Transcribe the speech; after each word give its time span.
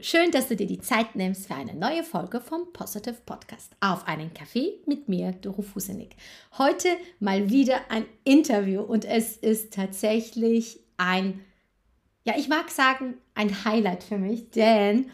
schön, 0.00 0.30
dass 0.30 0.48
du 0.48 0.56
dir 0.56 0.66
die 0.66 0.80
Zeit 0.80 1.16
nimmst 1.16 1.46
für 1.46 1.54
eine 1.54 1.74
neue 1.74 2.02
Folge 2.02 2.40
vom 2.40 2.72
Positive 2.72 3.16
Podcast. 3.24 3.72
Auf 3.80 4.06
einen 4.06 4.32
Kaffee 4.34 4.80
mit 4.86 5.08
mir, 5.08 5.32
Doro 5.32 5.62
Fusenik. 5.62 6.16
Heute 6.56 6.88
mal 7.20 7.50
wieder 7.50 7.80
ein 7.90 8.04
Interview 8.24 8.82
und 8.82 9.04
es 9.04 9.36
ist 9.36 9.72
tatsächlich 9.72 10.80
ein, 10.96 11.40
ja, 12.24 12.34
ich 12.36 12.48
mag 12.48 12.70
sagen, 12.70 13.14
ein 13.34 13.64
Highlight 13.64 14.02
für 14.02 14.18
mich, 14.18 14.50
denn 14.50 15.10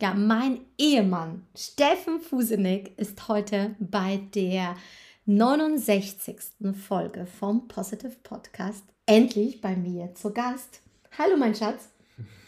ja, 0.00 0.14
mein 0.14 0.60
Ehemann 0.78 1.46
Steffen 1.56 2.20
Fusenik 2.20 2.98
ist 2.98 3.28
heute 3.28 3.76
bei 3.78 4.20
der 4.34 4.76
69. 5.26 6.36
Folge 6.74 7.26
vom 7.26 7.68
Positive 7.68 8.16
Podcast 8.22 8.84
endlich 9.06 9.60
bei 9.60 9.76
mir 9.76 10.14
zu 10.14 10.32
Gast. 10.32 10.80
Hallo, 11.18 11.36
mein 11.36 11.54
Schatz. 11.54 11.90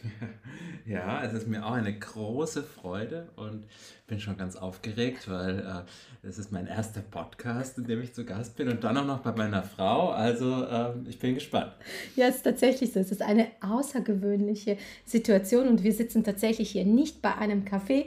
Ja, 0.87 1.23
es 1.23 1.33
ist 1.33 1.47
mir 1.47 1.65
auch 1.65 1.73
eine 1.73 1.97
große 1.97 2.65
Freude 2.65 3.29
und 3.37 3.65
bin 4.09 4.19
schon 4.19 4.37
ganz 4.37 4.57
aufgeregt, 4.57 5.31
weil 5.31 5.61
äh, 5.61 6.27
es 6.27 6.39
ist 6.39 6.51
mein 6.51 6.67
erster 6.67 7.01
Podcast, 7.01 7.79
in 7.79 7.85
dem 7.85 8.03
ich 8.03 8.13
zu 8.15 8.25
Gast 8.25 8.57
bin 8.57 8.69
und 8.69 8.83
dann 8.83 8.97
auch 8.97 9.07
noch 9.07 9.21
bei 9.21 9.31
meiner 9.33 9.63
Frau. 9.63 10.11
Also 10.11 10.65
äh, 10.65 10.93
ich 11.09 11.21
bin 11.21 11.35
gespannt. 11.35 11.73
Ja, 12.17 12.27
es 12.27 12.37
ist 12.37 12.43
tatsächlich 12.43 12.93
so. 12.93 12.99
Es 12.99 13.13
ist 13.13 13.23
eine 13.23 13.47
außergewöhnliche 13.61 14.77
Situation 15.05 15.69
und 15.69 15.85
wir 15.85 15.93
sitzen 15.93 16.25
tatsächlich 16.25 16.73
hier 16.73 16.85
nicht 16.85 17.23
bei 17.23 17.37
einem 17.37 17.65
Café, 17.65 18.07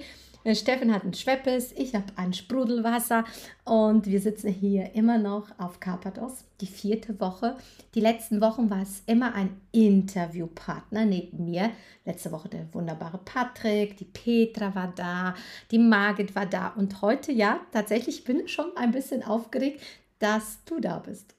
Steffen 0.54 0.94
hat 0.94 1.04
ein 1.04 1.16
Schweppes, 1.16 1.72
ich 1.72 1.96
habe 1.96 2.06
ein 2.18 2.34
Sprudelwasser 2.34 3.24
und 3.64 4.06
wir 4.06 4.22
sitzen 4.22 4.50
hier 4.52 4.94
immer 4.94 5.18
noch 5.18 5.48
auf 5.58 5.80
Carpathos, 5.80 6.46
die 6.62 6.68
vierte 6.68 7.20
Woche. 7.20 7.58
Die 7.96 8.00
letzten 8.00 8.42
Wochen 8.42 8.70
war 8.70 8.84
es 8.84 9.02
immer 9.08 9.34
ein 9.34 9.60
Interviewpartner 9.72 11.06
neben 11.06 11.46
mir. 11.46 11.72
Letzte 12.06 12.32
Woche 12.32 12.50
der 12.50 12.72
wunderbare 12.74 13.18
Patrick, 13.26 13.98
die 13.98 14.06
Petra 14.06 14.76
war 14.76 14.94
da, 14.96 15.34
die 15.72 15.80
Margit 15.80 16.36
war 16.36 16.46
da 16.46 16.68
und 16.76 17.02
heute, 17.02 17.32
ja, 17.32 17.62
tatsächlich 17.72 18.24
bin 18.24 18.42
ich 18.42 18.54
schon 18.54 18.78
ein 18.78 18.92
bisschen 18.92 19.24
aufgeregt, 19.24 19.82
dass 20.20 20.64
du 20.66 20.80
da 20.80 21.00
bist. 21.00 21.34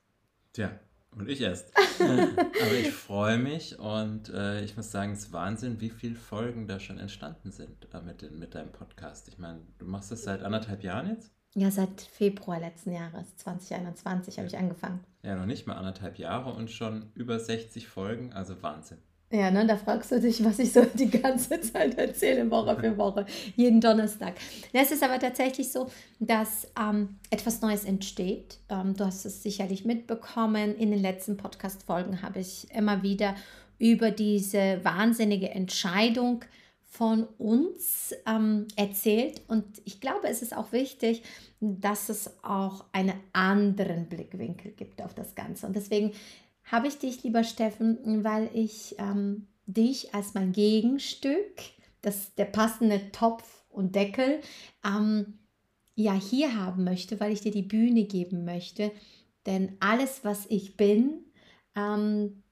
Tja, 0.52 0.72
und 1.16 1.28
ich 1.28 1.40
erst. 1.40 1.72
Aber 2.00 2.74
ich 2.74 2.92
freue 2.92 3.38
mich 3.38 3.78
und 3.78 4.28
äh, 4.28 4.62
ich 4.62 4.76
muss 4.76 4.90
sagen, 4.90 5.12
es 5.12 5.20
ist 5.20 5.32
Wahnsinn, 5.32 5.80
wie 5.80 5.90
viele 5.90 6.16
Folgen 6.16 6.66
da 6.66 6.78
schon 6.78 6.98
entstanden 6.98 7.50
sind 7.50 7.88
äh, 7.92 8.00
mit, 8.02 8.30
mit 8.30 8.54
deinem 8.54 8.72
Podcast. 8.72 9.28
Ich 9.28 9.38
meine, 9.38 9.60
du 9.78 9.86
machst 9.86 10.12
das 10.12 10.22
seit 10.22 10.42
anderthalb 10.42 10.82
Jahren 10.82 11.08
jetzt? 11.08 11.32
Ja, 11.54 11.70
seit 11.70 12.02
Februar 12.02 12.60
letzten 12.60 12.92
Jahres, 12.92 13.34
2021, 13.36 14.36
habe 14.36 14.46
ich 14.46 14.58
angefangen. 14.58 15.00
Ja, 15.22 15.36
noch 15.36 15.46
nicht 15.46 15.66
mal 15.66 15.76
anderthalb 15.76 16.18
Jahre 16.18 16.52
und 16.52 16.70
schon 16.70 17.10
über 17.14 17.40
60 17.40 17.88
Folgen, 17.88 18.34
also 18.34 18.62
Wahnsinn. 18.62 18.98
Ja, 19.32 19.50
ne, 19.50 19.66
da 19.66 19.76
fragst 19.76 20.12
du 20.12 20.20
dich, 20.20 20.44
was 20.44 20.60
ich 20.60 20.72
so 20.72 20.84
die 20.84 21.10
ganze 21.10 21.60
Zeit 21.72 21.98
erzähle, 21.98 22.48
Woche 22.48 22.76
für 22.78 22.96
Woche, 22.96 23.26
jeden 23.56 23.80
Donnerstag. 23.80 24.34
Es 24.72 24.92
ist 24.92 25.02
aber 25.02 25.18
tatsächlich 25.18 25.72
so, 25.72 25.90
dass 26.20 26.68
ähm, 26.78 27.16
etwas 27.30 27.60
Neues 27.60 27.84
entsteht. 27.84 28.58
Ähm, 28.68 28.94
du 28.94 29.04
hast 29.04 29.24
es 29.24 29.42
sicherlich 29.42 29.84
mitbekommen. 29.84 30.76
In 30.76 30.92
den 30.92 31.00
letzten 31.00 31.36
Podcast-Folgen 31.36 32.22
habe 32.22 32.38
ich 32.38 32.70
immer 32.72 33.02
wieder 33.02 33.34
über 33.78 34.12
diese 34.12 34.80
wahnsinnige 34.84 35.50
Entscheidung 35.50 36.44
von 36.84 37.24
uns 37.36 38.14
ähm, 38.26 38.68
erzählt. 38.76 39.42
Und 39.48 39.64
ich 39.84 40.00
glaube, 40.00 40.28
es 40.28 40.40
ist 40.40 40.56
auch 40.56 40.70
wichtig, 40.70 41.22
dass 41.60 42.08
es 42.08 42.32
auch 42.44 42.84
einen 42.92 43.14
anderen 43.32 44.08
Blickwinkel 44.08 44.70
gibt 44.70 45.02
auf 45.02 45.14
das 45.14 45.34
Ganze. 45.34 45.66
Und 45.66 45.74
deswegen 45.74 46.12
habe 46.66 46.88
ich 46.88 46.98
dich, 46.98 47.22
lieber 47.22 47.44
Steffen, 47.44 48.24
weil 48.24 48.50
ich 48.52 48.96
ähm, 48.98 49.46
dich 49.66 50.14
als 50.14 50.34
mein 50.34 50.52
Gegenstück, 50.52 51.62
das, 52.02 52.34
der 52.34 52.44
passende 52.46 53.10
Topf 53.12 53.64
und 53.68 53.94
Deckel, 53.94 54.40
ähm, 54.84 55.38
ja 55.94 56.12
hier 56.12 56.60
haben 56.60 56.84
möchte, 56.84 57.18
weil 57.20 57.32
ich 57.32 57.40
dir 57.40 57.52
die 57.52 57.62
Bühne 57.62 58.04
geben 58.04 58.44
möchte. 58.44 58.92
Denn 59.46 59.76
alles, 59.80 60.24
was 60.24 60.46
ich 60.46 60.76
bin, 60.76 61.24
ähm, 61.74 62.42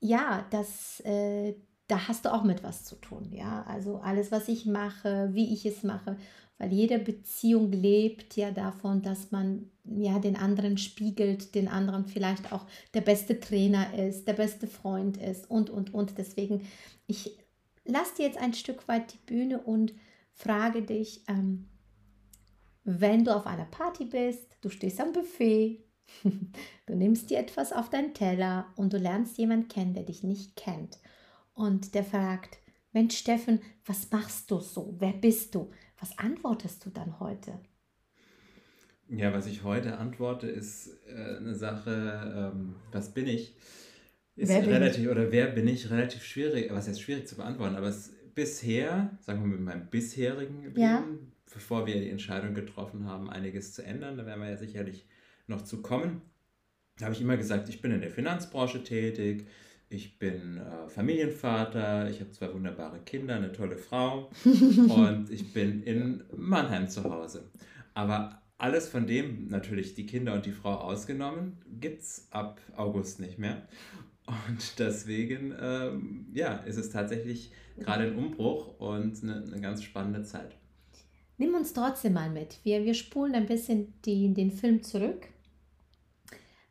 ja, 0.00 0.46
das, 0.50 1.00
äh, 1.00 1.54
da 1.88 2.08
hast 2.08 2.24
du 2.24 2.32
auch 2.32 2.44
mit 2.44 2.62
was 2.62 2.84
zu 2.84 2.96
tun. 2.96 3.32
Ja, 3.32 3.64
also 3.64 3.98
alles, 3.98 4.32
was 4.32 4.48
ich 4.48 4.66
mache, 4.66 5.30
wie 5.32 5.52
ich 5.52 5.66
es 5.66 5.82
mache, 5.82 6.16
weil 6.58 6.72
jede 6.72 6.98
Beziehung 6.98 7.70
lebt 7.70 8.36
ja 8.36 8.50
davon, 8.50 9.02
dass 9.02 9.30
man 9.30 9.70
ja 9.84 10.18
den 10.18 10.36
anderen 10.36 10.78
spiegelt, 10.78 11.54
den 11.54 11.68
anderen 11.68 12.06
vielleicht 12.06 12.52
auch 12.52 12.66
der 12.94 13.02
beste 13.02 13.38
Trainer 13.38 13.94
ist, 13.94 14.26
der 14.26 14.32
beste 14.32 14.66
Freund 14.66 15.16
ist 15.16 15.50
und 15.50 15.70
und 15.70 15.92
und. 15.92 16.18
Deswegen 16.18 16.62
ich 17.06 17.36
lass 17.84 18.14
dir 18.14 18.26
jetzt 18.26 18.38
ein 18.38 18.54
Stück 18.54 18.88
weit 18.88 19.12
die 19.12 19.26
Bühne 19.26 19.60
und 19.60 19.94
frage 20.32 20.82
dich, 20.82 21.22
ähm, 21.28 21.68
wenn 22.84 23.24
du 23.24 23.34
auf 23.34 23.46
einer 23.46 23.64
Party 23.64 24.04
bist, 24.04 24.56
du 24.60 24.68
stehst 24.68 25.00
am 25.00 25.12
Buffet, 25.12 25.84
du 26.86 26.94
nimmst 26.94 27.30
dir 27.30 27.38
etwas 27.38 27.72
auf 27.72 27.90
deinen 27.90 28.14
Teller 28.14 28.66
und 28.76 28.92
du 28.92 28.98
lernst 28.98 29.38
jemanden 29.38 29.68
kennen, 29.68 29.94
der 29.94 30.04
dich 30.04 30.22
nicht 30.22 30.56
kennt 30.56 30.98
und 31.54 31.94
der 31.94 32.04
fragt, 32.04 32.58
Mensch 32.92 33.16
Steffen, 33.16 33.60
was 33.84 34.10
machst 34.10 34.50
du 34.50 34.60
so? 34.60 34.94
Wer 34.98 35.12
bist 35.12 35.54
du? 35.54 35.70
Was 35.98 36.18
antwortest 36.18 36.84
du 36.84 36.90
dann 36.90 37.18
heute? 37.20 37.58
Ja, 39.08 39.32
was 39.32 39.46
ich 39.46 39.62
heute 39.62 39.98
antworte, 39.98 40.48
ist 40.48 40.98
äh, 41.06 41.36
eine 41.36 41.54
Sache, 41.54 42.52
ähm, 42.54 42.74
was 42.92 43.14
bin 43.14 43.26
ich? 43.26 43.54
Ist 44.34 44.48
wer 44.48 44.66
relativ, 44.66 45.04
ich? 45.04 45.08
oder 45.08 45.30
wer 45.30 45.46
bin 45.46 45.68
ich, 45.68 45.90
relativ 45.90 46.22
schwierig, 46.24 46.70
was 46.72 46.88
ist 46.88 47.00
schwierig 47.00 47.26
zu 47.26 47.36
beantworten, 47.36 47.76
aber 47.76 47.88
es 47.88 48.12
bisher, 48.34 49.16
sagen 49.20 49.40
wir 49.40 49.48
mit 49.48 49.60
meinem 49.60 49.86
bisherigen 49.88 50.64
Leben, 50.64 50.80
ja. 50.80 51.04
bevor 51.52 51.86
wir 51.86 51.98
die 51.98 52.10
Entscheidung 52.10 52.54
getroffen 52.54 53.06
haben, 53.06 53.30
einiges 53.30 53.72
zu 53.72 53.82
ändern, 53.82 54.16
da 54.16 54.26
werden 54.26 54.42
wir 54.42 54.50
ja 54.50 54.56
sicherlich 54.56 55.06
noch 55.46 55.62
zu 55.62 55.80
kommen, 55.80 56.20
habe 57.00 57.14
ich 57.14 57.20
immer 57.20 57.36
gesagt, 57.36 57.68
ich 57.68 57.80
bin 57.80 57.92
in 57.92 58.00
der 58.00 58.10
Finanzbranche 58.10 58.82
tätig, 58.82 59.46
ich 59.88 60.18
bin 60.18 60.58
äh, 60.58 60.88
Familienvater, 60.88 62.10
ich 62.10 62.20
habe 62.20 62.30
zwei 62.30 62.52
wunderbare 62.52 63.00
Kinder, 63.00 63.36
eine 63.36 63.52
tolle 63.52 63.76
Frau 63.76 64.30
und 64.44 65.30
ich 65.30 65.52
bin 65.52 65.82
in 65.82 66.24
Mannheim 66.36 66.88
zu 66.88 67.04
Hause. 67.04 67.50
Aber 67.94 68.42
alles 68.58 68.88
von 68.88 69.06
dem, 69.06 69.48
natürlich 69.48 69.94
die 69.94 70.06
Kinder 70.06 70.34
und 70.34 70.46
die 70.46 70.52
Frau 70.52 70.74
ausgenommen, 70.74 71.58
gibt 71.80 72.02
es 72.02 72.26
ab 72.30 72.60
August 72.76 73.20
nicht 73.20 73.38
mehr. 73.38 73.68
Und 74.26 74.78
deswegen, 74.78 75.54
ähm, 75.60 76.26
ja, 76.32 76.56
ist 76.56 76.78
es 76.78 76.90
tatsächlich 76.90 77.52
gerade 77.78 78.04
ein 78.04 78.16
Umbruch 78.16 78.78
und 78.80 79.22
eine, 79.22 79.44
eine, 79.44 79.60
ganz 79.60 79.82
spannende 79.84 80.24
Zeit. 80.24 80.56
Nimm 81.38 81.54
uns 81.54 81.72
trotzdem 81.72 82.14
mal 82.14 82.30
mit. 82.30 82.58
Wir, 82.64 82.84
wir 82.84 82.94
spulen 82.94 83.34
ein 83.34 83.46
bisschen 83.46 83.94
die, 84.04 84.32
den 84.34 84.50
Film 84.50 84.82
zurück. 84.82 85.28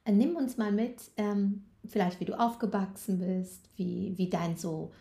Äh, 0.04 0.12
nimm 0.12 0.36
uns 0.36 0.58
mal 0.58 0.72
mit, 0.72 1.12
ähm, 1.18 1.64
vielleicht 1.88 2.20
wie 2.20 2.26
du 2.26 2.40
aufgewachsen 2.40 3.20
bist, 3.20 3.70
wie, 3.76 4.14
wie 4.18 4.30
dein 4.30 4.58
so, 4.58 4.92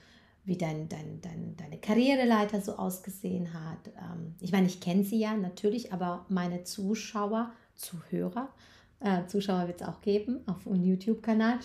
wie 0.45 0.57
dein, 0.57 0.89
dein, 0.89 1.21
dein, 1.21 1.57
deine 1.57 1.79
Karriereleiter 1.79 2.61
so 2.61 2.77
ausgesehen 2.77 3.53
hat. 3.55 3.89
Ähm, 3.89 4.35
ich 4.41 4.53
meine, 4.53 4.67
ich 4.67 4.81
kenne 4.81 5.05
sie 5.05 5.19
ja 5.19 5.37
natürlich, 5.37 5.93
aber 5.93 6.27
meine 6.29 6.65
Zuschauer, 6.65 7.53
Zuhörer, 7.75 8.49
äh, 9.01 9.27
Zuschauer 9.27 9.67
wird 9.67 9.81
es 9.81 9.87
auch 9.87 10.01
geben 10.01 10.41
auf 10.47 10.67
unserem 10.67 10.89
YouTube-Kanal. 10.89 11.59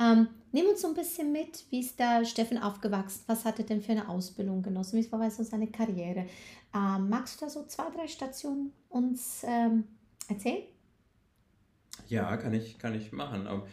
Ähm, 0.00 0.28
nimm 0.52 0.66
uns 0.66 0.82
so 0.82 0.88
ein 0.88 0.94
bisschen 0.94 1.32
mit, 1.32 1.64
wie 1.70 1.80
ist 1.80 2.00
da 2.00 2.24
Steffen 2.24 2.58
aufgewachsen? 2.58 3.22
Was 3.26 3.44
hat 3.44 3.58
er 3.58 3.64
denn 3.64 3.82
für 3.82 3.92
eine 3.92 4.08
Ausbildung 4.08 4.62
genossen? 4.62 4.98
Wie 4.98 5.12
war 5.12 5.30
so 5.30 5.42
seine 5.42 5.66
Karriere? 5.66 6.26
Ähm, 6.74 7.08
magst 7.08 7.40
du 7.40 7.44
da 7.44 7.50
so 7.50 7.64
zwei, 7.66 7.90
drei 7.94 8.08
Stationen 8.08 8.72
uns 8.88 9.44
ähm, 9.46 9.84
erzählen? 10.28 10.62
Ja, 12.08 12.36
kann 12.36 12.54
ich, 12.54 12.78
kann 12.78 12.94
ich 12.94 13.12
machen. 13.12 13.46
Aber 13.46 13.66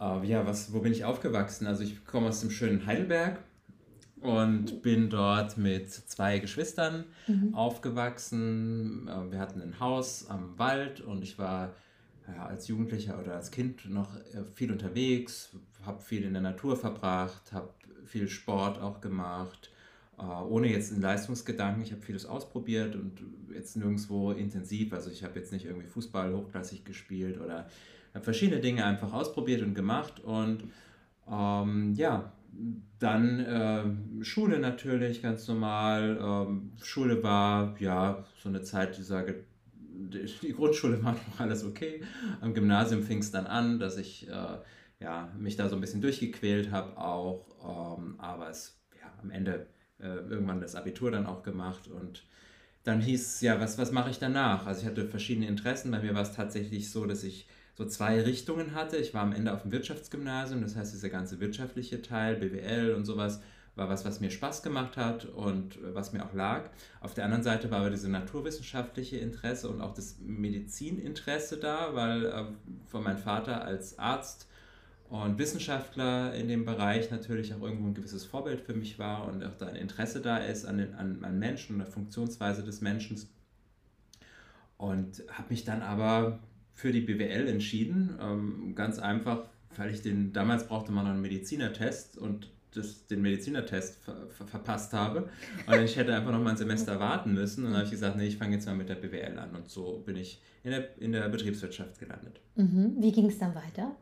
Uh, 0.00 0.22
ja, 0.22 0.46
was, 0.46 0.72
wo 0.72 0.78
bin 0.78 0.92
ich 0.92 1.04
aufgewachsen? 1.04 1.66
Also 1.66 1.82
ich 1.82 2.04
komme 2.04 2.28
aus 2.28 2.40
dem 2.40 2.50
schönen 2.50 2.86
Heidelberg 2.86 3.40
und 4.20 4.80
bin 4.80 5.10
dort 5.10 5.58
mit 5.58 5.90
zwei 5.90 6.38
Geschwistern 6.38 7.04
mhm. 7.26 7.52
aufgewachsen. 7.52 9.08
Uh, 9.08 9.32
wir 9.32 9.40
hatten 9.40 9.60
ein 9.60 9.80
Haus 9.80 10.30
am 10.30 10.56
Wald 10.56 11.00
und 11.00 11.22
ich 11.24 11.36
war 11.36 11.74
ja, 12.28 12.46
als 12.46 12.68
Jugendlicher 12.68 13.18
oder 13.18 13.34
als 13.34 13.50
Kind 13.50 13.90
noch 13.90 14.14
äh, 14.14 14.44
viel 14.54 14.70
unterwegs, 14.70 15.50
habe 15.84 16.00
viel 16.00 16.22
in 16.22 16.32
der 16.32 16.42
Natur 16.42 16.76
verbracht, 16.76 17.52
habe 17.52 17.70
viel 18.04 18.28
Sport 18.28 18.80
auch 18.80 19.00
gemacht, 19.00 19.70
ohne 20.16 20.68
jetzt 20.68 20.92
einen 20.92 21.02
Leistungsgedanken. 21.02 21.82
Ich 21.82 21.92
habe 21.92 22.00
vieles 22.02 22.26
ausprobiert 22.26 22.96
und 22.96 23.22
jetzt 23.54 23.76
nirgendwo 23.76 24.32
intensiv. 24.32 24.92
Also 24.92 25.10
ich 25.10 25.22
habe 25.22 25.38
jetzt 25.38 25.52
nicht 25.52 25.66
irgendwie 25.66 25.86
Fußball 25.86 26.34
hochklassig 26.34 26.84
gespielt 26.84 27.38
oder 27.40 27.68
habe 28.18 28.24
verschiedene 28.24 28.60
Dinge 28.60 28.84
einfach 28.84 29.12
ausprobiert 29.12 29.62
und 29.62 29.74
gemacht 29.74 30.20
und 30.20 30.64
ähm, 31.30 31.94
ja, 31.94 32.32
dann 32.98 33.40
äh, 33.40 34.24
Schule 34.24 34.58
natürlich 34.58 35.22
ganz 35.22 35.46
normal. 35.46 36.18
Ähm, 36.20 36.72
Schule 36.82 37.22
war 37.22 37.76
ja 37.80 38.24
so 38.42 38.48
eine 38.48 38.62
Zeit, 38.62 38.98
die 38.98 39.02
sage, 39.02 39.44
die 39.80 40.52
Grundschule 40.52 41.02
war 41.04 41.12
noch 41.12 41.40
alles 41.40 41.64
okay. 41.64 42.02
Am 42.40 42.54
Gymnasium 42.54 43.02
fing 43.02 43.18
es 43.18 43.30
dann 43.30 43.46
an, 43.46 43.78
dass 43.78 43.96
ich 43.96 44.28
äh, 44.28 44.58
ja, 45.00 45.32
mich 45.38 45.56
da 45.56 45.68
so 45.68 45.76
ein 45.76 45.80
bisschen 45.80 46.00
durchgequält 46.00 46.72
habe 46.72 46.98
auch. 46.98 47.96
Ähm, 47.98 48.14
aber 48.18 48.50
es, 48.50 48.80
ja, 49.00 49.12
am 49.22 49.30
Ende 49.30 49.66
äh, 50.00 50.06
irgendwann 50.06 50.60
das 50.60 50.74
Abitur 50.74 51.10
dann 51.12 51.26
auch 51.26 51.42
gemacht 51.42 51.88
und 51.88 52.24
dann 52.84 53.00
hieß 53.00 53.34
es, 53.34 53.40
ja, 53.42 53.60
was, 53.60 53.76
was 53.76 53.92
mache 53.92 54.10
ich 54.10 54.18
danach? 54.18 54.66
Also 54.66 54.80
ich 54.80 54.86
hatte 54.86 55.06
verschiedene 55.06 55.46
Interessen. 55.46 55.90
Bei 55.90 56.00
mir 56.00 56.14
war 56.14 56.22
es 56.22 56.32
tatsächlich 56.32 56.90
so, 56.90 57.04
dass 57.04 57.22
ich 57.22 57.46
so 57.78 57.86
zwei 57.86 58.20
Richtungen 58.20 58.74
hatte. 58.74 58.96
Ich 58.96 59.14
war 59.14 59.22
am 59.22 59.32
Ende 59.32 59.54
auf 59.54 59.62
dem 59.62 59.70
Wirtschaftsgymnasium, 59.70 60.62
das 60.62 60.74
heißt, 60.74 60.92
dieser 60.92 61.10
ganze 61.10 61.38
wirtschaftliche 61.38 62.02
Teil, 62.02 62.34
BWL 62.34 62.92
und 62.92 63.04
sowas, 63.04 63.40
war 63.76 63.88
was, 63.88 64.04
was 64.04 64.18
mir 64.18 64.32
Spaß 64.32 64.64
gemacht 64.64 64.96
hat 64.96 65.26
und 65.26 65.78
was 65.94 66.12
mir 66.12 66.24
auch 66.24 66.34
lag. 66.34 66.70
Auf 67.00 67.14
der 67.14 67.24
anderen 67.24 67.44
Seite 67.44 67.70
war 67.70 67.78
aber 67.78 67.90
diese 67.90 68.08
naturwissenschaftliche 68.08 69.18
Interesse 69.18 69.68
und 69.68 69.80
auch 69.80 69.94
das 69.94 70.16
Medizininteresse 70.18 71.58
da, 71.58 71.94
weil 71.94 72.26
äh, 72.26 72.44
von 72.88 73.04
meinem 73.04 73.18
Vater 73.18 73.62
als 73.62 73.96
Arzt 73.96 74.48
und 75.08 75.38
Wissenschaftler 75.38 76.34
in 76.34 76.48
dem 76.48 76.64
Bereich 76.64 77.12
natürlich 77.12 77.54
auch 77.54 77.62
irgendwo 77.62 77.86
ein 77.86 77.94
gewisses 77.94 78.24
Vorbild 78.24 78.60
für 78.60 78.74
mich 78.74 78.98
war 78.98 79.28
und 79.28 79.44
auch 79.44 79.54
da 79.54 79.68
ein 79.68 79.76
Interesse 79.76 80.20
da 80.20 80.38
ist 80.38 80.64
an, 80.64 80.78
den, 80.78 80.96
an, 80.96 81.24
an 81.24 81.38
Menschen 81.38 81.74
und 81.74 81.78
der 81.78 81.86
Funktionsweise 81.86 82.64
des 82.64 82.80
Menschen. 82.80 83.24
Und 84.76 85.22
habe 85.30 85.50
mich 85.50 85.64
dann 85.64 85.82
aber 85.82 86.40
für 86.78 86.92
die 86.92 87.00
BWL 87.00 87.48
entschieden. 87.48 88.16
Ähm, 88.22 88.72
ganz 88.76 89.00
einfach, 89.00 89.48
weil 89.76 89.92
ich 89.92 90.00
den, 90.00 90.32
damals 90.32 90.68
brauchte 90.68 90.92
man 90.92 91.06
noch 91.06 91.10
einen 91.10 91.20
Medizinertest 91.20 92.16
und 92.16 92.52
das, 92.72 93.08
den 93.08 93.20
Medizinertest 93.20 93.96
ver, 93.96 94.28
ver, 94.28 94.46
verpasst 94.46 94.92
habe. 94.92 95.28
Und 95.66 95.82
ich 95.82 95.96
hätte 95.96 96.14
einfach 96.14 96.30
noch 96.30 96.40
mal 96.40 96.50
ein 96.50 96.56
Semester 96.56 97.00
warten 97.00 97.34
müssen. 97.34 97.64
Und 97.64 97.70
dann 97.70 97.78
habe 97.78 97.86
ich 97.86 97.90
gesagt, 97.90 98.16
nee, 98.16 98.28
ich 98.28 98.36
fange 98.36 98.54
jetzt 98.54 98.66
mal 98.66 98.76
mit 98.76 98.88
der 98.88 98.94
BWL 98.94 99.40
an. 99.40 99.56
Und 99.56 99.68
so 99.68 100.04
bin 100.06 100.14
ich 100.14 100.40
in 100.62 100.70
der, 100.70 100.96
in 100.98 101.10
der 101.10 101.28
Betriebswirtschaft 101.28 101.98
gelandet. 101.98 102.40
Mhm. 102.54 102.94
Wie 103.00 103.10
ging 103.10 103.26
es 103.26 103.38
dann 103.38 103.56
weiter? 103.56 103.96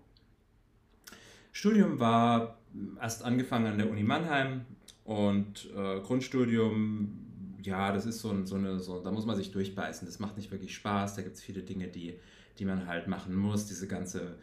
Studium 1.52 1.98
war 1.98 2.58
erst 3.00 3.24
angefangen 3.24 3.68
an 3.68 3.78
der 3.78 3.90
Uni 3.90 4.02
Mannheim 4.02 4.66
und 5.04 5.70
äh, 5.74 6.00
Grundstudium 6.00 7.25
ja, 7.62 7.92
das 7.92 8.06
ist 8.06 8.20
so, 8.20 8.44
so 8.44 8.56
eine, 8.56 8.78
so, 8.80 9.00
da 9.02 9.10
muss 9.10 9.26
man 9.26 9.36
sich 9.36 9.50
durchbeißen. 9.52 10.06
Das 10.06 10.18
macht 10.18 10.36
nicht 10.36 10.50
wirklich 10.50 10.74
Spaß. 10.74 11.16
Da 11.16 11.22
gibt 11.22 11.36
es 11.36 11.42
viele 11.42 11.62
Dinge, 11.62 11.88
die 11.88 12.18
die 12.58 12.64
man 12.64 12.86
halt 12.86 13.06
machen 13.06 13.34
muss. 13.34 13.66
Diese 13.66 13.86
ganze 13.86 14.36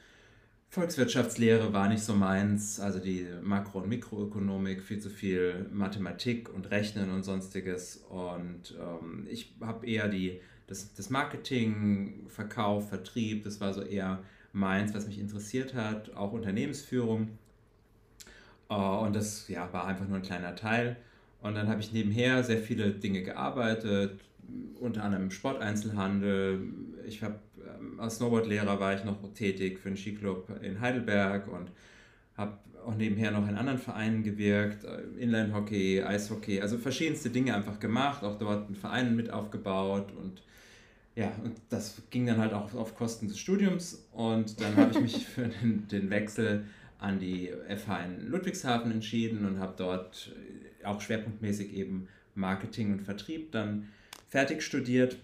Volkswirtschaftslehre 0.69 1.73
war 1.73 1.87
nicht 1.87 2.03
so 2.03 2.13
meins, 2.13 2.79
also 2.79 2.99
die 2.99 3.27
Makro- 3.41 3.79
und 3.79 3.89
Mikroökonomik, 3.89 4.83
viel 4.83 4.99
zu 4.99 5.09
viel 5.09 5.67
Mathematik 5.71 6.53
und 6.53 6.71
Rechnen 6.71 7.11
und 7.11 7.23
sonstiges. 7.23 7.97
Und 8.09 8.75
ähm, 8.79 9.27
ich 9.29 9.55
habe 9.61 9.85
eher 9.85 10.07
die, 10.07 10.41
das, 10.67 10.93
das 10.93 11.09
Marketing, 11.09 12.25
Verkauf, 12.27 12.89
Vertrieb, 12.89 13.43
das 13.43 13.61
war 13.61 13.73
so 13.73 13.81
eher 13.81 14.23
meins, 14.51 14.93
was 14.93 15.07
mich 15.07 15.19
interessiert 15.19 15.73
hat, 15.73 16.15
auch 16.15 16.31
Unternehmensführung. 16.31 17.37
Äh, 18.69 18.73
und 18.75 19.15
das 19.15 19.47
ja, 19.47 19.71
war 19.73 19.85
einfach 19.85 20.07
nur 20.07 20.17
ein 20.17 20.23
kleiner 20.23 20.55
Teil. 20.55 20.97
Und 21.43 21.55
dann 21.55 21.67
habe 21.67 21.81
ich 21.81 21.91
nebenher 21.91 22.43
sehr 22.43 22.57
viele 22.59 22.91
Dinge 22.91 23.21
gearbeitet, 23.21 24.19
unter 24.79 25.03
anderem 25.03 25.25
im 25.25 25.31
Sporteinzelhandel. 25.31 26.61
Ich 27.05 27.21
habe 27.21 27.35
ähm, 27.63 27.99
als 27.99 28.15
Snowboardlehrer 28.15 28.79
war 28.79 28.95
ich 28.95 29.03
noch 29.03 29.17
tätig 29.33 29.79
für 29.79 29.89
einen 29.89 29.97
Skiclub 29.97 30.49
in 30.61 30.79
Heidelberg 30.79 31.47
und 31.47 31.69
habe 32.37 32.57
auch 32.85 32.95
nebenher 32.95 33.31
noch 33.31 33.47
in 33.47 33.55
anderen 33.55 33.77
Vereinen 33.77 34.23
gewirkt, 34.23 34.85
äh, 34.85 35.01
Inline-Hockey, 35.21 36.03
Eishockey, 36.03 36.61
also 36.61 36.77
verschiedenste 36.77 37.29
Dinge 37.29 37.53
einfach 37.53 37.79
gemacht, 37.79 38.23
auch 38.23 38.37
dort 38.37 38.67
einen 38.67 38.75
Verein 38.75 39.15
mit 39.15 39.29
aufgebaut 39.29 40.11
und 40.17 40.41
ja, 41.15 41.31
und 41.43 41.55
das 41.69 42.01
ging 42.09 42.25
dann 42.25 42.39
halt 42.39 42.53
auch 42.53 42.73
auf 42.73 42.95
Kosten 42.95 43.27
des 43.27 43.37
Studiums 43.37 44.07
und 44.13 44.59
dann 44.59 44.75
habe 44.75 44.91
ich 44.91 45.01
mich 45.01 45.27
für 45.35 45.47
den, 45.47 45.87
den, 45.87 46.09
Wechsel 46.09 46.65
an 46.97 47.19
die 47.19 47.51
FH 47.69 48.05
in 48.05 48.27
Ludwigshafen 48.29 48.91
entschieden 48.91 49.45
und 49.45 49.59
habe 49.59 49.73
dort 49.77 50.31
auch 50.85 51.01
schwerpunktmäßig 51.01 51.73
eben 51.73 52.07
Marketing 52.35 52.93
und 52.93 53.01
Vertrieb 53.01 53.51
dann 53.51 53.89
fertig 54.27 54.63
studiert. 54.63 55.17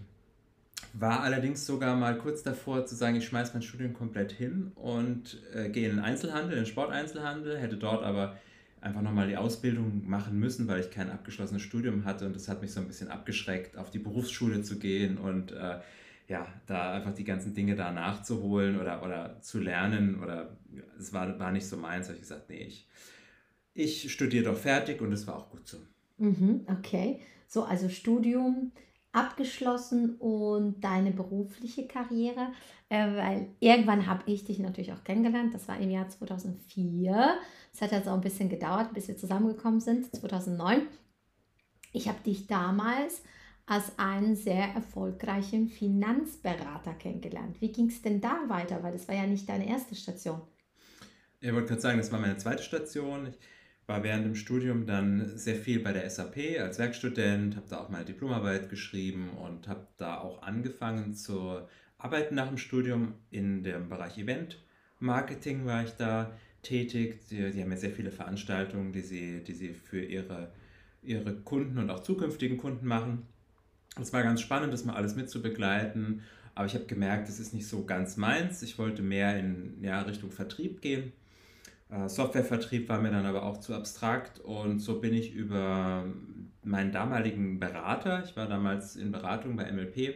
War 0.94 1.22
allerdings 1.22 1.66
sogar 1.66 1.96
mal 1.96 2.18
kurz 2.18 2.42
davor 2.42 2.86
zu 2.86 2.96
sagen, 2.96 3.16
ich 3.16 3.26
schmeiße 3.26 3.54
mein 3.54 3.62
Studium 3.62 3.94
komplett 3.94 4.32
hin 4.32 4.72
und 4.76 5.42
äh, 5.54 5.70
gehe 5.70 5.90
in 5.90 5.98
den 5.98 6.04
Einzelhandel, 6.04 6.54
in 6.54 6.64
den 6.64 6.66
Sporteinzelhandel, 6.66 7.58
hätte 7.58 7.78
dort 7.78 8.04
aber 8.04 8.38
einfach 8.82 9.02
nochmal 9.02 9.28
die 9.28 9.38
Ausbildung 9.38 10.10
machen 10.10 10.40
müssen, 10.40 10.68
weil 10.68 10.80
ich 10.80 10.90
kein 10.90 11.12
abgeschlossenes 11.12 11.62
Studium 11.62 12.06
hatte. 12.06 12.26
Und 12.26 12.36
das 12.36 12.48
hat 12.48 12.62
mich 12.62 12.72
so 12.72 12.80
ein 12.80 12.88
bisschen 12.88 13.10
abgeschreckt, 13.10 13.78
auf 13.78 13.90
die 13.90 14.00
Berufsschule 14.00 14.62
zu 14.62 14.80
gehen 14.80 15.18
und 15.18 15.52
äh, 15.52 15.80
ja, 16.28 16.48
da 16.68 16.94
einfach 16.94 17.14
die 17.14 17.24
ganzen 17.24 17.56
Dinge 17.56 17.76
da 17.76 17.92
nachzuholen 17.92 18.80
oder, 18.80 19.04
oder 19.04 19.42
zu 19.42 19.60
lernen. 19.60 20.22
Oder 20.24 20.56
es 20.98 21.12
war, 21.12 21.40
war 21.40 21.52
nicht 21.52 21.68
so 21.68 21.76
meins, 21.76 22.08
habe 22.08 22.16
ich 22.16 22.22
gesagt, 22.22 22.50
nee, 22.50 22.64
ich, 22.64 22.88
ich 23.74 24.12
studiere 24.12 24.46
doch 24.46 24.58
fertig 24.58 25.02
und 25.02 25.12
es 25.12 25.28
war 25.28 25.38
auch 25.38 25.50
gut 25.50 25.68
so. 25.68 25.78
Mhm, 26.18 26.66
okay, 26.68 27.22
so 27.48 27.64
also 27.64 27.90
Studium, 27.90 28.72
abgeschlossen 29.12 30.16
und 30.18 30.82
deine 30.84 31.12
berufliche 31.12 31.88
Karriere? 31.88 32.52
Äh, 32.90 33.16
weil 33.16 33.48
irgendwann 33.60 34.06
habe 34.06 34.24
ich 34.26 34.46
dich 34.46 34.60
natürlich 34.60 34.94
auch 34.94 35.04
kennengelernt. 35.04 35.54
Das 35.54 35.68
war 35.68 35.80
im 35.80 35.90
Jahr 35.90 36.10
2004. 36.10 37.38
Es 37.74 37.82
hat 37.82 37.94
also 37.94 38.12
auch 38.12 38.16
ein 38.16 38.22
bisschen 38.22 38.50
gedauert, 38.50 38.94
bis 38.94 39.08
wir 39.08 39.18
zusammengekommen 39.18 39.80
sind, 39.80 40.14
2009. 40.16 40.88
Ich 41.92 42.08
habe 42.08 42.20
dich 42.24 42.48
damals 42.48 43.24
als 43.66 43.98
einen 43.98 44.36
sehr 44.36 44.66
erfolgreichen 44.74 45.68
Finanzberater 45.68 46.94
kennengelernt. 46.94 47.62
Wie 47.62 47.72
ging 47.72 47.88
es 47.88 48.02
denn 48.02 48.20
da 48.20 48.42
weiter? 48.48 48.82
Weil 48.82 48.94
das 48.94 49.08
war 49.08 49.16
ja 49.16 49.28
nicht 49.28 49.48
deine 49.48 49.68
erste 49.68 49.96
Station. 49.96 50.42
Ich 51.40 51.54
wollte 51.54 51.68
gerade 51.68 51.82
sagen, 51.82 51.98
das 52.00 52.12
war 52.12 52.20
meine 52.20 52.38
zweite 52.38 52.64
Station. 52.64 53.28
Ich 53.28 53.40
war 53.90 54.04
während 54.04 54.26
dem 54.26 54.36
Studium 54.36 54.86
dann 54.86 55.38
sehr 55.38 55.56
viel 55.56 55.80
bei 55.80 55.92
der 55.92 56.10
SAP 56.10 56.38
als 56.60 56.80
Werkstudent, 56.80 57.56
habe 57.56 57.66
da 57.70 57.80
auch 57.80 57.90
meine 57.90 58.06
Diplomarbeit 58.06 58.70
geschrieben 58.70 59.32
und 59.32 59.68
habe 59.68 59.88
da 59.98 60.20
auch 60.20 60.44
angefangen 60.44 61.16
zu 61.16 61.60
arbeiten 61.98 62.36
nach 62.36 62.48
dem 62.48 62.58
Studium 62.58 63.16
in 63.32 63.64
dem 63.64 63.90
Bereich 63.90 64.18
Event 64.18 64.60
Marketing 65.00 65.66
war 65.66 65.84
ich 65.84 65.92
da 65.92 66.32
tätig. 66.62 67.28
Die, 67.30 67.52
die 67.52 67.62
haben 67.62 67.72
ja 67.72 67.78
sehr 67.78 67.92
viele 67.92 68.12
Veranstaltungen, 68.12 68.92
die 68.92 69.02
sie, 69.02 69.44
die 69.44 69.54
sie 69.54 69.74
für 69.74 70.02
ihre, 70.02 70.52
ihre 71.02 71.36
Kunden 71.36 71.78
und 71.78 71.90
auch 71.90 72.02
zukünftigen 72.02 72.58
Kunden 72.58 72.86
machen. 72.86 73.26
Es 74.00 74.14
war 74.14 74.24
ganz 74.24 74.42
spannend, 74.42 74.74
das 74.74 74.86
mal 74.86 74.96
alles 74.96 75.16
mitzubegleiten, 75.16 76.22
aber 76.54 76.66
ich 76.68 76.76
habe 76.76 76.86
gemerkt, 76.86 77.28
das 77.28 77.40
ist 77.40 77.54
nicht 77.54 77.68
so 77.68 77.86
ganz 77.86 78.18
meins. 78.18 78.62
Ich 78.62 78.78
wollte 78.78 79.02
mehr 79.02 79.40
in 79.40 79.82
ja, 79.82 80.02
Richtung 80.02 80.32
Vertrieb 80.32 80.82
gehen 80.82 81.14
Softwarevertrieb 82.08 82.88
war 82.88 83.02
mir 83.02 83.10
dann 83.10 83.26
aber 83.26 83.44
auch 83.44 83.58
zu 83.58 83.74
abstrakt 83.74 84.40
und 84.40 84.80
so 84.80 85.00
bin 85.00 85.14
ich 85.14 85.34
über 85.34 86.06
meinen 86.64 86.92
damaligen 86.92 87.60
Berater, 87.60 88.24
ich 88.24 88.36
war 88.36 88.48
damals 88.48 88.96
in 88.96 89.12
Beratung 89.12 89.56
bei 89.56 89.72
MLP, 89.72 90.14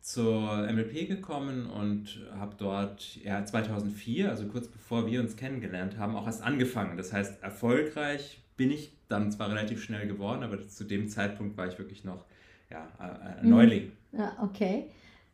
zur 0.00 0.66
MLP 0.72 1.08
gekommen 1.08 1.66
und 1.66 2.20
habe 2.32 2.54
dort 2.56 3.16
ja, 3.16 3.44
2004, 3.44 4.30
also 4.30 4.46
kurz 4.46 4.68
bevor 4.68 5.06
wir 5.06 5.20
uns 5.20 5.36
kennengelernt 5.36 5.98
haben, 5.98 6.16
auch 6.16 6.26
erst 6.26 6.42
angefangen. 6.42 6.96
Das 6.96 7.12
heißt, 7.12 7.42
erfolgreich 7.42 8.40
bin 8.56 8.70
ich 8.70 8.92
dann 9.08 9.30
zwar 9.32 9.50
relativ 9.50 9.82
schnell 9.82 10.06
geworden, 10.06 10.42
aber 10.42 10.66
zu 10.68 10.84
dem 10.84 11.08
Zeitpunkt 11.08 11.56
war 11.56 11.66
ich 11.66 11.78
wirklich 11.78 12.04
noch 12.04 12.24
ja, 12.70 12.88
ein 12.98 13.48
Neuling. 13.48 13.92
Ja, 14.12 14.36
okay. 14.40 14.90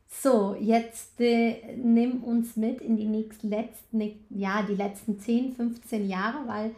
So, 0.08 0.56
jetzt 0.58 1.20
äh, 1.20 1.76
nimm 1.76 2.22
uns 2.22 2.56
mit 2.56 2.80
in 2.80 2.96
die 2.96 3.06
nächsten 3.06 3.48
letzten, 3.48 4.00
ja, 4.30 4.62
die 4.62 4.74
letzten 4.74 5.18
10, 5.18 5.54
15 5.54 6.08
Jahre, 6.08 6.46
weil 6.46 6.70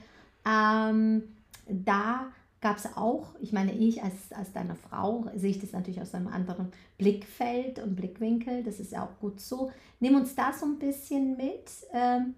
ähm, 0.47 1.23
da 1.69 2.29
gab 2.61 2.77
es 2.79 2.97
auch, 2.97 3.35
ich 3.41 3.53
meine, 3.53 3.73
ich 3.73 4.03
als, 4.03 4.33
als 4.33 4.53
deine 4.53 4.75
Frau 4.75 5.27
sehe 5.37 5.51
ich 5.51 5.61
das 5.61 5.73
natürlich 5.73 6.01
aus 6.01 6.15
einem 6.15 6.29
anderen 6.29 6.73
Blickfeld 6.97 7.79
und 7.79 7.95
Blickwinkel, 7.95 8.65
das 8.65 8.81
ist 8.81 8.93
ja 8.93 9.05
auch 9.05 9.21
gut 9.21 9.41
so. 9.41 9.71
Nimm 10.01 10.17
uns 10.17 10.35
da 10.35 10.53
so 10.53 10.67
ein 10.67 10.79
bisschen 10.79 11.37
mit 11.37 11.71
ähm, 11.93 12.35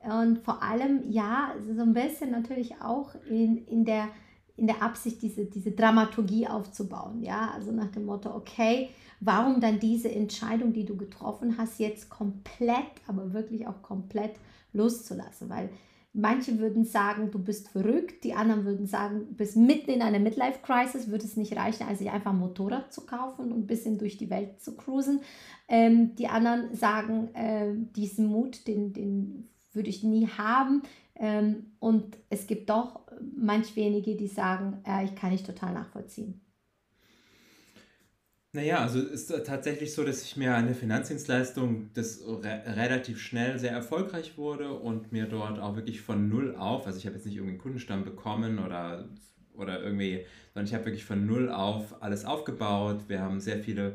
und 0.00 0.38
vor 0.40 0.62
allem, 0.62 1.10
ja, 1.10 1.54
so 1.74 1.82
ein 1.82 1.94
bisschen 1.94 2.30
natürlich 2.30 2.80
auch 2.82 3.14
in, 3.28 3.66
in 3.66 3.84
der 3.84 4.08
in 4.56 4.66
der 4.66 4.82
Absicht, 4.82 5.22
diese, 5.22 5.44
diese 5.44 5.72
Dramaturgie 5.72 6.46
aufzubauen. 6.46 7.22
Ja, 7.22 7.50
also 7.54 7.72
nach 7.72 7.90
dem 7.90 8.06
Motto, 8.06 8.34
okay, 8.34 8.90
warum 9.20 9.60
dann 9.60 9.78
diese 9.78 10.10
Entscheidung, 10.10 10.72
die 10.72 10.84
du 10.84 10.96
getroffen 10.96 11.56
hast, 11.58 11.78
jetzt 11.78 12.08
komplett, 12.08 12.86
aber 13.06 13.32
wirklich 13.32 13.66
auch 13.66 13.82
komplett 13.82 14.36
loszulassen? 14.72 15.48
Weil 15.50 15.70
manche 16.16 16.58
würden 16.58 16.84
sagen, 16.84 17.30
du 17.30 17.38
bist 17.38 17.68
verrückt, 17.68 18.24
die 18.24 18.32
anderen 18.32 18.64
würden 18.64 18.86
sagen, 18.86 19.26
du 19.28 19.34
bist 19.34 19.56
mitten 19.56 19.90
in 19.90 20.02
einer 20.02 20.18
Midlife-Crisis, 20.18 21.08
würde 21.08 21.24
es 21.24 21.36
nicht 21.36 21.54
reichen, 21.54 21.86
also 21.86 22.08
einfach 22.08 22.32
ein 22.32 22.38
Motorrad 22.38 22.92
zu 22.92 23.02
kaufen 23.02 23.52
und 23.52 23.58
ein 23.58 23.66
bisschen 23.66 23.98
durch 23.98 24.16
die 24.16 24.30
Welt 24.30 24.60
zu 24.60 24.74
cruisen. 24.76 25.20
Ähm, 25.68 26.14
die 26.16 26.28
anderen 26.28 26.74
sagen, 26.74 27.34
äh, 27.34 27.74
diesen 27.94 28.26
Mut, 28.26 28.66
den, 28.66 28.94
den 28.94 29.48
würde 29.72 29.90
ich 29.90 30.02
nie 30.02 30.26
haben. 30.26 30.82
Ähm, 31.14 31.72
und 31.78 32.16
es 32.30 32.46
gibt 32.46 32.70
doch 32.70 33.00
manch 33.36 33.76
wenige, 33.76 34.16
die 34.16 34.28
sagen, 34.28 34.82
äh, 34.86 35.04
ich 35.04 35.14
kann 35.14 35.30
nicht 35.30 35.46
total 35.46 35.74
nachvollziehen. 35.74 36.40
Naja, 38.52 38.78
also 38.78 39.00
ist 39.00 39.28
tatsächlich 39.44 39.92
so, 39.92 40.02
dass 40.02 40.22
ich 40.22 40.38
mir 40.38 40.54
eine 40.54 40.74
Finanzdienstleistung, 40.74 41.90
das 41.92 42.22
re 42.26 42.62
relativ 42.66 43.20
schnell 43.20 43.58
sehr 43.58 43.72
erfolgreich 43.72 44.38
wurde 44.38 44.72
und 44.72 45.12
mir 45.12 45.26
dort 45.26 45.58
auch 45.58 45.76
wirklich 45.76 46.00
von 46.00 46.30
null 46.30 46.56
auf, 46.56 46.86
also 46.86 46.98
ich 46.98 47.04
habe 47.04 47.16
jetzt 47.16 47.26
nicht 47.26 47.34
irgendeinen 47.34 47.60
Kundenstamm 47.60 48.04
bekommen 48.04 48.58
oder 48.58 49.10
oder 49.58 49.82
irgendwie, 49.82 50.24
sondern 50.54 50.66
ich 50.66 50.74
habe 50.74 50.86
wirklich 50.86 51.04
von 51.04 51.26
null 51.26 51.50
auf 51.50 52.02
alles 52.02 52.24
aufgebaut. 52.24 53.04
Wir 53.08 53.20
haben 53.20 53.40
sehr 53.40 53.58
viele 53.58 53.94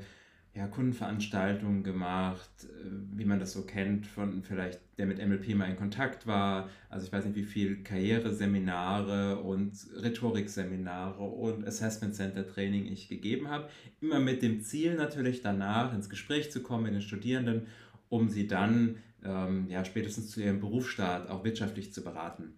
ja, 0.53 0.67
Kundenveranstaltungen 0.67 1.83
gemacht, 1.83 2.49
äh, 2.63 2.67
wie 3.13 3.25
man 3.25 3.39
das 3.39 3.53
so 3.53 3.61
kennt, 3.61 4.05
von 4.05 4.43
vielleicht 4.43 4.81
der 4.97 5.05
mit 5.05 5.25
MLP 5.25 5.55
mal 5.55 5.69
in 5.69 5.77
Kontakt 5.77 6.27
war. 6.27 6.69
Also 6.89 7.05
ich 7.05 7.13
weiß 7.13 7.25
nicht, 7.25 7.35
wie 7.35 7.43
viel 7.43 7.83
Karriereseminare 7.83 9.39
und 9.39 9.73
Rhetorikseminare 10.01 11.23
und 11.23 11.65
Assessment 11.65 12.15
Center 12.15 12.45
Training 12.45 12.85
ich 12.85 13.07
gegeben 13.07 13.47
habe. 13.47 13.69
Immer 14.01 14.19
mit 14.19 14.41
dem 14.41 14.61
Ziel 14.61 14.95
natürlich 14.95 15.41
danach 15.41 15.93
ins 15.93 16.09
Gespräch 16.09 16.51
zu 16.51 16.61
kommen 16.61 16.83
mit 16.83 16.93
den 16.93 17.01
Studierenden, 17.01 17.67
um 18.09 18.27
sie 18.27 18.47
dann 18.47 18.97
ähm, 19.23 19.67
ja, 19.69 19.85
spätestens 19.85 20.31
zu 20.31 20.41
ihrem 20.41 20.59
Berufsstart 20.59 21.29
auch 21.29 21.45
wirtschaftlich 21.45 21.93
zu 21.93 22.03
beraten. 22.03 22.55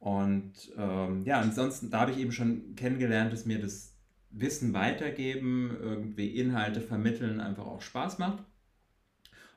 Und 0.00 0.52
ähm, 0.76 1.24
ja, 1.24 1.40
ansonsten, 1.40 1.90
da 1.90 2.00
habe 2.00 2.12
ich 2.12 2.18
eben 2.18 2.32
schon 2.32 2.74
kennengelernt, 2.74 3.32
dass 3.32 3.44
mir 3.44 3.60
das 3.60 3.89
Wissen 4.30 4.72
weitergeben, 4.72 5.76
irgendwie 5.80 6.28
Inhalte 6.28 6.80
vermitteln, 6.80 7.40
einfach 7.40 7.66
auch 7.66 7.82
Spaß 7.82 8.18
macht. 8.18 8.44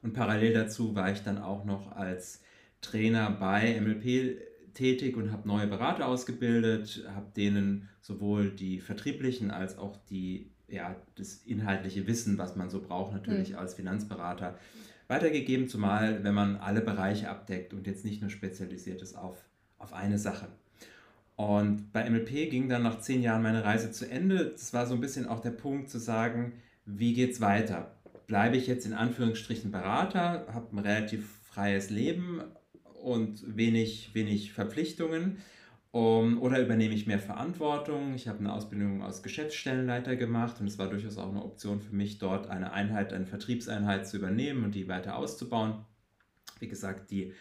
Und 0.01 0.13
parallel 0.13 0.53
dazu 0.53 0.95
war 0.95 1.11
ich 1.11 1.23
dann 1.23 1.37
auch 1.37 1.63
noch 1.63 1.95
als 1.95 2.41
Trainer 2.81 3.31
bei 3.31 3.79
MLP 3.79 4.37
tätig 4.73 5.15
und 5.15 5.31
habe 5.31 5.47
neue 5.47 5.67
Berater 5.67 6.07
ausgebildet, 6.07 7.05
habe 7.15 7.31
denen 7.35 7.89
sowohl 8.01 8.51
die 8.51 8.79
vertrieblichen 8.79 9.51
als 9.51 9.77
auch 9.77 9.97
die, 10.09 10.51
ja, 10.67 10.95
das 11.15 11.35
inhaltliche 11.45 12.07
Wissen, 12.07 12.37
was 12.37 12.55
man 12.55 12.69
so 12.69 12.81
braucht, 12.81 13.13
natürlich 13.13 13.51
mhm. 13.51 13.59
als 13.59 13.75
Finanzberater, 13.75 14.57
weitergegeben, 15.07 15.67
zumal 15.67 16.23
wenn 16.23 16.33
man 16.33 16.57
alle 16.57 16.81
Bereiche 16.81 17.29
abdeckt 17.29 17.73
und 17.73 17.87
jetzt 17.87 18.03
nicht 18.03 18.21
nur 18.21 18.29
spezialisiert 18.29 19.01
ist 19.01 19.15
auf, 19.15 19.37
auf 19.77 19.93
eine 19.93 20.17
Sache. 20.17 20.47
Und 21.35 21.91
bei 21.91 22.09
MLP 22.09 22.49
ging 22.49 22.69
dann 22.69 22.83
nach 22.83 22.99
zehn 22.99 23.21
Jahren 23.21 23.41
meine 23.41 23.63
Reise 23.63 23.91
zu 23.91 24.09
Ende. 24.09 24.51
Das 24.51 24.73
war 24.73 24.85
so 24.85 24.93
ein 24.93 25.01
bisschen 25.01 25.27
auch 25.27 25.39
der 25.39 25.51
Punkt 25.51 25.89
zu 25.89 25.97
sagen, 25.97 26.53
wie 26.85 27.13
geht 27.13 27.31
es 27.31 27.41
weiter? 27.41 27.95
Bleibe 28.27 28.57
ich 28.57 28.67
jetzt 28.67 28.85
in 28.85 28.93
Anführungsstrichen 28.93 29.71
Berater, 29.71 30.47
habe 30.53 30.75
ein 30.75 30.79
relativ 30.79 31.27
freies 31.43 31.89
Leben 31.89 32.41
und 33.01 33.57
wenig, 33.57 34.11
wenig 34.13 34.53
Verpflichtungen 34.53 35.37
um, 35.93 36.41
oder 36.41 36.59
übernehme 36.59 36.95
ich 36.95 37.05
mehr 37.05 37.19
Verantwortung? 37.19 38.15
Ich 38.15 38.27
habe 38.27 38.39
eine 38.39 38.51
Ausbildung 38.51 39.03
als 39.03 39.21
Geschäftsstellenleiter 39.21 40.15
gemacht 40.15 40.59
und 40.59 40.65
es 40.65 40.79
war 40.79 40.89
durchaus 40.89 41.19
auch 41.19 41.29
eine 41.29 41.43
Option 41.43 41.81
für 41.81 41.95
mich, 41.95 42.17
dort 42.17 42.47
eine 42.47 42.73
Einheit, 42.73 43.13
eine 43.13 43.27
Vertriebseinheit 43.27 44.07
zu 44.07 44.17
übernehmen 44.17 44.63
und 44.63 44.73
die 44.73 44.87
weiter 44.87 45.15
auszubauen. 45.15 45.85
Wie 46.59 46.67
gesagt, 46.67 47.11
die 47.11 47.33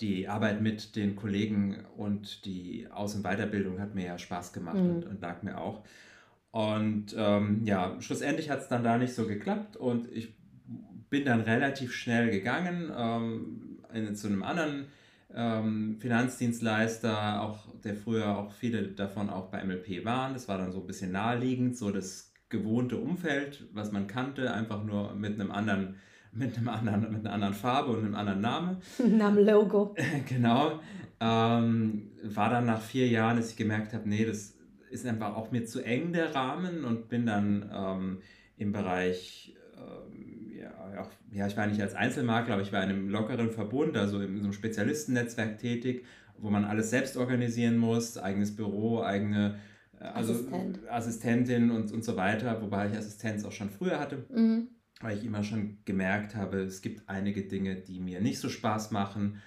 die 0.00 0.28
Arbeit 0.28 0.60
mit 0.60 0.96
den 0.96 1.16
Kollegen 1.16 1.84
und 1.96 2.44
die 2.44 2.88
Aus- 2.90 3.14
und 3.14 3.22
Weiterbildung 3.22 3.80
hat 3.80 3.94
mir 3.94 4.06
ja 4.06 4.18
Spaß 4.18 4.52
gemacht 4.52 4.78
mhm. 4.78 4.90
und, 4.90 5.06
und, 5.06 5.20
lag 5.20 5.42
mir 5.42 5.58
auch. 5.58 5.82
Und 6.50 7.14
ähm, 7.16 7.62
ja, 7.64 7.96
schlussendlich 8.00 8.50
hat 8.50 8.60
es 8.60 8.68
dann 8.68 8.82
da 8.82 8.98
nicht 8.98 9.14
so 9.14 9.26
geklappt 9.26 9.76
und 9.76 10.10
ich 10.12 10.34
bin 11.10 11.24
dann 11.24 11.40
relativ 11.40 11.92
schnell 11.92 12.30
gegangen 12.30 12.90
ähm, 12.96 13.78
in, 13.92 14.14
zu 14.14 14.28
einem 14.28 14.42
anderen 14.42 14.86
ähm, 15.34 15.96
Finanzdienstleister, 16.00 17.42
auch 17.42 17.68
der 17.84 17.94
früher 17.94 18.36
auch 18.36 18.52
viele 18.52 18.88
davon 18.88 19.30
auch 19.30 19.50
bei 19.50 19.64
MLP 19.64 20.04
waren. 20.04 20.32
Das 20.32 20.48
war 20.48 20.58
dann 20.58 20.72
so 20.72 20.80
ein 20.80 20.86
bisschen 20.86 21.12
naheliegend, 21.12 21.76
so 21.76 21.90
das 21.90 22.32
gewohnte 22.48 22.96
Umfeld, 22.96 23.68
was 23.72 23.92
man 23.92 24.06
kannte, 24.06 24.52
einfach 24.52 24.82
nur 24.82 25.14
mit 25.14 25.34
einem 25.34 25.50
anderen 25.50 25.96
mit, 26.32 26.56
einem 26.56 26.68
anderen, 26.68 27.12
mit 27.12 27.20
einer 27.26 27.32
anderen 27.32 27.54
Farbe 27.54 27.92
und 27.92 28.04
einem 28.04 28.14
anderen 28.14 28.40
Namen. 28.40 28.76
Name 28.98 29.42
Logo. 29.42 29.94
genau. 30.28 30.80
Ähm, 31.20 32.10
war 32.22 32.50
dann 32.50 32.66
nach 32.66 32.80
vier 32.80 33.08
Jahren, 33.08 33.36
dass 33.36 33.50
ich 33.50 33.56
gemerkt 33.56 33.92
habe, 33.92 34.08
nee, 34.08 34.24
das 34.24 34.56
ist 34.90 35.06
einfach 35.06 35.36
auch 35.36 35.50
mir 35.50 35.64
zu 35.64 35.84
eng 35.84 36.12
der 36.12 36.34
Rahmen 36.34 36.84
und 36.84 37.08
bin 37.08 37.26
dann 37.26 37.70
ähm, 37.72 38.18
im 38.56 38.72
Bereich, 38.72 39.54
ähm, 39.76 40.50
ja, 40.58 40.70
auch, 41.00 41.10
ja, 41.32 41.46
ich 41.46 41.56
war 41.56 41.66
nicht 41.66 41.80
als 41.80 41.94
Einzelmakler, 41.94 42.54
aber 42.54 42.62
ich 42.62 42.72
war 42.72 42.82
in 42.82 42.90
einem 42.90 43.08
lockeren 43.08 43.50
Verbund, 43.50 43.96
also 43.96 44.20
in 44.20 44.38
so 44.38 44.44
einem 44.44 44.52
Spezialistennetzwerk 44.52 45.58
tätig, 45.58 46.04
wo 46.38 46.50
man 46.50 46.64
alles 46.64 46.90
selbst 46.90 47.16
organisieren 47.16 47.76
muss, 47.76 48.16
eigenes 48.16 48.56
Büro, 48.56 49.02
eigene 49.02 49.58
äh, 50.00 50.04
also 50.04 50.32
Assistent. 50.32 50.88
Assistentin 50.88 51.70
und, 51.70 51.92
und 51.92 52.04
so 52.04 52.16
weiter, 52.16 52.60
wobei 52.62 52.88
ich 52.88 52.96
Assistenz 52.96 53.44
auch 53.44 53.52
schon 53.52 53.68
früher 53.68 54.00
hatte. 54.00 54.24
Mhm 54.32 54.68
weil 55.00 55.16
ich 55.16 55.24
immer 55.24 55.42
schon 55.42 55.78
gemerkt 55.84 56.34
habe, 56.34 56.58
es 56.58 56.82
gibt 56.82 57.08
einige 57.08 57.42
Dinge, 57.42 57.76
die 57.76 58.00
mir 58.00 58.20
nicht 58.20 58.38
so 58.38 58.48
Spaß 58.48 58.90
machen, 58.90 59.40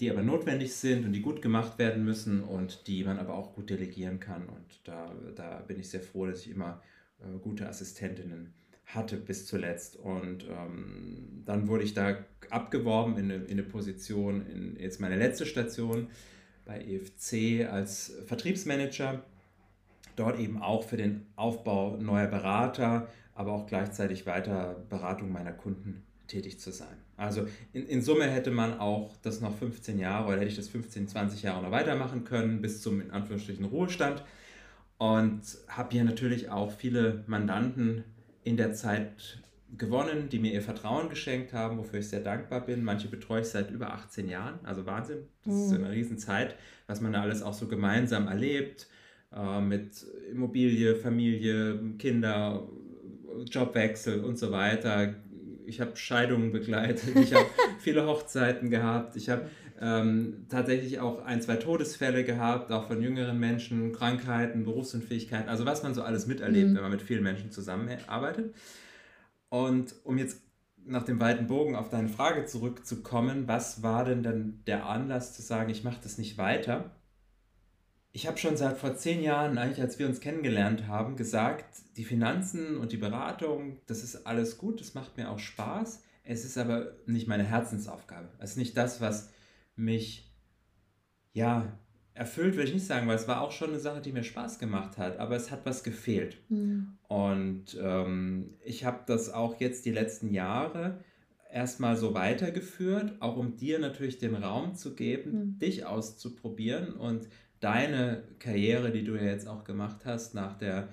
die 0.00 0.10
aber 0.10 0.22
notwendig 0.22 0.74
sind 0.74 1.04
und 1.04 1.12
die 1.12 1.22
gut 1.22 1.42
gemacht 1.42 1.78
werden 1.78 2.04
müssen 2.04 2.42
und 2.42 2.86
die 2.86 3.04
man 3.04 3.18
aber 3.18 3.34
auch 3.34 3.54
gut 3.54 3.70
delegieren 3.70 4.20
kann. 4.20 4.48
Und 4.48 4.80
da, 4.84 5.14
da 5.36 5.60
bin 5.60 5.78
ich 5.78 5.90
sehr 5.90 6.00
froh, 6.00 6.26
dass 6.26 6.46
ich 6.46 6.50
immer 6.50 6.82
äh, 7.20 7.38
gute 7.38 7.68
Assistentinnen 7.68 8.54
hatte 8.86 9.16
bis 9.16 9.46
zuletzt. 9.46 9.96
Und 9.96 10.44
ähm, 10.48 11.42
dann 11.44 11.68
wurde 11.68 11.84
ich 11.84 11.94
da 11.94 12.16
abgeworben 12.50 13.16
in 13.16 13.30
eine, 13.30 13.44
in 13.44 13.52
eine 13.52 13.62
Position, 13.62 14.46
in 14.46 14.76
jetzt 14.78 15.00
meine 15.00 15.16
letzte 15.16 15.46
Station 15.46 16.08
bei 16.64 16.80
EFC 16.80 17.68
als 17.70 18.12
Vertriebsmanager. 18.26 19.22
Dort 20.16 20.38
eben 20.38 20.60
auch 20.60 20.84
für 20.84 20.96
den 20.96 21.26
Aufbau 21.36 21.96
neuer 21.96 22.26
Berater, 22.26 23.08
aber 23.34 23.52
auch 23.52 23.66
gleichzeitig 23.66 24.26
weiter 24.26 24.84
Beratung 24.88 25.32
meiner 25.32 25.52
Kunden 25.52 26.04
tätig 26.26 26.58
zu 26.58 26.70
sein. 26.70 26.96
Also 27.16 27.46
in, 27.72 27.86
in 27.86 28.02
Summe 28.02 28.24
hätte 28.24 28.50
man 28.50 28.78
auch 28.78 29.16
das 29.22 29.40
noch 29.40 29.56
15 29.56 29.98
Jahre 29.98 30.28
oder 30.28 30.36
hätte 30.36 30.48
ich 30.48 30.56
das 30.56 30.68
15, 30.68 31.08
20 31.08 31.42
Jahre 31.42 31.62
noch 31.62 31.70
weitermachen 31.70 32.24
können 32.24 32.62
bis 32.62 32.80
zum 32.80 33.00
in 33.00 33.10
Anführungsstrichen 33.10 33.64
Ruhestand 33.64 34.24
und 34.98 35.42
habe 35.68 35.90
hier 35.92 36.04
natürlich 36.04 36.50
auch 36.50 36.72
viele 36.72 37.24
Mandanten 37.26 38.04
in 38.44 38.56
der 38.56 38.72
Zeit 38.72 39.42
gewonnen, 39.76 40.28
die 40.28 40.38
mir 40.38 40.52
ihr 40.52 40.62
Vertrauen 40.62 41.08
geschenkt 41.08 41.52
haben, 41.52 41.78
wofür 41.78 42.00
ich 42.00 42.08
sehr 42.08 42.20
dankbar 42.20 42.64
bin. 42.64 42.84
Manche 42.84 43.08
betreue 43.08 43.40
ich 43.40 43.48
seit 43.48 43.70
über 43.70 43.92
18 43.92 44.28
Jahren, 44.28 44.58
also 44.64 44.86
Wahnsinn. 44.86 45.28
Das 45.44 45.54
ist 45.54 45.70
mhm. 45.70 45.84
eine 45.84 45.90
Riesenzeit, 45.92 46.56
was 46.86 47.00
man 47.00 47.12
da 47.12 47.22
alles 47.22 47.42
auch 47.42 47.54
so 47.54 47.68
gemeinsam 47.68 48.28
erlebt, 48.28 48.86
äh, 49.34 49.60
mit 49.60 50.04
Immobilie, 50.30 50.94
Familie, 50.94 51.94
Kinder, 51.98 52.68
Jobwechsel 53.50 54.24
und 54.24 54.38
so 54.38 54.52
weiter. 54.52 55.14
Ich 55.66 55.80
habe 55.80 55.96
Scheidungen 55.96 56.52
begleitet, 56.52 57.16
ich 57.16 57.32
habe 57.34 57.46
viele 57.78 58.06
Hochzeiten 58.06 58.70
gehabt, 58.70 59.16
ich 59.16 59.28
habe 59.28 59.48
ähm, 59.80 60.46
tatsächlich 60.48 61.00
auch 61.00 61.24
ein, 61.24 61.40
zwei 61.42 61.56
Todesfälle 61.56 62.24
gehabt, 62.24 62.70
auch 62.70 62.86
von 62.86 63.02
jüngeren 63.02 63.38
Menschen, 63.38 63.92
Krankheiten, 63.92 64.64
Berufsunfähigkeiten, 64.64 65.48
also 65.48 65.66
was 65.66 65.82
man 65.82 65.94
so 65.94 66.02
alles 66.02 66.26
miterlebt, 66.26 66.70
mhm. 66.70 66.74
wenn 66.76 66.82
man 66.82 66.92
mit 66.92 67.02
vielen 67.02 67.22
Menschen 67.22 67.50
zusammenarbeitet. 67.50 68.54
Und 69.48 69.94
um 70.04 70.18
jetzt 70.18 70.40
nach 70.84 71.04
dem 71.04 71.20
weiten 71.20 71.46
Bogen 71.46 71.76
auf 71.76 71.88
deine 71.88 72.08
Frage 72.08 72.44
zurückzukommen, 72.44 73.46
was 73.46 73.82
war 73.82 74.04
denn 74.04 74.22
dann 74.22 74.62
der 74.66 74.86
Anlass 74.86 75.34
zu 75.34 75.42
sagen, 75.42 75.70
ich 75.70 75.84
mache 75.84 76.00
das 76.02 76.18
nicht 76.18 76.38
weiter? 76.38 76.90
Ich 78.12 78.26
habe 78.26 78.36
schon 78.36 78.56
seit 78.56 78.76
vor 78.76 78.94
zehn 78.94 79.22
Jahren, 79.22 79.56
eigentlich 79.56 79.80
als 79.80 79.98
wir 79.98 80.06
uns 80.06 80.20
kennengelernt 80.20 80.86
haben, 80.86 81.16
gesagt, 81.16 81.82
die 81.96 82.04
Finanzen 82.04 82.76
und 82.76 82.92
die 82.92 82.98
Beratung, 82.98 83.78
das 83.86 84.04
ist 84.04 84.26
alles 84.26 84.58
gut, 84.58 84.80
das 84.80 84.94
macht 84.94 85.16
mir 85.16 85.30
auch 85.30 85.38
Spaß. 85.38 86.02
Es 86.24 86.44
ist 86.44 86.58
aber 86.58 86.92
nicht 87.06 87.26
meine 87.26 87.44
Herzensaufgabe. 87.44 88.28
Es 88.38 88.52
ist 88.52 88.56
nicht 88.58 88.76
das, 88.76 89.00
was 89.00 89.30
mich, 89.76 90.30
ja, 91.32 91.78
erfüllt, 92.14 92.56
will 92.56 92.64
ich 92.64 92.74
nicht 92.74 92.86
sagen, 92.86 93.08
weil 93.08 93.16
es 93.16 93.26
war 93.26 93.40
auch 93.40 93.52
schon 93.52 93.70
eine 93.70 93.80
Sache, 93.80 94.02
die 94.02 94.12
mir 94.12 94.22
Spaß 94.22 94.58
gemacht 94.58 94.98
hat, 94.98 95.18
aber 95.18 95.34
es 95.34 95.50
hat 95.50 95.64
was 95.64 95.82
gefehlt. 95.82 96.36
Mhm. 96.50 96.98
Und 97.08 97.78
ähm, 97.80 98.54
ich 98.62 98.84
habe 98.84 99.00
das 99.06 99.30
auch 99.30 99.58
jetzt 99.58 99.86
die 99.86 99.92
letzten 99.92 100.34
Jahre 100.34 101.02
erstmal 101.50 101.96
so 101.96 102.12
weitergeführt, 102.12 103.14
auch 103.20 103.38
um 103.38 103.56
dir 103.56 103.78
natürlich 103.78 104.18
den 104.18 104.34
Raum 104.34 104.74
zu 104.74 104.94
geben, 104.94 105.32
mhm. 105.32 105.58
dich 105.58 105.86
auszuprobieren 105.86 106.92
und 106.92 107.28
deine 107.62 108.24
Karriere, 108.38 108.90
die 108.90 109.04
du 109.04 109.14
ja 109.14 109.24
jetzt 109.24 109.48
auch 109.48 109.64
gemacht 109.64 110.04
hast, 110.04 110.34
nach 110.34 110.58
der 110.58 110.88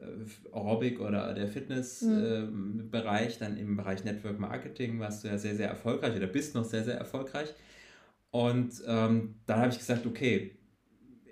äh, 0.00 0.52
Aerobic 0.52 1.00
oder 1.00 1.34
der 1.34 1.46
Fitnessbereich, 1.48 3.40
mhm. 3.40 3.42
äh, 3.42 3.46
dann 3.46 3.56
im 3.56 3.76
Bereich 3.76 4.04
Network 4.04 4.38
Marketing 4.40 4.98
warst 4.98 5.22
du 5.22 5.28
ja 5.28 5.38
sehr, 5.38 5.54
sehr 5.54 5.68
erfolgreich 5.68 6.16
oder 6.16 6.26
bist 6.26 6.54
noch 6.54 6.64
sehr, 6.64 6.84
sehr 6.84 6.96
erfolgreich. 6.96 7.52
Und 8.30 8.82
ähm, 8.86 9.36
dann 9.46 9.60
habe 9.60 9.70
ich 9.70 9.78
gesagt, 9.78 10.06
okay, 10.06 10.58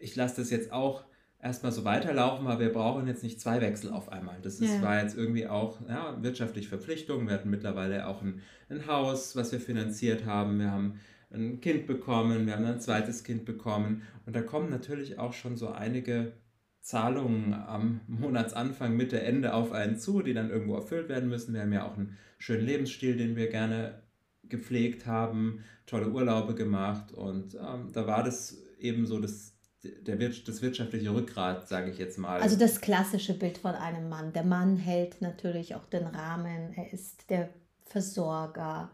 ich 0.01 0.15
lasse 0.15 0.41
das 0.41 0.51
jetzt 0.51 0.73
auch 0.73 1.05
erstmal 1.41 1.73
so 1.73 1.85
weiterlaufen, 1.85 2.47
aber 2.47 2.61
wir 2.61 2.73
brauchen 2.73 3.07
jetzt 3.09 3.25
nicht 3.25 3.41
zwei 3.41 3.61
Wechsel 3.61 3.91
auf 3.91 4.11
einmal. 4.13 4.39
Das 4.43 4.61
ist, 4.61 4.75
ja. 4.75 4.83
war 4.83 5.03
jetzt 5.03 5.17
irgendwie 5.17 5.49
auch 5.49 5.81
ja, 5.89 6.17
wirtschaftliche 6.23 6.69
Verpflichtung. 6.69 7.27
Wir 7.27 7.35
hatten 7.35 7.51
mittlerweile 7.51 8.07
auch 8.07 8.23
ein, 8.23 8.43
ein 8.69 8.87
Haus, 8.87 9.35
was 9.35 9.51
wir 9.51 9.59
finanziert 9.59 10.25
haben. 10.25 10.61
Wir 10.61 10.71
haben 10.71 11.01
ein 11.33 11.61
Kind 11.61 11.87
bekommen, 11.87 12.47
wir 12.47 12.55
haben 12.55 12.65
ein 12.65 12.81
zweites 12.81 13.25
Kind 13.25 13.45
bekommen 13.45 14.03
und 14.27 14.37
da 14.37 14.43
kommen 14.43 14.71
natürlich 14.71 15.19
auch 15.19 15.33
schon 15.33 15.57
so 15.57 15.69
einige 15.69 16.33
Zahlungen 16.81 17.55
am 17.55 18.01
Monatsanfang, 18.09 18.97
Mitte, 18.97 19.21
Ende 19.21 19.55
auf 19.55 19.73
einen 19.73 19.99
zu, 19.99 20.21
die 20.21 20.35
dann 20.35 20.51
irgendwo 20.51 20.75
erfüllt 20.75 21.09
werden 21.09 21.29
müssen. 21.29 21.55
Wir 21.55 21.63
haben 21.63 21.73
ja 21.73 21.87
auch 21.87 21.97
einen 21.97 22.19
schönen 22.39 22.67
Lebensstil, 22.67 23.17
den 23.17 23.37
wir 23.37 23.49
gerne 23.49 24.03
gepflegt 24.43 25.07
haben, 25.07 25.65
tolle 25.87 26.11
Urlaube 26.11 26.55
gemacht 26.55 27.13
und 27.13 27.55
ähm, 27.55 27.91
da 27.93 28.07
war 28.07 28.23
das 28.23 28.63
eben 28.79 29.07
so 29.07 29.21
das 29.21 29.53
der, 29.85 30.17
das 30.17 30.63
wirtschaftliche 30.63 31.13
Rückgrat, 31.13 31.69
sage 31.69 31.91
ich 31.91 31.99
jetzt 31.99 32.19
mal. 32.19 32.41
Also 32.41 32.57
das 32.57 32.81
klassische 32.81 33.35
Bild 33.35 33.59
von 33.59 33.75
einem 33.75 34.09
Mann. 34.09 34.33
Der 34.33 34.45
Mann 34.45 34.77
hält 34.77 35.21
natürlich 35.21 35.75
auch 35.75 35.87
den 35.87 36.07
Rahmen, 36.07 36.73
er 36.75 36.93
ist 36.93 37.31
der 37.31 37.49
Versorger. 37.85 38.91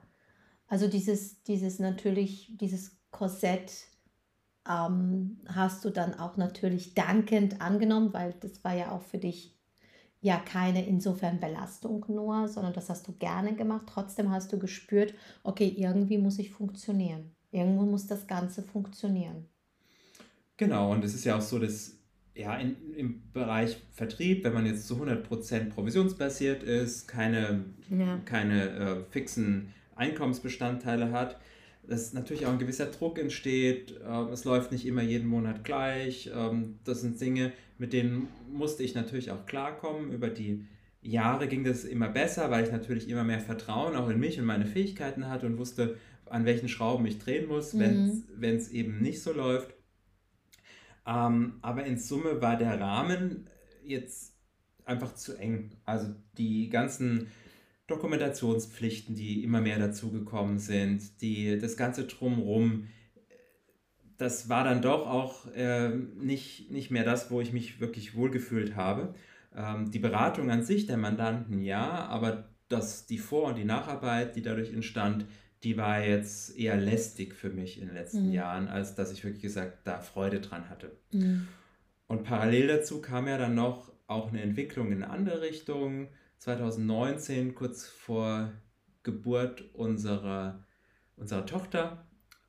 Also 0.69 0.87
dieses, 0.87 1.43
dieses 1.43 1.79
natürlich, 1.79 2.53
dieses 2.57 2.97
Korsett 3.11 3.73
ähm, 4.69 5.41
hast 5.47 5.85
du 5.85 5.91
dann 5.91 6.15
auch 6.15 6.37
natürlich 6.37 6.95
dankend 6.95 7.61
angenommen, 7.61 8.13
weil 8.13 8.35
das 8.41 8.63
war 8.63 8.75
ja 8.75 8.93
auch 8.93 9.03
für 9.03 9.19
dich 9.19 9.57
ja 10.21 10.37
keine 10.39 10.87
insofern 10.87 11.41
Belastung 11.41 12.05
nur, 12.09 12.49
sondern 12.49 12.75
das 12.75 12.91
hast 12.91 13.09
du 13.09 13.13
gerne 13.13 13.55
gemacht. 13.55 13.87
Trotzdem 13.89 14.31
hast 14.31 14.53
du 14.53 14.59
gespürt, 14.59 15.15
okay, 15.43 15.73
irgendwie 15.77 16.19
muss 16.19 16.39
ich 16.39 16.51
funktionieren. 16.51 17.33
Irgendwo 17.51 17.85
muss 17.85 18.07
das 18.07 18.27
Ganze 18.27 18.63
funktionieren. 18.63 19.47
Genau, 20.59 20.93
und 20.93 21.05
es 21.05 21.15
ist 21.15 21.25
ja 21.25 21.37
auch 21.37 21.41
so, 21.41 21.59
dass 21.59 21.95
ja, 22.35 22.57
in, 22.57 22.77
im 22.95 23.23
Bereich 23.33 23.79
Vertrieb, 23.93 24.45
wenn 24.45 24.53
man 24.53 24.67
jetzt 24.67 24.87
zu 24.87 24.97
100% 24.97 25.71
provisionsbasiert 25.71 26.63
ist, 26.63 27.09
keine, 27.09 27.65
ja. 27.91 28.19
keine 28.25 28.71
äh, 28.71 29.05
fixen 29.11 29.73
Einkommensbestandteile 29.99 31.13
hat, 31.13 31.39
dass 31.87 32.13
natürlich 32.13 32.47
auch 32.47 32.53
ein 32.53 32.59
gewisser 32.59 32.87
Druck 32.87 33.19
entsteht. 33.19 34.01
Äh, 34.01 34.33
es 34.33 34.45
läuft 34.45 34.73
nicht 34.73 34.87
immer 34.87 35.03
jeden 35.03 35.29
Monat 35.29 35.65
gleich. 35.65 36.31
Ähm, 36.35 36.79
das 36.85 37.01
sind 37.01 37.21
Dinge, 37.21 37.53
mit 37.79 37.93
denen 37.93 38.29
musste 38.53 38.83
ich 38.83 38.95
natürlich 38.95 39.31
auch 39.31 39.47
klarkommen. 39.47 40.13
Über 40.13 40.29
die 40.29 40.65
Jahre 41.01 41.49
ging 41.49 41.65
das 41.65 41.85
immer 41.85 42.09
besser, 42.09 42.51
weil 42.51 42.65
ich 42.65 42.73
natürlich 42.73 43.09
immer 43.09 43.25
mehr 43.25 43.41
Vertrauen 43.41 43.97
auch 43.97 44.09
in 44.09 44.19
mich 44.19 44.39
und 44.39 44.47
meine 44.47 44.67
Fähigkeiten 44.67 45.29
hatte 45.29 45.47
und 45.47 45.59
wusste, 45.59 45.97
an 46.27 46.45
welchen 46.45 46.69
Schrauben 46.69 47.07
ich 47.07 47.19
drehen 47.19 47.49
muss, 47.49 47.73
mhm. 47.73 48.25
wenn 48.37 48.57
es 48.57 48.71
eben 48.71 49.01
nicht 49.01 49.23
so 49.23 49.33
läuft. 49.33 49.75
Ähm, 51.07 51.55
aber 51.63 51.85
in 51.85 51.99
Summe 51.99 52.43
war 52.43 52.57
der 52.57 52.79
Rahmen 52.79 53.49
jetzt 53.83 54.35
einfach 54.85 55.15
zu 55.15 55.37
eng. 55.37 55.71
Also 55.85 56.15
die 56.37 56.69
ganzen 56.69 57.29
Dokumentationspflichten, 57.89 59.17
die 59.17 59.43
immer 59.43 59.61
mehr 59.61 59.79
dazugekommen 59.79 60.59
sind, 60.59 61.21
die, 61.21 61.59
das 61.59 61.77
ganze 61.77 62.05
Drumrum, 62.05 62.87
das 64.19 64.49
war 64.49 64.65
dann 64.65 64.83
doch 64.83 65.07
auch 65.07 65.47
äh, 65.55 65.89
nicht, 65.89 66.71
nicht 66.71 66.91
mehr 66.91 67.05
das, 67.05 67.31
wo 67.31 67.41
ich 67.41 67.53
mich 67.53 67.81
wirklich 67.81 68.15
wohlgefühlt 68.15 68.77
habe. 68.77 69.15
Ähm, 69.57 69.91
die 69.91 69.99
Beratung 69.99 70.51
an 70.51 70.63
sich 70.63 70.87
der 70.87 70.99
Mandanten 70.99 71.63
ja, 71.63 72.07
aber 72.07 72.49
das, 72.69 73.07
die 73.07 73.19
Vor- 73.19 73.49
und 73.49 73.57
die 73.57 73.65
Nacharbeit, 73.65 74.37
die 74.37 74.43
dadurch 74.43 74.73
entstand, 74.73 75.25
die 75.63 75.77
war 75.77 76.05
jetzt 76.05 76.57
eher 76.59 76.77
lästig 76.77 77.35
für 77.35 77.51
mich 77.51 77.81
in 77.81 77.87
den 77.87 77.95
letzten 77.95 78.29
mhm. 78.29 78.35
Jahren, 78.35 78.69
als 78.69 78.95
dass 78.95 79.13
ich 79.13 79.25
wirklich 79.25 79.43
gesagt 79.43 79.79
da 79.85 80.01
Freude 80.01 80.41
dran 80.41 80.69
hatte. 80.69 80.93
Mhm. 81.13 81.49
Und 82.07 82.25
parallel 82.25 82.69
dazu 82.69 83.01
kam 83.01 83.27
ja 83.27 83.39
dann 83.39 83.55
noch 83.55 83.91
auch 84.07 84.29
eine 84.29 84.43
Entwicklung 84.43 84.93
in 84.93 85.03
eine 85.03 85.13
andere 85.13 85.43
Richtung 85.43 86.09
2019, 86.39 87.55
kurz 87.55 87.87
vor 87.87 88.53
Geburt 89.03 89.65
unserer, 89.75 90.65
unserer 91.17 91.47
Tochter, 91.47 92.07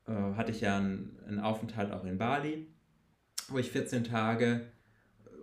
äh, 0.08 0.12
hatte 0.12 0.51
ich 0.51 0.62
ja 0.62 0.77
einen, 0.77 1.19
einen 1.27 1.39
Aufenthalt 1.39 1.91
auch 1.91 2.05
in 2.05 2.17
Bali, 2.17 2.67
wo 3.50 3.58
ich 3.58 3.72
14 3.72 4.03
Tage 4.03 4.72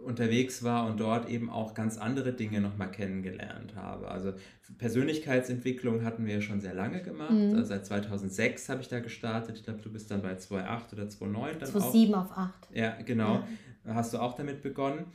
unterwegs 0.05 0.63
war 0.63 0.87
und 0.87 1.01
dort 1.01 1.29
eben 1.29 1.51
auch 1.51 1.75
ganz 1.75 1.99
andere 1.99 2.33
Dinge 2.33 2.61
nochmal 2.61 2.93
kennengelernt 2.93 3.75
habe. 3.75 4.09
Also 4.09 4.35
Persönlichkeitsentwicklung 4.79 6.05
hatten 6.05 6.27
wir 6.27 6.35
ja 6.35 6.41
schon 6.41 6.61
sehr 6.61 6.75
lange 6.75 7.03
gemacht. 7.03 7.33
Mhm. 7.33 7.57
Also 7.57 7.65
seit 7.65 7.87
2006 7.87 8.69
habe 8.69 8.83
ich 8.83 8.89
da 8.89 9.01
gestartet. 9.01 9.57
Ich 9.57 9.65
glaube, 9.65 9.81
du 9.83 9.91
bist 9.91 10.11
dann 10.13 10.23
bei 10.23 10.35
2.8 10.35 10.93
oder 10.93 11.05
2.9 11.05 11.59
dann 11.59 11.71
2.7 11.71 12.15
auf 12.15 12.31
8. 12.31 12.69
Ja, 12.73 12.97
genau. 13.03 13.45
Ja. 13.85 13.95
Hast 13.95 14.15
du 14.15 14.19
auch 14.19 14.35
damit 14.35 14.63
begonnen 14.63 15.07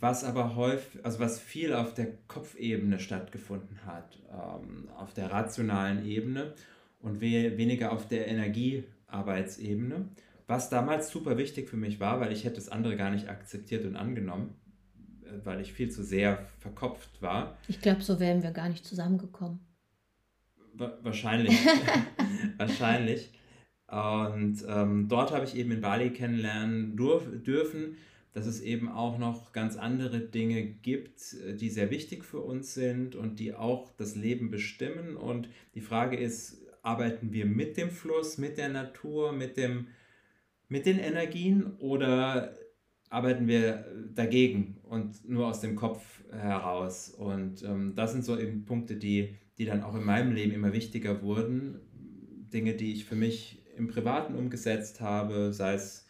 was 0.00 0.24
aber 0.24 0.56
häufig, 0.56 1.04
also 1.04 1.18
was 1.18 1.40
viel 1.40 1.72
auf 1.74 1.94
der 1.94 2.08
Kopfebene 2.28 2.98
stattgefunden 2.98 3.84
hat, 3.84 4.18
ähm, 4.30 4.88
auf 4.96 5.12
der 5.14 5.30
rationalen 5.30 6.04
Ebene 6.04 6.54
und 7.00 7.20
we 7.20 7.56
weniger 7.56 7.92
auf 7.92 8.06
der 8.06 8.28
Energiearbeitsebene, 8.28 10.08
was 10.46 10.70
damals 10.70 11.10
super 11.10 11.36
wichtig 11.36 11.68
für 11.68 11.76
mich 11.76 12.00
war, 12.00 12.20
weil 12.20 12.32
ich 12.32 12.44
hätte 12.44 12.56
das 12.56 12.68
andere 12.68 12.96
gar 12.96 13.10
nicht 13.10 13.28
akzeptiert 13.28 13.84
und 13.84 13.96
angenommen, 13.96 14.54
äh, 15.24 15.44
weil 15.44 15.60
ich 15.60 15.72
viel 15.72 15.90
zu 15.90 16.02
sehr 16.02 16.46
verkopft 16.58 17.20
war. 17.20 17.58
Ich 17.68 17.80
glaube, 17.80 18.02
so 18.02 18.20
wären 18.20 18.42
wir 18.42 18.52
gar 18.52 18.68
nicht 18.68 18.84
zusammengekommen. 18.84 19.60
Wa 20.74 20.98
wahrscheinlich, 21.02 21.58
wahrscheinlich. 22.56 23.32
Und 23.88 24.64
ähm, 24.68 25.08
dort 25.08 25.32
habe 25.32 25.44
ich 25.44 25.54
eben 25.54 25.70
in 25.72 25.80
Bali 25.82 26.10
kennenlernen 26.10 26.96
dürfen, 26.96 27.96
dass 28.32 28.46
es 28.46 28.60
eben 28.60 28.88
auch 28.88 29.18
noch 29.18 29.52
ganz 29.52 29.76
andere 29.76 30.20
Dinge 30.20 30.64
gibt, 30.64 31.34
äh, 31.34 31.54
die 31.54 31.70
sehr 31.70 31.90
wichtig 31.90 32.24
für 32.24 32.40
uns 32.40 32.74
sind 32.74 33.14
und 33.14 33.38
die 33.38 33.54
auch 33.54 33.90
das 33.96 34.16
Leben 34.16 34.50
bestimmen. 34.50 35.16
Und 35.16 35.48
die 35.74 35.80
Frage 35.80 36.16
ist, 36.16 36.62
arbeiten 36.82 37.32
wir 37.32 37.46
mit 37.46 37.76
dem 37.76 37.90
Fluss, 37.90 38.38
mit 38.38 38.58
der 38.58 38.68
Natur, 38.68 39.32
mit, 39.32 39.56
dem, 39.56 39.88
mit 40.68 40.86
den 40.86 40.98
Energien 40.98 41.74
oder 41.78 42.56
arbeiten 43.08 43.46
wir 43.46 43.84
dagegen 44.14 44.78
und 44.82 45.28
nur 45.28 45.46
aus 45.48 45.60
dem 45.60 45.76
Kopf 45.76 46.22
heraus? 46.30 47.10
Und 47.10 47.62
ähm, 47.62 47.92
das 47.94 48.12
sind 48.12 48.24
so 48.24 48.38
eben 48.38 48.64
Punkte, 48.64 48.96
die, 48.96 49.36
die 49.58 49.66
dann 49.66 49.82
auch 49.82 49.94
in 49.94 50.04
meinem 50.04 50.32
Leben 50.32 50.52
immer 50.52 50.72
wichtiger 50.72 51.22
wurden. 51.22 51.80
Dinge, 52.52 52.74
die 52.74 52.92
ich 52.92 53.04
für 53.04 53.16
mich 53.16 53.62
im 53.76 53.88
Privaten 53.88 54.34
umgesetzt 54.34 55.00
habe, 55.00 55.52
sei 55.52 55.74
es 55.74 56.06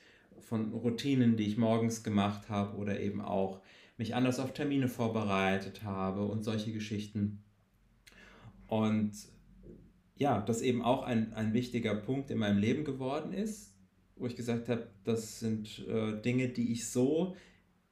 von 0.52 0.70
Routinen, 0.74 1.38
die 1.38 1.46
ich 1.46 1.56
morgens 1.56 2.02
gemacht 2.02 2.50
habe 2.50 2.76
oder 2.76 3.00
eben 3.00 3.22
auch 3.22 3.62
mich 3.96 4.14
anders 4.14 4.38
auf 4.38 4.52
Termine 4.52 4.86
vorbereitet 4.86 5.82
habe 5.82 6.26
und 6.26 6.44
solche 6.44 6.72
Geschichten. 6.72 7.42
Und 8.66 9.12
ja, 10.14 10.42
das 10.42 10.60
eben 10.60 10.82
auch 10.82 11.04
ein, 11.04 11.32
ein 11.32 11.54
wichtiger 11.54 11.94
Punkt 11.94 12.30
in 12.30 12.36
meinem 12.36 12.58
Leben 12.58 12.84
geworden 12.84 13.32
ist, 13.32 13.72
wo 14.16 14.26
ich 14.26 14.36
gesagt 14.36 14.68
habe, 14.68 14.88
das 15.04 15.40
sind 15.40 15.86
äh, 15.88 16.20
Dinge, 16.20 16.48
die 16.48 16.70
ich 16.70 16.86
so 16.86 17.34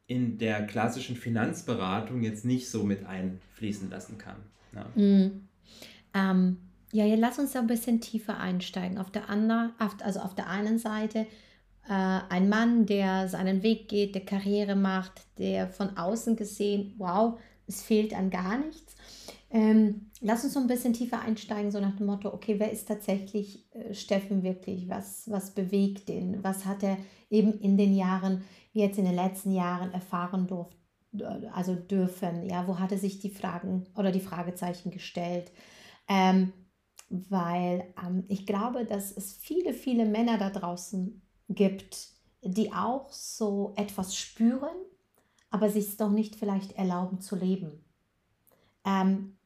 in 0.07 0.37
der 0.37 0.67
klassischen 0.67 1.17
Finanzberatung 1.17 2.23
jetzt 2.23 2.45
nicht 2.45 2.69
so 2.69 2.85
mit 2.85 3.07
einfließen 3.07 3.89
lassen 3.89 4.19
kann. 4.19 4.37
Ja. 4.75 4.87
Mhm. 5.03 5.49
Ähm, 6.13 6.59
ja, 6.93 7.07
ja, 7.07 7.17
lass 7.17 7.39
uns 7.39 7.53
da 7.53 7.61
ein 7.61 7.69
bisschen 7.69 8.03
tiefer 8.03 8.39
einsteigen. 8.39 8.99
Auf 8.99 9.11
der 9.11 9.31
anderen, 9.31 9.73
also 9.79 10.21
auf 10.21 10.35
der 10.35 10.49
einen 10.49 10.79
Seite 10.79 11.27
ein 11.95 12.49
Mann, 12.49 12.87
der 12.87 13.29
seinen 13.29 13.63
Weg 13.63 13.89
geht, 13.89 14.15
der 14.15 14.25
Karriere 14.25 14.77
macht, 14.77 15.13
der 15.39 15.69
von 15.69 15.97
außen 15.97 16.37
gesehen, 16.37 16.95
wow, 16.99 17.39
es 17.67 17.83
fehlt 17.83 18.15
an 18.15 18.31
gar 18.31 18.59
nichts. 18.59 18.95
Ähm, 19.51 20.11
lass 20.21 20.45
uns 20.45 20.53
so 20.55 20.61
ein 20.61 20.69
bisschen 20.69 20.93
tiefer 20.93 21.21
einsteigen, 21.21 21.73
so 21.73 21.81
nach 21.81 21.97
dem 21.97 22.07
Motto, 22.07 22.33
okay, 22.33 22.57
wer 22.59 22.71
ist 22.71 22.87
tatsächlich 22.87 23.67
äh, 23.75 23.95
Steffen 23.95 24.43
wirklich? 24.45 24.89
Was, 24.89 25.29
was 25.29 25.53
bewegt 25.53 26.09
ihn? 26.09 26.39
Was 26.43 26.65
hat 26.67 26.85
er 26.85 26.97
eben 27.31 27.59
in 27.59 27.77
den 27.77 27.97
Jahren, 27.97 28.45
jetzt 28.73 28.99
in 28.99 29.05
den 29.05 29.17
letzten 29.17 29.53
Jahren 29.53 29.93
erfahren 29.93 30.47
durfte? 30.47 30.81
also 31.53 31.75
dürfen, 31.75 32.49
ja, 32.49 32.69
wo 32.69 32.79
hat 32.79 32.93
er 32.93 32.99
sich 32.99 33.19
die 33.19 33.31
Fragen 33.31 33.89
oder 33.97 34.13
die 34.13 34.21
Fragezeichen 34.21 34.91
gestellt? 34.91 35.51
Ähm, 36.09 36.53
weil 37.09 37.93
ähm, 38.01 38.25
ich 38.29 38.47
glaube, 38.47 38.85
dass 38.85 39.11
es 39.11 39.33
viele, 39.33 39.75
viele 39.75 40.05
Männer 40.05 40.39
da 40.39 40.51
draußen 40.51 41.21
gibt, 41.51 42.09
die 42.43 42.73
auch 42.73 43.13
so 43.13 43.75
etwas 43.77 44.17
spüren, 44.17 44.75
aber 45.51 45.69
sich 45.69 45.89
es 45.89 45.97
doch 45.97 46.11
nicht 46.11 46.37
vielleicht 46.37 46.73
erlauben 46.73 47.21
zu 47.21 47.37
leben. 47.37 47.85
Ähm, 48.85 49.37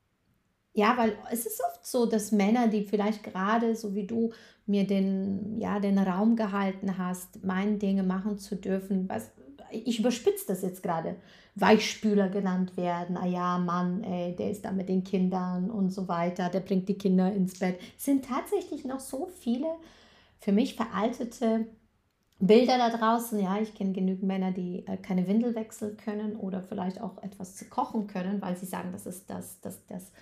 ja, 0.75 0.97
weil 0.97 1.17
es 1.31 1.47
ist 1.47 1.61
oft 1.67 1.87
so, 1.87 2.07
dass 2.07 2.33
Männer, 2.33 2.69
die 2.69 2.85
vielleicht 2.85 3.23
gerade 3.23 3.75
so 3.75 3.95
wie 3.95 4.07
du 4.07 4.33
mir 4.67 4.87
den, 4.87 5.61
ja, 5.61 5.81
den 5.81 5.99
Raum 5.99 6.37
gehalten 6.37 6.99
hast, 6.99 7.45
meine 7.45 7.79
Dinge 7.79 8.03
machen 8.03 8.39
zu 8.39 8.57
dürfen, 8.57 9.09
was, 9.09 9.31
ich 9.71 9.99
überspitze 9.99 10.47
das 10.49 10.63
jetzt 10.63 10.83
gerade, 10.83 11.17
Weichspüler 11.57 12.29
genannt 12.29 12.77
werden, 12.77 13.17
ah 13.17 13.27
ja, 13.27 13.59
Mann, 13.59 14.03
ey, 14.03 14.35
der 14.35 14.51
ist 14.51 14.65
da 14.65 14.73
mit 14.73 14.89
den 14.89 15.05
Kindern 15.05 15.71
und 15.71 15.91
so 15.91 16.09
weiter, 16.09 16.49
der 16.49 16.61
bringt 16.61 16.89
die 16.89 16.99
Kinder 16.99 17.33
ins 17.33 17.59
Bett, 17.59 17.79
sind 17.97 18.25
tatsächlich 18.25 18.85
noch 18.85 19.01
so 19.01 19.31
viele 19.41 19.69
für 20.41 20.53
mich 20.53 20.75
veraltete 20.75 21.67
Bilder 22.47 22.77
da 22.79 22.91
draußen, 22.95 23.41
ja, 23.41 23.59
ich 23.61 23.75
kenne 23.75 23.93
genügend 23.93 24.25
Männer, 24.25 24.53
die 24.53 24.87
äh, 24.87 24.97
keine 24.99 25.27
Windel 25.27 25.55
wechseln 25.55 25.97
können 25.97 26.37
oder 26.37 26.63
vielleicht 26.63 27.01
auch 27.01 27.23
etwas 27.23 27.57
zu 27.57 27.65
kochen 27.67 28.07
können, 28.07 28.43
weil 28.43 28.57
sie 28.57 28.67
sagen, 28.67 28.93
das 28.93 29.07
ist 29.07 29.31
das, 29.31 29.61
das, 29.61 29.87
das, 29.87 30.13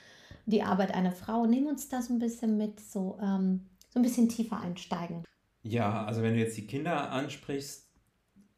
die 0.46 0.62
Arbeit 0.62 0.94
einer 0.94 1.12
Frau. 1.12 1.46
Nimm 1.46 1.66
uns 1.66 1.88
da 1.88 2.00
so 2.00 2.12
ein 2.12 2.20
bisschen 2.20 2.56
mit, 2.56 2.78
so, 2.78 3.18
ähm, 3.20 3.66
so 3.90 3.98
ein 3.98 4.02
bisschen 4.02 4.28
tiefer 4.28 4.60
einsteigen. 4.60 5.24
Ja, 5.62 6.04
also 6.04 6.22
wenn 6.22 6.34
du 6.34 6.40
jetzt 6.40 6.56
die 6.56 6.66
Kinder 6.66 7.10
ansprichst, 7.10 7.88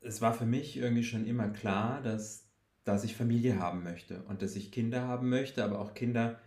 es 0.00 0.20
war 0.20 0.35
für 0.35 0.46
mich 0.46 0.77
irgendwie 0.77 1.05
schon 1.05 1.27
immer 1.27 1.48
klar, 1.48 2.03
dass, 2.03 2.46
dass 2.85 3.05
ich 3.05 3.16
Familie 3.16 3.59
haben 3.59 3.83
möchte 3.83 4.22
und 4.24 4.42
dass 4.42 4.57
ich 4.57 4.72
Kinder 4.72 5.09
haben 5.09 5.31
möchte, 5.31 5.64
aber 5.64 5.81
auch 5.81 5.94
Kinder 5.94 6.38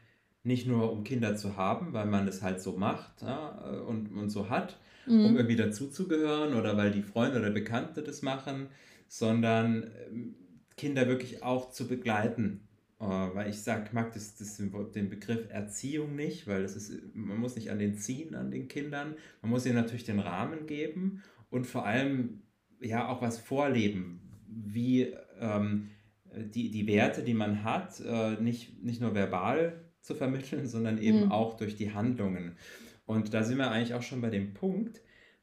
nicht 0.47 0.65
nur 0.65 0.91
um 0.91 1.03
Kinder 1.03 1.36
zu 1.36 1.57
haben, 1.57 1.91
weil 1.91 2.05
man 2.05 2.27
es 2.27 2.41
halt 2.41 2.62
so 2.62 2.77
macht 2.77 3.21
ja, 3.21 3.49
und, 3.86 4.12
und 4.13 4.29
so 4.29 4.49
hat, 4.49 4.79
mhm. 5.05 5.25
um 5.25 5.36
irgendwie 5.36 5.57
dazuzugehören 5.57 6.55
oder 6.55 6.77
weil 6.77 6.91
die 6.91 7.03
Freunde 7.03 7.39
oder 7.39 7.51
Bekannte 7.51 8.01
das 8.01 8.21
machen, 8.21 8.69
sondern 9.10 9.91
ähm, 10.07 10.36
Kinder 10.77 11.07
wirklich 11.07 11.43
auch 11.43 11.71
zu 11.71 11.88
begleiten. 11.88 12.62
Uh, 12.99 13.29
weil 13.36 13.51
ich 13.51 13.62
sag, 13.62 13.93
mag 13.93 14.12
das, 14.13 14.38
das, 14.38 14.57
den 14.57 15.10
Begriff 15.12 15.51
Erziehung 15.51 16.15
nicht, 16.15 16.47
weil 16.47 16.63
das 16.63 16.75
ist, 16.75 16.99
man 17.13 17.38
muss 17.38 17.55
nicht 17.55 17.69
an 17.69 17.77
den 17.77 17.95
ziehen, 17.95 18.33
an 18.33 18.49
den 18.49 18.67
Kindern. 18.67 19.13
Man 19.43 19.51
muss 19.51 19.67
ihnen 19.67 19.75
natürlich 19.75 20.05
den 20.05 20.17
Rahmen 20.17 20.65
geben 20.65 21.21
und 21.51 21.67
vor 21.67 21.86
allem 21.86 22.41
ja 22.81 23.07
auch 23.07 23.21
was 23.21 23.38
vorleben, 23.38 24.19
wie 24.47 25.13
ähm, 25.39 25.91
die, 26.36 26.71
die 26.71 26.88
Werte, 26.88 27.21
die 27.21 27.36
man 27.36 27.63
hat, 27.63 27.99
äh, 27.99 28.41
nicht, 28.41 28.83
nicht 28.83 28.99
nur 28.99 29.13
verbal 29.13 29.87
zu 30.01 30.15
vermitteln, 30.15 30.67
sondern 30.67 30.97
eben 30.97 31.25
mhm. 31.25 31.31
auch 31.31 31.57
durch 31.57 31.75
die 31.75 31.93
Handlungen. 31.93 32.57
Und 33.05 33.33
da 33.33 33.43
sind 33.43 33.57
wir 33.57 33.71
eigentlich 33.71 33.93
auch 33.93 34.01
schon 34.01 34.21
bei 34.21 34.29
dem 34.29 34.53
Punkt, 34.53 35.01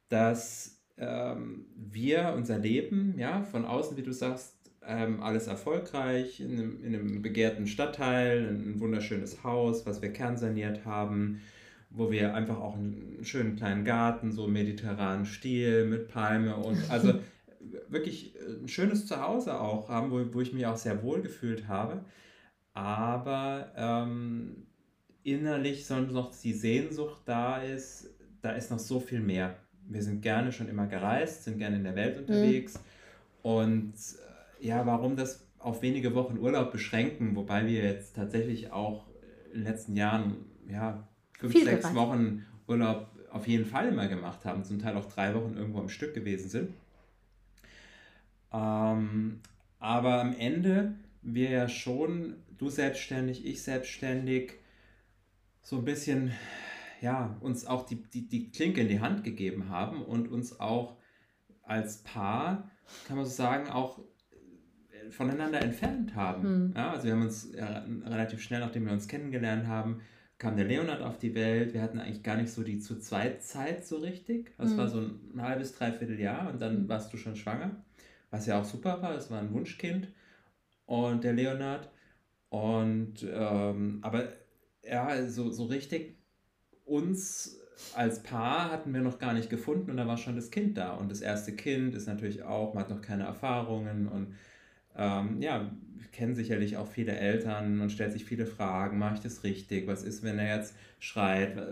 dass 0.09 0.83
ähm, 0.97 1.67
wir 1.77 2.35
unser 2.37 2.59
Leben, 2.59 3.14
ja, 3.19 3.43
von 3.43 3.64
außen, 3.64 3.97
wie 3.97 4.03
du 4.03 4.12
sagst, 4.12 4.55
ähm, 4.87 5.23
alles 5.23 5.47
erfolgreich, 5.47 6.40
in 6.40 6.53
einem, 6.53 6.85
in 6.85 6.95
einem 6.95 7.23
begehrten 7.23 7.67
Stadtteil, 7.67 8.49
ein 8.49 8.81
wunderschönes 8.81 9.43
Haus, 9.43 9.87
was 9.87 10.03
wir 10.03 10.12
kernsaniert 10.12 10.85
haben, 10.85 11.40
wo 11.90 12.11
wir 12.11 12.35
einfach 12.35 12.59
auch 12.59 12.77
einen 12.77 13.21
schönen 13.23 13.57
kleinen 13.57 13.85
Garten, 13.85 14.33
so 14.33 14.47
mediterranen 14.47 15.25
Stil 15.25 15.87
mit 15.87 16.09
Palme 16.09 16.57
und 16.57 16.79
also 16.90 17.14
wirklich 17.88 18.35
ein 18.62 18.69
schönes 18.69 19.07
Zuhause 19.07 19.59
auch 19.59 19.88
haben, 19.88 20.11
wo, 20.11 20.35
wo 20.35 20.40
ich 20.40 20.53
mich 20.53 20.67
auch 20.67 20.77
sehr 20.77 21.03
wohl 21.03 21.23
gefühlt 21.23 21.67
habe. 21.69 22.05
Aber 22.75 23.73
ähm, 23.77 24.67
innerlich 25.23 25.87
sonst 25.87 26.13
noch 26.13 26.33
die 26.35 26.53
Sehnsucht 26.53 27.23
da 27.25 27.59
ist, 27.59 28.11
da 28.43 28.51
ist 28.51 28.71
noch 28.71 28.79
so 28.79 29.01
viel 29.01 29.21
mehr. 29.21 29.57
Wir 29.87 30.03
sind 30.03 30.23
gerne 30.23 30.53
schon 30.53 30.69
immer 30.69 30.87
gereist, 30.87 31.45
sind 31.45 31.59
gerne 31.59 31.77
in 31.77 31.85
der 31.85 31.95
Welt 31.95 32.19
unterwegs. 32.19 32.75
Mhm. 32.75 32.81
Und 33.43 33.95
äh, 34.61 34.67
ja, 34.67 34.85
warum 34.87 35.17
das 35.17 35.47
auf 35.59 35.83
wenige 35.83 36.15
Wochen 36.15 36.39
Urlaub 36.39 36.73
beschränken, 36.73 37.37
wobei 37.37 37.67
wir 37.67 37.83
jetzt 37.85 38.17
tatsächlich 38.17 38.73
auch 38.73 39.07
in 39.53 39.61
den 39.61 39.65
letzten 39.65 39.97
Jahren 39.97 40.37
ja, 40.69 41.07
fünf, 41.39 41.53
viel 41.53 41.65
sechs 41.65 41.83
gereist. 41.83 41.97
Wochen 41.97 42.45
Urlaub 42.67 43.09
auf 43.31 43.47
jeden 43.49 43.65
Fall 43.65 43.89
immer 43.89 44.09
gemacht 44.09 44.45
haben, 44.45 44.65
zum 44.65 44.79
Teil 44.79 44.97
auch 44.97 45.07
drei 45.07 45.35
Wochen 45.35 45.55
irgendwo 45.57 45.81
am 45.81 45.89
Stück 45.89 46.15
gewesen 46.15 46.49
sind. 46.49 46.71
Ähm, 48.53 49.41
aber 49.79 50.21
am 50.21 50.35
Ende 50.39 50.95
wir 51.23 51.51
ja 51.51 51.69
schon, 51.69 52.37
du 52.59 52.69
selbstständig, 52.69 53.45
ich 53.45 53.62
selbstständig, 53.62 54.55
so 55.62 55.77
ein 55.77 55.85
bisschen, 55.85 56.33
ja, 57.01 57.37
uns 57.40 57.67
auch 57.67 57.87
die, 57.87 58.03
die, 58.03 58.29
die 58.29 58.51
Klinke 58.51 58.83
in 58.83 58.88
die 58.88 59.01
Hand 59.01 59.25
gegeben 59.25 59.69
haben 59.69 60.03
und 60.03 60.29
uns 60.29 60.61
auch 60.61 60.97
als 61.62 62.03
Paar, 62.03 62.71
kann 63.07 63.17
man 63.17 63.25
so 63.25 63.33
sagen, 63.33 63.71
auch 63.71 64.01
voneinander 65.11 65.61
entfernt 65.61 66.14
haben. 66.14 66.43
Hm. 66.43 66.73
Ja, 66.77 66.93
also 66.93 67.05
wir 67.05 67.12
haben 67.12 67.23
uns 67.23 67.53
ja, 67.55 67.85
relativ 68.07 68.43
schnell, 68.43 68.61
nachdem 68.61 68.87
wir 68.87 68.93
uns 68.93 69.09
kennengelernt 69.09 69.67
haben, 69.67 70.01
kam 70.38 70.57
der 70.57 70.67
Leonard 70.67 71.01
auf 71.01 71.19
die 71.19 71.35
Welt. 71.35 71.73
Wir 71.73 71.83
hatten 71.83 71.99
eigentlich 71.99 72.23
gar 72.23 72.37
nicht 72.37 72.51
so 72.51 72.62
die 72.62 72.79
zu 72.79 72.99
zweit 72.99 73.43
Zeit 73.43 73.87
so 73.87 73.99
richtig. 73.99 74.55
Das 74.59 74.73
hm. 74.73 74.79
war 74.79 74.88
so 74.88 75.01
ein 75.01 75.40
halbes, 75.40 75.75
dreiviertel 75.75 76.19
Jahr 76.19 76.51
und 76.51 76.61
dann 76.61 76.77
hm. 76.77 76.88
warst 76.88 77.12
du 77.12 77.17
schon 77.17 77.37
schwanger 77.37 77.85
was 78.35 78.47
ja 78.47 78.61
auch 78.61 78.64
super 78.64 79.01
war, 79.01 79.14
es 79.14 79.31
war 79.31 79.38
ein 79.38 79.53
Wunschkind 79.53 80.09
und 80.87 81.23
der 81.23 81.35
Leonard. 81.35 81.88
Und 82.55 83.27
ähm, 83.29 83.99
aber 84.03 84.29
ja, 84.85 85.27
so, 85.27 85.51
so 85.51 85.64
richtig 85.64 86.17
uns 86.85 87.59
als 87.97 88.23
Paar 88.23 88.71
hatten 88.71 88.95
wir 88.95 89.01
noch 89.01 89.19
gar 89.19 89.33
nicht 89.33 89.51
gefunden 89.51 89.90
und 89.90 89.97
da 89.97 90.07
war 90.07 90.19
schon 90.19 90.37
das 90.37 90.53
Kind 90.53 90.79
da. 90.79 90.93
Und 90.93 91.11
das 91.11 91.21
erste 91.21 91.57
Kind 91.57 91.97
ist 91.97 92.07
natürlich 92.07 92.45
auch, 92.45 92.73
man 92.73 92.85
hat 92.85 92.90
noch 92.90 93.03
keine 93.03 93.25
Erfahrungen 93.25 94.07
und 94.07 94.37
ähm, 94.97 95.43
ja, 95.43 95.69
kennen 96.12 96.37
sicherlich 96.37 96.77
auch 96.77 96.87
viele 96.87 97.17
Eltern 97.17 97.81
und 97.81 97.90
stellt 97.90 98.12
sich 98.12 98.25
viele 98.25 98.47
Fragen, 98.47 98.99
mache 98.99 99.14
ich 99.14 99.21
das 99.21 99.43
richtig? 99.43 99.88
Was 99.88 100.05
ist, 100.05 100.23
wenn 100.23 100.38
er 100.38 100.57
jetzt 100.57 100.77
schreit? 101.01 101.57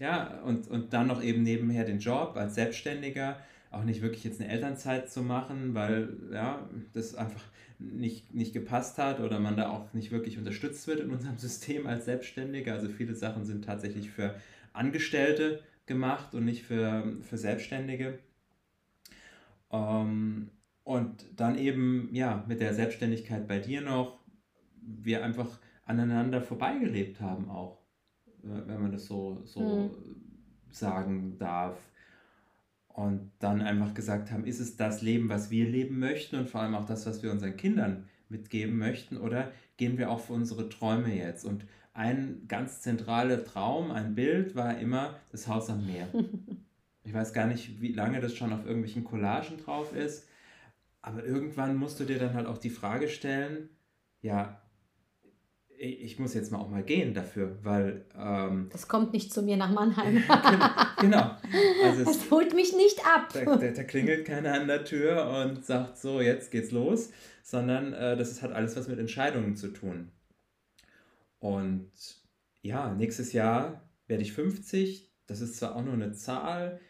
Ja, 0.00 0.40
und, 0.44 0.68
und 0.68 0.92
dann 0.92 1.08
noch 1.08 1.20
eben 1.20 1.42
nebenher 1.42 1.84
den 1.84 1.98
Job 1.98 2.36
als 2.36 2.54
Selbstständiger 2.54 3.40
auch 3.70 3.84
nicht 3.84 4.02
wirklich 4.02 4.24
jetzt 4.24 4.40
eine 4.40 4.50
Elternzeit 4.50 5.10
zu 5.10 5.22
machen, 5.22 5.74
weil 5.74 6.16
ja, 6.32 6.68
das 6.92 7.14
einfach 7.14 7.42
nicht, 7.78 8.34
nicht 8.34 8.52
gepasst 8.52 8.98
hat 8.98 9.20
oder 9.20 9.38
man 9.38 9.56
da 9.56 9.70
auch 9.70 9.92
nicht 9.92 10.10
wirklich 10.10 10.38
unterstützt 10.38 10.86
wird 10.86 11.00
in 11.00 11.10
unserem 11.10 11.36
System 11.38 11.86
als 11.86 12.06
Selbstständiger. 12.06 12.74
Also 12.74 12.88
viele 12.88 13.14
Sachen 13.14 13.44
sind 13.44 13.64
tatsächlich 13.64 14.10
für 14.10 14.34
Angestellte 14.72 15.62
gemacht 15.86 16.34
und 16.34 16.44
nicht 16.44 16.64
für, 16.64 17.16
für 17.22 17.36
Selbstständige. 17.36 18.18
Ähm, 19.70 20.50
und 20.84 21.26
dann 21.36 21.58
eben, 21.58 22.08
ja, 22.12 22.44
mit 22.48 22.60
der 22.60 22.74
Selbstständigkeit 22.74 23.46
bei 23.46 23.58
dir 23.58 23.82
noch, 23.82 24.20
wir 24.80 25.22
einfach 25.22 25.58
aneinander 25.84 26.40
vorbeigelebt 26.40 27.20
haben 27.20 27.50
auch, 27.50 27.78
wenn 28.42 28.80
man 28.80 28.92
das 28.92 29.04
so, 29.04 29.42
so 29.44 29.60
mhm. 29.60 29.90
sagen 30.70 31.38
darf 31.38 31.78
und 32.98 33.30
dann 33.38 33.60
einfach 33.60 33.94
gesagt 33.94 34.32
haben, 34.32 34.44
ist 34.44 34.58
es 34.58 34.76
das 34.76 35.02
Leben, 35.02 35.28
was 35.28 35.52
wir 35.52 35.68
leben 35.68 36.00
möchten 36.00 36.34
und 36.34 36.50
vor 36.50 36.62
allem 36.62 36.74
auch 36.74 36.84
das, 36.84 37.06
was 37.06 37.22
wir 37.22 37.30
unseren 37.30 37.56
Kindern 37.56 38.08
mitgeben 38.28 38.76
möchten 38.76 39.16
oder 39.16 39.52
gehen 39.76 39.98
wir 39.98 40.10
auch 40.10 40.18
für 40.18 40.32
unsere 40.32 40.68
Träume 40.68 41.14
jetzt? 41.14 41.44
Und 41.44 41.64
ein 41.94 42.42
ganz 42.48 42.80
zentraler 42.80 43.44
Traum, 43.44 43.92
ein 43.92 44.16
Bild 44.16 44.56
war 44.56 44.80
immer 44.80 45.14
das 45.30 45.46
Haus 45.46 45.70
am 45.70 45.86
Meer. 45.86 46.08
Ich 47.04 47.14
weiß 47.14 47.32
gar 47.32 47.46
nicht, 47.46 47.80
wie 47.80 47.94
lange 47.94 48.20
das 48.20 48.36
schon 48.36 48.52
auf 48.52 48.66
irgendwelchen 48.66 49.02
Collagen 49.02 49.56
drauf 49.56 49.96
ist, 49.96 50.28
aber 51.00 51.24
irgendwann 51.24 51.74
musst 51.74 51.98
du 51.98 52.04
dir 52.04 52.18
dann 52.18 52.34
halt 52.34 52.46
auch 52.46 52.58
die 52.58 52.68
Frage 52.68 53.08
stellen, 53.08 53.70
ja, 54.20 54.60
ich 55.78 56.18
muss 56.18 56.34
jetzt 56.34 56.50
mal 56.50 56.58
auch 56.58 56.68
mal 56.68 56.82
gehen 56.82 57.14
dafür, 57.14 57.56
weil. 57.62 58.04
Ähm, 58.18 58.68
das 58.72 58.88
kommt 58.88 59.12
nicht 59.12 59.32
zu 59.32 59.42
mir 59.42 59.56
nach 59.56 59.70
Mannheim. 59.70 60.16
genau. 61.00 61.00
genau. 61.00 61.36
Also 61.84 62.02
es, 62.02 62.18
das 62.18 62.30
holt 62.30 62.54
mich 62.54 62.74
nicht 62.74 63.00
ab. 63.06 63.28
Da, 63.32 63.44
da, 63.44 63.70
da, 63.70 63.84
klingelt 63.84 64.26
keiner 64.26 64.54
an 64.54 64.66
der 64.66 64.84
Tür 64.84 65.28
und 65.28 65.64
sagt 65.64 65.98
so, 65.98 66.20
jetzt 66.20 66.50
geht's 66.50 66.72
los, 66.72 67.10
sondern 67.42 67.92
äh, 67.92 68.16
das 68.16 68.42
hat 68.42 68.52
alles 68.52 68.76
was 68.76 68.88
mit 68.88 68.98
Entscheidungen 68.98 69.56
zu 69.56 69.68
tun. 69.68 70.10
Und 71.38 71.92
ja, 72.62 72.92
nächstes 72.94 73.32
Jahr 73.32 73.88
werde 74.08 74.22
ich 74.22 74.32
50. 74.32 75.08
Das 75.26 75.40
ist 75.40 75.56
zwar 75.56 75.76
auch 75.76 75.84
nur 75.84 75.94
eine 75.94 76.12
Zahl, 76.12 76.80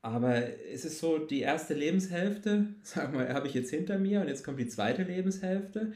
aber 0.00 0.58
es 0.72 0.84
ist 0.84 0.98
so 0.98 1.18
die 1.18 1.40
erste 1.40 1.74
Lebenshälfte, 1.74 2.66
sag 2.82 3.14
mal, 3.14 3.32
habe 3.32 3.46
ich 3.46 3.54
jetzt 3.54 3.70
hinter 3.70 3.98
mir 3.98 4.20
und 4.20 4.28
jetzt 4.28 4.44
kommt 4.44 4.58
die 4.58 4.68
zweite 4.68 5.04
Lebenshälfte. 5.04 5.92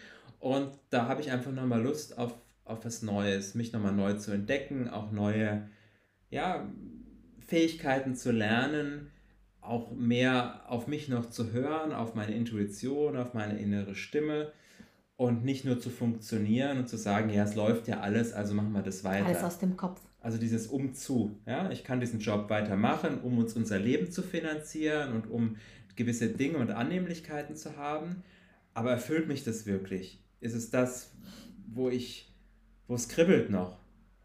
Und 0.47 0.79
da 0.91 1.09
habe 1.09 1.21
ich 1.21 1.33
einfach 1.33 1.51
nochmal 1.51 1.83
Lust 1.83 2.19
auf, 2.19 2.33
auf 2.65 2.85
was 2.85 3.03
Neues, 3.03 3.57
mich 3.57 3.73
nochmal 3.73 3.93
neu 3.93 4.13
zu 4.13 4.31
entdecken, 4.31 4.89
auch 4.89 5.11
neue 5.11 5.69
ja, 6.31 6.71
Fähigkeiten 7.45 8.15
zu 8.15 8.31
lernen, 8.31 9.11
auch 9.61 9.91
mehr 9.91 10.63
auf 10.69 10.87
mich 10.87 11.09
noch 11.09 11.31
zu 11.31 11.51
hören, 11.51 11.93
auf 11.93 12.15
meine 12.15 12.33
Intuition, 12.33 13.17
auf 13.17 13.35
meine 13.35 13.59
innere 13.59 13.97
Stimme 13.97 14.53
und 15.17 15.45
nicht 15.45 15.65
nur 15.65 15.81
zu 15.81 15.91
funktionieren 15.91 16.79
und 16.79 16.89
zu 16.89 16.97
sagen, 16.97 17.29
ja, 17.31 17.43
es 17.43 17.57
läuft 17.57 17.89
ja 17.89 17.99
alles, 17.99 18.33
also 18.33 18.55
machen 18.55 18.71
wir 18.71 18.83
das 18.83 19.03
weiter. 19.03 19.27
Alles 19.27 19.43
aus 19.43 19.59
dem 19.59 19.77
Kopf. 19.77 20.01
Also 20.21 20.39
dieses 20.39 20.69
Umzu, 20.69 21.41
ja, 21.45 21.73
ich 21.73 21.83
kann 21.83 21.99
diesen 21.99 22.21
Job 22.21 22.49
weitermachen, 22.51 23.21
um 23.21 23.37
uns 23.39 23.55
unser 23.55 23.81
Leben 23.81 24.13
zu 24.13 24.23
finanzieren 24.23 25.13
und 25.13 25.29
um 25.29 25.57
gewisse 25.97 26.29
Dinge 26.29 26.59
und 26.59 26.71
Annehmlichkeiten 26.71 27.57
zu 27.57 27.77
haben, 27.77 28.23
aber 28.75 28.93
erfüllt 28.93 29.27
mich 29.27 29.43
das 29.43 29.67
wirklich? 29.67 30.23
Ist 30.40 30.55
es 30.55 30.70
das, 30.70 31.12
wo 31.66 31.88
ich, 31.88 32.35
wo 32.87 32.94
es 32.94 33.09
kribbelt 33.09 33.51
noch? 33.51 33.79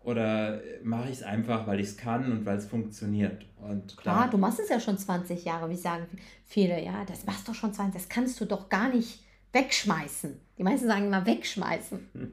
Oder 0.04 0.62
mache 0.84 1.10
ich 1.10 1.18
es 1.18 1.24
einfach, 1.24 1.68
weil 1.68 1.80
ich 1.80 1.88
es 1.88 1.98
kann 1.98 2.32
und 2.32 2.46
weil 2.46 2.58
es 2.58 2.66
funktioniert? 2.66 3.46
Und 3.60 3.98
Klar, 3.98 4.30
du 4.30 4.38
machst 4.38 4.60
es 4.60 4.70
ja 4.70 4.80
schon 4.80 4.98
20 4.98 5.46
Jahre, 5.46 5.70
wie 5.70 5.76
sagen 5.76 6.08
viele, 6.46 6.84
ja, 6.84 7.06
das 7.06 7.26
machst 7.26 7.48
du 7.48 7.54
schon 7.54 7.74
20, 7.74 7.94
das 7.94 8.10
kannst 8.10 8.42
du 8.42 8.46
doch 8.46 8.68
gar 8.70 8.90
nicht 8.90 9.20
wegschmeißen. 9.54 10.40
Die 10.58 10.64
meisten 10.64 10.88
sagen 10.88 11.08
immer 11.08 11.26
wegschmeißen. 11.26 12.10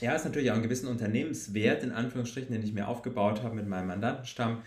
Ja, 0.00 0.12
ist 0.16 0.24
natürlich 0.24 0.50
auch 0.50 0.56
ein 0.56 0.62
gewissen 0.62 0.88
Unternehmenswert, 0.88 1.84
in 1.84 1.92
Anführungsstrichen, 1.92 2.52
den 2.52 2.64
ich 2.64 2.72
mir 2.72 2.88
aufgebaut 2.88 3.44
habe 3.44 3.54
mit 3.54 3.68
meinem 3.68 3.86
Mandantenstamm. 3.86 4.62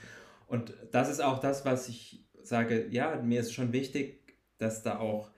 Und 0.47 0.73
das 0.91 1.09
ist 1.09 1.19
auch 1.21 1.39
das, 1.39 1.65
was 1.65 1.89
ich 1.89 2.25
sage, 2.41 2.87
ja, 2.91 3.17
mir 3.21 3.41
ist 3.41 3.53
schon 3.53 3.73
wichtig, 3.73 4.37
dass 4.57 4.83
da 4.83 4.99
auch 4.99 5.29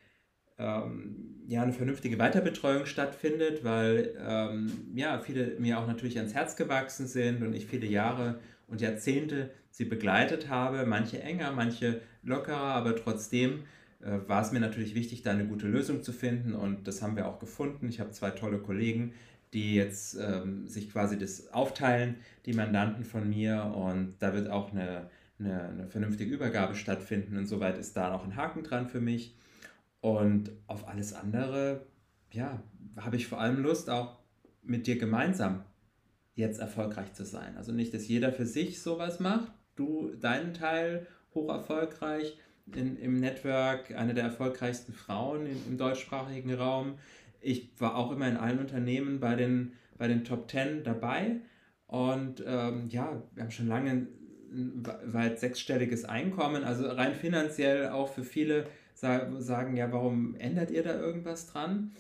ähm, 0.60 1.44
ja, 1.48 1.64
eine 1.64 1.74
vernünftige 1.74 2.20
Weiterbetreuung 2.20 2.86
stattfindet, 2.86 3.64
weil 3.64 4.14
ähm, 4.24 4.72
ja, 4.94 5.20
viele 5.20 5.60
mir 5.60 5.80
auch 5.80 5.88
natürlich 5.88 6.18
ans 6.18 6.34
Herz 6.34 6.56
gewachsen 6.56 7.08
sind 7.08 7.42
und 7.42 7.54
ich 7.54 7.66
viele 7.66 7.88
Jahre 7.88 8.40
und 8.68 8.82
Jahrzehnte 8.82 9.50
sie 9.72 9.86
begleitet 9.86 10.50
habe, 10.50 10.86
manche 10.86 11.24
enger, 11.24 11.52
manche 11.52 12.02
lockerer, 12.22 12.58
aber 12.58 12.96
trotzdem 12.96 13.64
äh, 14.02 14.20
war 14.28 14.42
es 14.42 14.52
mir 14.52 14.60
natürlich 14.60 14.94
wichtig, 14.94 15.24
da 15.24 15.32
eine 15.32 15.48
gute 15.48 15.68
Lösung 15.68 16.04
zu 16.04 16.12
finden 16.12 16.54
und 16.54 16.88
das 16.88 17.02
haben 17.02 17.16
wir 17.16 17.28
auch 17.28 17.40
gefunden. 17.40 17.90
Ich 17.90 18.00
habe 18.00 18.12
zwei 18.12 18.30
tolle 18.30 18.60
Kollegen, 18.60 19.14
die 19.54 19.76
jetzt 19.76 20.18
ähm, 20.20 20.68
sich 20.68 20.92
quasi 20.92 21.18
das 21.18 21.52
aufteilen, 21.54 22.18
die 22.46 22.54
Mandanten 22.54 23.04
von 23.04 23.28
mir. 23.28 23.74
Und 23.76 24.16
da 24.20 24.34
wird 24.34 24.50
auch 24.50 24.72
eine, 24.72 25.10
eine, 25.40 25.64
eine 25.64 25.88
vernünftige 25.88 26.34
Übergabe 26.34 26.76
stattfinden. 26.76 27.36
Insoweit 27.36 27.78
ist 27.78 27.98
da 27.98 28.14
auch 28.14 28.24
ein 28.24 28.36
Haken 28.36 28.64
dran 28.64 28.88
für 28.88 29.02
mich. 29.02 29.36
Und 30.02 30.52
auf 30.68 30.88
alles 30.88 31.14
andere, 31.14 31.86
ja, 32.32 32.62
habe 32.98 33.16
ich 33.16 33.28
vor 33.28 33.40
allem 33.40 33.62
Lust, 33.62 33.90
auch 33.90 34.20
mit 34.64 34.88
dir 34.88 34.98
gemeinsam 34.98 35.64
jetzt 36.36 36.60
erfolgreich 36.60 37.14
zu 37.14 37.26
sein. 37.26 37.58
Also 37.58 37.72
nicht, 37.72 37.94
dass 37.94 38.08
jeder 38.08 38.32
für 38.32 38.46
sich 38.46 38.82
sowas 38.82 39.20
macht, 39.20 39.52
du 39.76 40.12
deinen 40.16 40.54
Teil 40.54 41.08
hoch 41.34 41.50
erfolgreich 41.50 42.38
in, 42.76 42.98
im 42.98 43.20
Network, 43.20 43.92
eine 43.92 44.14
der 44.14 44.24
erfolgreichsten 44.24 44.94
Frauen 44.94 45.46
in, 45.46 45.58
im 45.68 45.78
deutschsprachigen 45.78 46.54
Raum. 46.54 46.96
Ich 47.42 47.70
war 47.80 47.96
auch 47.96 48.12
immer 48.12 48.28
in 48.28 48.38
allen 48.38 48.60
Unternehmen 48.60 49.20
bei 49.20 49.36
den, 49.36 49.74
bei 49.98 50.08
den 50.08 50.24
Top 50.24 50.50
10 50.50 50.84
dabei 50.84 51.42
und 51.88 52.44
ähm, 52.46 52.88
ja, 52.90 53.22
wir 53.34 53.44
haben 53.44 53.52
schon 53.52 53.68
lange 53.68 54.08
ein 54.52 54.84
weit 55.06 55.40
sechsstelliges 55.40 56.06
Einkommen, 56.06 56.64
also 56.64 56.88
rein 56.88 57.16
finanziell 57.16 57.90
auch 57.90 58.14
für 58.14 58.24
viele 58.24 58.66
sagen, 59.00 59.76
ja, 59.76 59.92
warum 59.92 60.36
ändert 60.36 60.72
ihr 60.72 60.84
da 60.84 61.00
irgendwas 61.00 61.48
dran? 61.48 61.92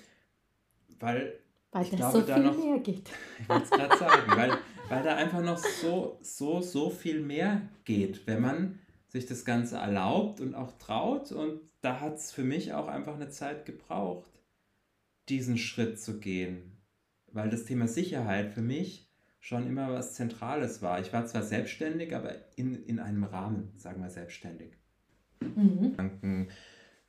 Weil 0.99 1.39
weil 1.71 1.83
ich 1.83 1.91
glaube, 1.91 2.19
so 2.19 2.33
viel 2.33 2.43
noch, 2.43 2.57
mehr 2.57 2.79
geht. 2.79 3.09
Ich 3.39 3.49
wollte 3.49 3.63
es 3.63 3.69
gerade 3.69 3.97
sagen, 3.97 4.31
weil, 4.35 4.57
weil 4.89 5.03
da 5.03 5.15
einfach 5.15 5.41
noch 5.41 5.57
so, 5.57 6.17
so, 6.21 6.62
so 6.62 6.89
viel 6.89 7.21
mehr 7.21 7.62
geht, 7.85 8.25
wenn 8.25 8.41
man 8.41 8.79
sich 9.07 9.27
das 9.27 9.45
Ganze 9.45 9.77
erlaubt 9.77 10.41
und 10.41 10.55
auch 10.55 10.71
traut. 10.79 11.31
Und 11.31 11.62
da 11.81 11.99
hat 11.99 12.15
es 12.15 12.31
für 12.31 12.43
mich 12.43 12.73
auch 12.73 12.88
einfach 12.88 13.15
eine 13.15 13.29
Zeit 13.29 13.65
gebraucht, 13.65 14.31
diesen 15.29 15.57
Schritt 15.57 15.99
zu 15.99 16.19
gehen. 16.19 16.77
Weil 17.31 17.51
das 17.51 17.65
Thema 17.65 17.88
Sicherheit 17.88 18.51
für 18.51 18.62
mich 18.62 19.07
schon 19.39 19.67
immer 19.67 19.93
was 19.93 20.15
Zentrales 20.15 20.81
war. 20.81 20.99
Ich 20.99 21.13
war 21.13 21.25
zwar 21.27 21.43
selbstständig, 21.43 22.15
aber 22.15 22.33
in, 22.55 22.83
in 22.85 22.99
einem 22.99 23.23
Rahmen, 23.23 23.71
sagen 23.77 24.01
wir 24.01 24.09
selbstständig. 24.09 24.73
Mhm. 25.39 26.47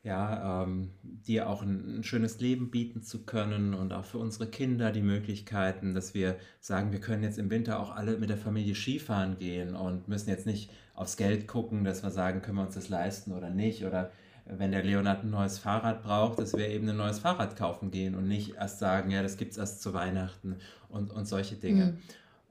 Ja, 0.02 0.62
ähm, 0.62 0.92
dir 1.02 1.48
auch 1.48 1.60
ein, 1.60 1.98
ein, 1.98 2.04
schönes 2.04 2.40
Leben 2.40 2.70
bieten 2.70 3.02
zu 3.02 3.26
können 3.26 3.74
und 3.74 3.92
auch 3.92 4.06
für 4.06 4.16
unsere 4.16 4.46
Kinder 4.46 4.92
die 4.92 5.02
Möglichkeiten, 5.02 5.92
dass 5.92 6.14
wir 6.14 6.36
sagen, 6.58 6.90
wir 6.90 7.00
können 7.00 7.22
jetzt 7.22 7.38
im 7.38 7.50
Winter 7.50 7.78
auch 7.78 7.94
alle 7.94 8.16
mit 8.16 8.30
der 8.30 8.38
Familie 8.38 8.74
Skifahren 8.74 9.36
gehen 9.36 9.74
und 9.74 10.08
müssen 10.08 10.30
jetzt 10.30 10.46
nicht 10.46 10.70
aufs 10.94 11.18
Geld 11.18 11.46
gucken, 11.46 11.84
dass 11.84 12.02
wir 12.02 12.10
sagen, 12.10 12.40
können 12.40 12.56
wir 12.56 12.64
uns 12.64 12.76
das 12.76 12.88
leisten 12.88 13.32
oder 13.32 13.50
nicht 13.50 13.84
oder 13.84 14.10
wenn 14.46 14.72
der 14.72 14.82
Leonard 14.82 15.22
ein 15.22 15.30
neues 15.30 15.58
Fahrrad 15.58 16.02
braucht, 16.02 16.38
dass 16.38 16.54
wir 16.56 16.68
eben 16.68 16.88
ein 16.88 16.96
neues 16.96 17.18
Fahrrad 17.18 17.56
kaufen 17.56 17.90
gehen 17.90 18.14
und 18.14 18.26
nicht 18.26 18.54
erst 18.54 18.78
sagen, 18.78 19.10
ja, 19.10 19.22
das 19.22 19.36
gibt 19.36 19.52
es 19.52 19.58
erst 19.58 19.82
zu 19.82 19.92
Weihnachten 19.94 20.56
und, 20.88 21.12
und 21.12 21.26
solche 21.26 21.56
Dinge. 21.56 21.84
Mhm. 21.84 21.98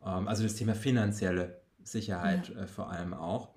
Ähm, 0.05 0.27
also 0.27 0.43
das 0.43 0.55
Thema 0.55 0.75
finanzielle 0.75 1.59
Sicherheit 1.83 2.49
ja. 2.49 2.61
äh, 2.61 2.67
vor 2.67 2.91
allem 2.91 3.13
auch. 3.13 3.49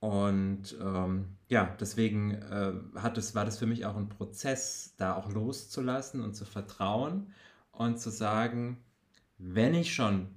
Und 0.00 0.76
ähm, 0.80 1.26
ja, 1.48 1.76
deswegen 1.80 2.34
äh, 2.34 2.72
hat 2.96 3.18
es, 3.18 3.34
war 3.34 3.44
das 3.44 3.58
für 3.58 3.66
mich 3.66 3.84
auch 3.84 3.96
ein 3.96 4.08
Prozess, 4.08 4.94
da 4.96 5.16
auch 5.16 5.30
loszulassen 5.30 6.22
und 6.22 6.34
zu 6.34 6.44
vertrauen 6.44 7.32
und 7.72 7.98
zu 7.98 8.10
sagen, 8.10 8.78
wenn 9.38 9.74
ich 9.74 9.94
schon 9.94 10.28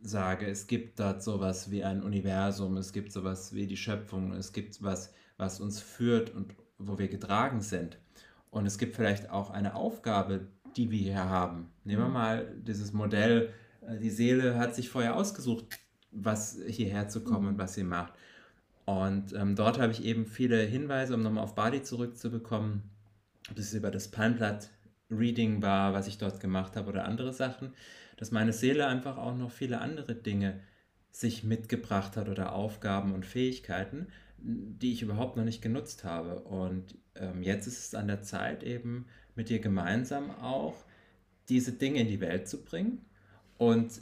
sage, 0.00 0.46
es 0.46 0.66
gibt 0.66 0.98
dort 1.00 1.22
sowas 1.22 1.70
wie 1.70 1.84
ein 1.84 2.02
Universum, 2.02 2.76
es 2.76 2.92
gibt 2.92 3.12
sowas 3.12 3.52
wie 3.52 3.66
die 3.66 3.76
Schöpfung, 3.76 4.32
es 4.32 4.52
gibt 4.52 4.82
was, 4.82 5.12
was 5.36 5.60
uns 5.60 5.80
führt 5.80 6.34
und 6.34 6.54
wo 6.78 6.98
wir 6.98 7.08
getragen 7.08 7.60
sind. 7.60 7.98
Und 8.50 8.66
es 8.66 8.78
gibt 8.78 8.96
vielleicht 8.96 9.30
auch 9.30 9.50
eine 9.50 9.74
Aufgabe, 9.74 10.48
die 10.76 10.90
wir 10.90 10.98
hier 10.98 11.28
haben. 11.28 11.70
Nehmen 11.84 12.02
wir 12.02 12.08
mhm. 12.08 12.14
mal 12.14 12.56
dieses 12.62 12.92
Modell, 12.92 13.52
äh, 13.86 13.98
die 13.98 14.10
Seele 14.10 14.58
hat 14.58 14.74
sich 14.74 14.88
vorher 14.88 15.16
ausgesucht, 15.16 15.66
was 16.10 16.58
hierher 16.66 17.08
zu 17.08 17.22
kommen 17.22 17.48
und 17.48 17.54
mhm. 17.54 17.58
was 17.58 17.74
sie 17.74 17.84
macht. 17.84 18.14
Und 18.88 19.34
ähm, 19.34 19.54
dort 19.54 19.78
habe 19.78 19.92
ich 19.92 20.02
eben 20.02 20.24
viele 20.24 20.62
Hinweise, 20.62 21.12
um 21.12 21.22
nochmal 21.22 21.44
auf 21.44 21.54
Bali 21.54 21.82
zurückzubekommen, 21.82 22.84
ob 23.50 23.58
es 23.58 23.74
über 23.74 23.90
das 23.90 24.08
Palmblatt 24.08 24.70
Reading 25.10 25.60
war, 25.60 25.92
was 25.92 26.06
ich 26.06 26.16
dort 26.16 26.40
gemacht 26.40 26.74
habe 26.74 26.88
oder 26.88 27.04
andere 27.04 27.34
Sachen, 27.34 27.74
dass 28.16 28.30
meine 28.30 28.54
Seele 28.54 28.86
einfach 28.86 29.18
auch 29.18 29.36
noch 29.36 29.50
viele 29.50 29.82
andere 29.82 30.14
Dinge 30.14 30.60
sich 31.10 31.44
mitgebracht 31.44 32.16
hat 32.16 32.30
oder 32.30 32.54
Aufgaben 32.54 33.12
und 33.12 33.26
Fähigkeiten, 33.26 34.06
die 34.38 34.92
ich 34.92 35.02
überhaupt 35.02 35.36
noch 35.36 35.44
nicht 35.44 35.60
genutzt 35.60 36.04
habe. 36.04 36.40
Und 36.40 36.96
ähm, 37.14 37.42
jetzt 37.42 37.66
ist 37.66 37.88
es 37.88 37.94
an 37.94 38.08
der 38.08 38.22
Zeit, 38.22 38.62
eben 38.62 39.04
mit 39.34 39.50
dir 39.50 39.58
gemeinsam 39.58 40.30
auch 40.30 40.82
diese 41.50 41.72
Dinge 41.72 42.00
in 42.00 42.08
die 42.08 42.22
Welt 42.22 42.48
zu 42.48 42.64
bringen. 42.64 43.04
Und 43.58 44.00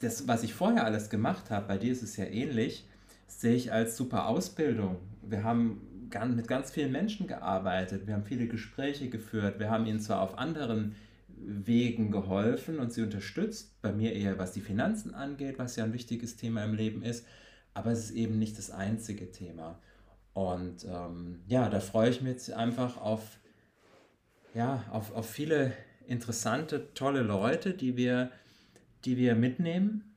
das, 0.00 0.26
was 0.26 0.42
ich 0.42 0.54
vorher 0.54 0.84
alles 0.84 1.08
gemacht 1.08 1.50
habe, 1.50 1.68
bei 1.68 1.78
dir 1.78 1.92
ist 1.92 2.02
es 2.02 2.16
ja 2.16 2.24
ähnlich, 2.24 2.84
sehe 3.26 3.54
ich 3.54 3.72
als 3.72 3.96
super 3.96 4.28
Ausbildung. 4.28 4.96
Wir 5.22 5.44
haben 5.44 5.80
mit 6.34 6.48
ganz 6.48 6.70
vielen 6.70 6.92
Menschen 6.92 7.26
gearbeitet, 7.26 8.06
wir 8.06 8.14
haben 8.14 8.24
viele 8.24 8.46
Gespräche 8.46 9.08
geführt, 9.08 9.58
wir 9.58 9.70
haben 9.70 9.86
ihnen 9.86 10.00
zwar 10.00 10.22
auf 10.22 10.38
anderen 10.38 10.94
Wegen 11.38 12.10
geholfen 12.10 12.78
und 12.78 12.92
sie 12.92 13.02
unterstützt, 13.02 13.80
bei 13.82 13.92
mir 13.92 14.14
eher 14.14 14.38
was 14.38 14.52
die 14.52 14.60
Finanzen 14.60 15.14
angeht, 15.14 15.58
was 15.58 15.76
ja 15.76 15.84
ein 15.84 15.92
wichtiges 15.92 16.36
Thema 16.36 16.64
im 16.64 16.74
Leben 16.74 17.02
ist, 17.02 17.26
aber 17.74 17.90
es 17.90 18.04
ist 18.04 18.10
eben 18.12 18.38
nicht 18.38 18.56
das 18.56 18.70
einzige 18.70 19.30
Thema. 19.32 19.78
Und 20.32 20.84
ähm, 20.84 21.40
ja, 21.46 21.68
da 21.68 21.80
freue 21.80 22.10
ich 22.10 22.20
mich 22.20 22.32
jetzt 22.32 22.52
einfach 22.52 22.98
auf, 22.98 23.38
ja, 24.54 24.84
auf, 24.90 25.14
auf 25.14 25.28
viele 25.28 25.72
interessante, 26.06 26.92
tolle 26.94 27.22
Leute, 27.22 27.74
die 27.74 27.96
wir, 27.96 28.30
die 29.04 29.16
wir 29.16 29.34
mitnehmen, 29.34 30.16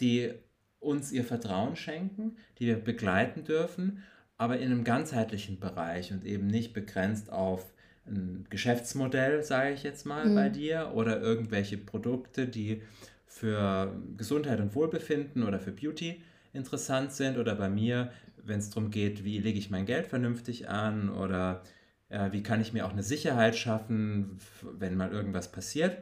die 0.00 0.34
uns 0.80 1.12
ihr 1.12 1.24
Vertrauen 1.24 1.76
schenken, 1.76 2.36
die 2.58 2.66
wir 2.66 2.76
begleiten 2.76 3.44
dürfen, 3.44 4.02
aber 4.36 4.58
in 4.58 4.70
einem 4.70 4.84
ganzheitlichen 4.84 5.58
Bereich 5.58 6.12
und 6.12 6.24
eben 6.24 6.46
nicht 6.46 6.72
begrenzt 6.72 7.30
auf 7.30 7.72
ein 8.06 8.46
Geschäftsmodell, 8.48 9.42
sage 9.42 9.74
ich 9.74 9.82
jetzt 9.82 10.06
mal, 10.06 10.26
mhm. 10.26 10.34
bei 10.34 10.48
dir 10.48 10.92
oder 10.94 11.20
irgendwelche 11.20 11.76
Produkte, 11.76 12.46
die 12.46 12.82
für 13.26 13.94
Gesundheit 14.16 14.60
und 14.60 14.74
Wohlbefinden 14.74 15.42
oder 15.42 15.58
für 15.58 15.72
Beauty 15.72 16.22
interessant 16.52 17.12
sind 17.12 17.36
oder 17.36 17.54
bei 17.54 17.68
mir, 17.68 18.10
wenn 18.42 18.58
es 18.58 18.70
darum 18.70 18.90
geht, 18.90 19.24
wie 19.24 19.38
lege 19.38 19.58
ich 19.58 19.70
mein 19.70 19.84
Geld 19.84 20.06
vernünftig 20.06 20.68
an 20.68 21.10
oder 21.10 21.62
äh, 22.08 22.32
wie 22.32 22.42
kann 22.42 22.60
ich 22.60 22.72
mir 22.72 22.86
auch 22.86 22.92
eine 22.92 23.02
Sicherheit 23.02 23.56
schaffen, 23.56 24.38
wenn 24.62 24.96
mal 24.96 25.12
irgendwas 25.12 25.52
passiert, 25.52 25.98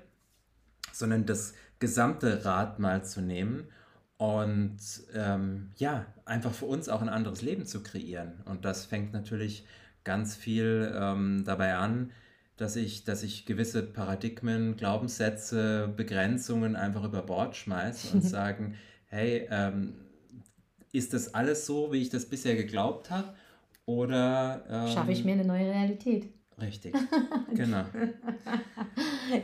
sondern 0.92 1.26
das 1.26 1.54
gesamte 1.80 2.44
Rad 2.44 2.78
mal 2.78 3.04
zu 3.04 3.20
nehmen 3.20 3.68
und 4.18 4.78
ähm, 5.14 5.70
ja, 5.76 6.06
einfach 6.24 6.52
für 6.52 6.64
uns 6.64 6.88
auch 6.88 7.02
ein 7.02 7.08
anderes 7.08 7.42
Leben 7.42 7.66
zu 7.66 7.82
kreieren. 7.82 8.42
Und 8.46 8.64
das 8.64 8.86
fängt 8.86 9.12
natürlich 9.12 9.66
ganz 10.04 10.34
viel 10.34 10.92
ähm, 10.98 11.42
dabei 11.44 11.74
an, 11.74 12.12
dass 12.56 12.76
ich, 12.76 13.04
dass 13.04 13.22
ich 13.22 13.44
gewisse 13.44 13.82
Paradigmen, 13.82 14.76
Glaubenssätze, 14.76 15.92
Begrenzungen 15.94 16.76
einfach 16.76 17.04
über 17.04 17.22
Bord 17.22 17.56
schmeiße 17.56 18.14
und 18.14 18.22
sagen, 18.22 18.76
hey, 19.08 19.46
ähm, 19.50 19.94
ist 20.92 21.12
das 21.12 21.34
alles 21.34 21.66
so, 21.66 21.92
wie 21.92 22.00
ich 22.00 22.08
das 22.08 22.26
bisher 22.26 22.56
geglaubt 22.56 23.10
habe? 23.10 23.34
Oder 23.84 24.64
ähm, 24.68 24.94
schaffe 24.94 25.12
ich 25.12 25.24
mir 25.24 25.32
eine 25.32 25.44
neue 25.44 25.66
Realität? 25.66 26.28
Richtig, 26.60 26.94
genau. 27.54 27.84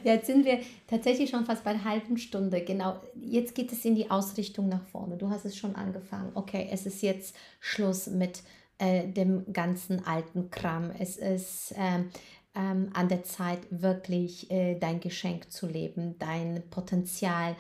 Jetzt 0.03 0.27
sind 0.27 0.47
wir 0.47 0.61
tatsächlich 0.87 1.29
schon 1.29 1.45
fast 1.45 1.63
bei 1.63 1.73
einer 1.73 1.85
halben 1.85 2.17
Stunde. 2.17 2.63
Genau, 2.63 3.01
jetzt 3.21 3.55
geht 3.55 3.71
es 3.71 3.85
in 3.85 3.95
die 3.95 4.11
Ausrichtung 4.11 4.69
nach 4.69 4.85
vorne. 4.87 5.19
Du 5.19 5.29
hast 5.29 5.45
es 5.45 5.57
schon 5.57 5.77
angefangen. 5.77 6.33
Okay, 6.35 6.69
es 6.71 6.87
ist 6.87 7.03
jetzt 7.03 7.37
Schluss 7.61 8.07
mit 8.07 8.43
äh, 8.79 9.07
dem 9.07 9.53
ganzen 9.53 10.07
alten 10.07 10.51
Kram. 10.51 10.91
Es 10.99 11.19
ist 11.19 11.75
ähm, 11.77 12.09
ähm, 12.55 12.91
an 12.95 13.09
der 13.09 13.25
Zeit, 13.25 13.61
wirklich 13.71 14.51
äh, 14.51 14.79
dein 14.79 15.01
Geschenk 15.01 15.51
zu 15.53 15.67
leben, 15.67 16.19
dein 16.19 16.63
Potenzial 16.71 17.57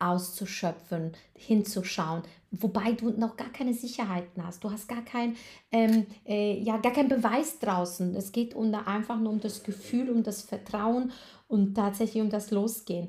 auszuschöpfen, 0.00 1.12
hinzuschauen, 1.34 2.22
wobei 2.50 2.92
du 2.92 3.10
noch 3.10 3.36
gar 3.36 3.50
keine 3.50 3.74
Sicherheiten 3.74 4.44
hast. 4.44 4.64
Du 4.64 4.70
hast 4.70 4.88
gar 4.88 5.04
kein, 5.04 5.36
ähm, 5.70 6.06
äh, 6.26 6.58
ja, 6.60 6.78
keinen 6.78 7.08
Beweis 7.08 7.58
draußen. 7.58 8.16
Es 8.16 8.32
geht 8.32 8.54
um, 8.54 8.74
einfach 8.74 9.18
nur 9.18 9.32
um 9.32 9.40
das 9.40 9.62
Gefühl, 9.62 10.10
um 10.10 10.22
das 10.22 10.42
Vertrauen 10.42 11.12
und 11.48 11.74
tatsächlich 11.74 12.22
um 12.22 12.30
das 12.30 12.50
Losgehen. 12.50 13.08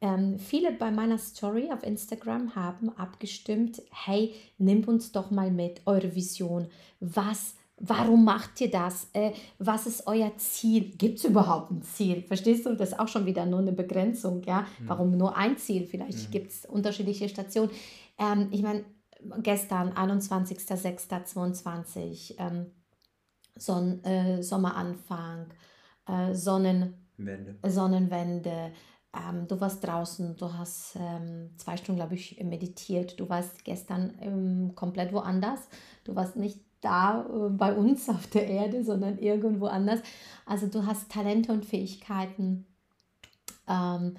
Ähm, 0.00 0.38
viele 0.38 0.72
bei 0.72 0.90
meiner 0.90 1.16
Story 1.16 1.70
auf 1.72 1.82
Instagram 1.82 2.54
haben 2.54 2.90
abgestimmt, 2.90 3.80
hey, 3.90 4.34
nimm 4.58 4.84
uns 4.84 5.12
doch 5.12 5.30
mal 5.30 5.50
mit, 5.50 5.80
eure 5.86 6.14
Vision. 6.14 6.68
Was 7.00 7.54
Warum 7.76 8.24
macht 8.24 8.60
ihr 8.60 8.70
das? 8.70 9.08
Äh, 9.12 9.32
was 9.58 9.86
ist 9.86 10.06
euer 10.06 10.36
Ziel? 10.36 10.92
Gibt 10.96 11.18
es 11.18 11.24
überhaupt 11.24 11.72
ein 11.72 11.82
Ziel? 11.82 12.22
Verstehst 12.22 12.66
du? 12.66 12.76
Das 12.76 12.90
ist 12.90 12.98
auch 12.98 13.08
schon 13.08 13.26
wieder 13.26 13.46
nur 13.46 13.58
eine 13.58 13.72
Begrenzung. 13.72 14.44
Ja? 14.44 14.66
Mhm. 14.78 14.88
Warum 14.88 15.16
nur 15.16 15.36
ein 15.36 15.58
Ziel? 15.58 15.84
Vielleicht 15.86 16.28
mhm. 16.28 16.32
gibt 16.32 16.52
es 16.52 16.64
unterschiedliche 16.66 17.28
Stationen. 17.28 17.72
Ähm, 18.18 18.46
ich 18.52 18.62
meine, 18.62 18.84
gestern, 19.42 19.92
21.06.22, 19.92 22.36
ähm, 22.38 22.66
Son 23.56 24.02
äh, 24.04 24.40
Sommeranfang, 24.42 25.46
äh, 26.06 26.34
Sonnenwende, 26.34 27.56
Sonnenwende 27.66 28.72
ähm, 29.14 29.46
du 29.46 29.60
warst 29.60 29.86
draußen, 29.86 30.36
du 30.36 30.52
hast 30.52 30.96
ähm, 30.96 31.50
zwei 31.56 31.76
Stunden, 31.76 32.00
glaube 32.00 32.14
ich, 32.14 32.42
meditiert, 32.42 33.18
du 33.20 33.28
warst 33.28 33.64
gestern 33.64 34.16
ähm, 34.20 34.74
komplett 34.74 35.12
woanders, 35.12 35.68
du 36.04 36.16
warst 36.16 36.36
nicht 36.36 36.60
da 36.84 37.26
äh, 37.26 37.50
bei 37.50 37.74
uns 37.74 38.08
auf 38.08 38.26
der 38.28 38.46
Erde, 38.48 38.84
sondern 38.84 39.18
irgendwo 39.18 39.66
anders. 39.66 40.00
Also 40.46 40.66
du 40.66 40.86
hast 40.86 41.10
Talente 41.10 41.52
und 41.52 41.64
Fähigkeiten, 41.64 42.66
ähm, 43.68 44.16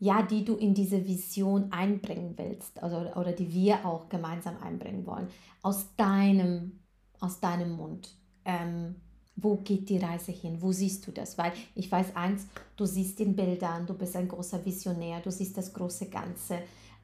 ja, 0.00 0.22
die 0.22 0.44
du 0.44 0.54
in 0.54 0.74
diese 0.74 1.06
Vision 1.06 1.72
einbringen 1.72 2.34
willst 2.36 2.80
also, 2.82 2.98
oder 3.14 3.32
die 3.32 3.52
wir 3.52 3.84
auch 3.84 4.08
gemeinsam 4.08 4.56
einbringen 4.62 5.06
wollen, 5.06 5.28
aus 5.62 5.94
deinem, 5.96 6.80
aus 7.18 7.40
deinem 7.40 7.72
Mund. 7.72 8.14
Ähm, 8.44 8.96
wo 9.40 9.56
geht 9.56 9.88
die 9.88 9.98
Reise 9.98 10.32
hin? 10.32 10.60
Wo 10.60 10.72
siehst 10.72 11.06
du 11.06 11.12
das? 11.12 11.38
Weil 11.38 11.52
ich 11.74 11.90
weiß 11.90 12.16
eins, 12.16 12.46
du 12.76 12.86
siehst 12.86 13.20
in 13.20 13.36
Bildern, 13.36 13.86
du 13.86 13.94
bist 13.94 14.16
ein 14.16 14.28
großer 14.28 14.64
Visionär, 14.64 15.20
du 15.20 15.30
siehst 15.30 15.56
das 15.56 15.72
große 15.72 16.10
Ganze. 16.10 16.58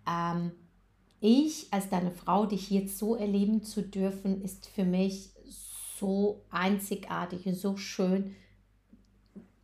Ähm, 0.09 0.51
ich 1.25 1.73
als 1.73 1.89
deine 1.89 2.11
Frau, 2.11 2.45
dich 2.45 2.71
jetzt 2.71 2.99
so 2.99 3.15
erleben 3.17 3.63
zu 3.63 3.83
dürfen, 3.83 4.43
ist 4.43 4.67
für 4.67 4.85
mich 4.85 5.31
so 5.99 6.43
einzigartig 6.51 7.47
und 7.47 7.55
so 7.55 7.79
schön, 7.79 8.37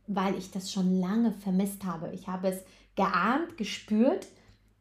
weil 0.07 0.35
ich 0.35 0.49
das 0.49 0.71
schon 0.71 0.99
lange 0.99 1.31
vermisst 1.31 1.83
habe. 1.85 2.11
Ich 2.13 2.27
habe 2.27 2.47
es 2.47 2.63
geahnt, 2.95 3.57
gespürt, 3.57 4.27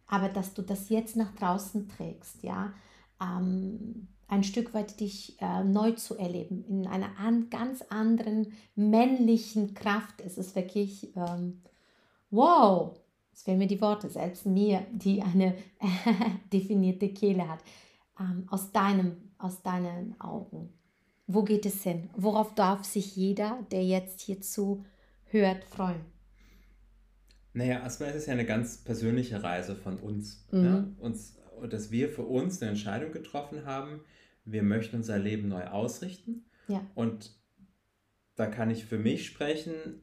aber 0.07 0.31
dass 0.31 0.55
du 0.55 0.62
das 0.62 0.88
jetzt 0.88 1.16
nach 1.16 1.35
draußen 1.35 1.87
trägst, 1.87 2.43
ja, 2.43 2.73
ähm, 3.21 4.09
ein 4.29 4.43
Stück 4.43 4.73
weit 4.73 5.01
dich 5.01 5.37
äh, 5.43 5.62
neu 5.62 5.93
zu 5.93 6.16
erleben, 6.16 6.64
in 6.66 6.87
einer 6.87 7.19
an, 7.19 7.51
ganz 7.51 7.83
anderen 7.90 8.55
männlichen 8.75 9.75
Kraft. 9.75 10.23
Es 10.25 10.38
ist 10.38 10.57
wirklich 10.57 11.14
ähm, 11.14 11.61
wow. 12.31 12.99
Es 13.40 13.44
fehlen 13.44 13.57
mir 13.57 13.66
die 13.66 13.81
Worte, 13.81 14.11
selbst 14.11 14.44
mir, 14.44 14.87
die 14.92 15.22
eine 15.22 15.55
definierte 16.53 17.09
Kehle 17.09 17.48
hat. 17.48 17.61
Ähm, 18.20 18.46
aus, 18.50 18.70
deinem, 18.70 19.16
aus 19.38 19.62
deinen 19.62 20.20
Augen. 20.20 20.74
Wo 21.26 21.42
geht 21.42 21.64
es 21.64 21.83
hin? 21.83 22.11
Worauf 22.14 22.55
darf 22.55 22.85
sich 22.85 23.16
jeder, 23.16 23.66
der 23.70 23.83
jetzt 23.83 24.20
hierzu 24.20 24.85
hört, 25.24 25.64
freuen? 25.64 26.05
Naja, 27.55 27.81
erstmal 27.81 28.11
ist 28.11 28.16
es 28.16 28.26
ja 28.26 28.35
eine 28.35 28.44
ganz 28.44 28.76
persönliche 28.76 29.42
Reise 29.42 29.74
von 29.74 29.96
uns. 29.96 30.46
Mhm. 30.50 30.64
Ja? 30.64 30.85
uns 30.98 31.38
dass 31.70 31.90
wir 31.90 32.11
für 32.11 32.24
uns 32.24 32.61
eine 32.61 32.72
Entscheidung 32.72 33.11
getroffen 33.11 33.64
haben, 33.64 34.00
wir 34.44 34.62
möchten 34.62 34.96
unser 34.96 35.18
Leben 35.18 35.48
neu 35.48 35.64
ausrichten. 35.66 36.44
Ja. 36.68 36.87
Und 36.94 37.38
da 38.35 38.46
kann 38.46 38.68
ich 38.70 38.85
für 38.85 38.98
mich 38.98 39.24
sprechen, 39.24 40.03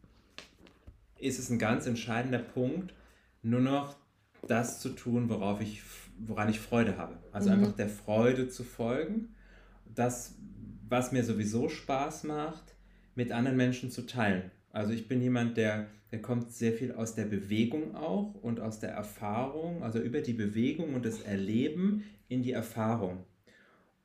ist 1.19 1.37
es 1.37 1.51
ein 1.51 1.59
ganz 1.59 1.85
entscheidender 1.85 2.39
Punkt, 2.39 2.95
nur 3.41 3.61
noch 3.61 3.95
das 4.47 4.79
zu 4.79 4.89
tun, 4.89 5.29
worauf 5.29 5.61
ich, 5.61 5.81
woran 6.19 6.49
ich 6.49 6.59
Freude 6.59 6.97
habe. 6.97 7.17
Also 7.31 7.49
mhm. 7.49 7.55
einfach 7.55 7.75
der 7.75 7.89
Freude 7.89 8.49
zu 8.49 8.63
folgen, 8.63 9.29
das, 9.93 10.35
was 10.87 11.11
mir 11.11 11.23
sowieso 11.23 11.69
Spaß 11.69 12.23
macht, 12.23 12.75
mit 13.15 13.31
anderen 13.31 13.57
Menschen 13.57 13.89
zu 13.89 14.05
teilen. 14.05 14.51
Also 14.71 14.93
ich 14.93 15.07
bin 15.07 15.21
jemand, 15.21 15.57
der, 15.57 15.87
der 16.11 16.21
kommt 16.21 16.51
sehr 16.51 16.73
viel 16.73 16.91
aus 16.91 17.15
der 17.15 17.25
Bewegung 17.25 17.95
auch 17.95 18.35
und 18.35 18.59
aus 18.59 18.79
der 18.79 18.91
Erfahrung, 18.91 19.83
also 19.83 19.99
über 19.99 20.21
die 20.21 20.33
Bewegung 20.33 20.93
und 20.93 21.05
das 21.05 21.21
Erleben 21.21 22.03
in 22.27 22.43
die 22.43 22.51
Erfahrung. 22.51 23.23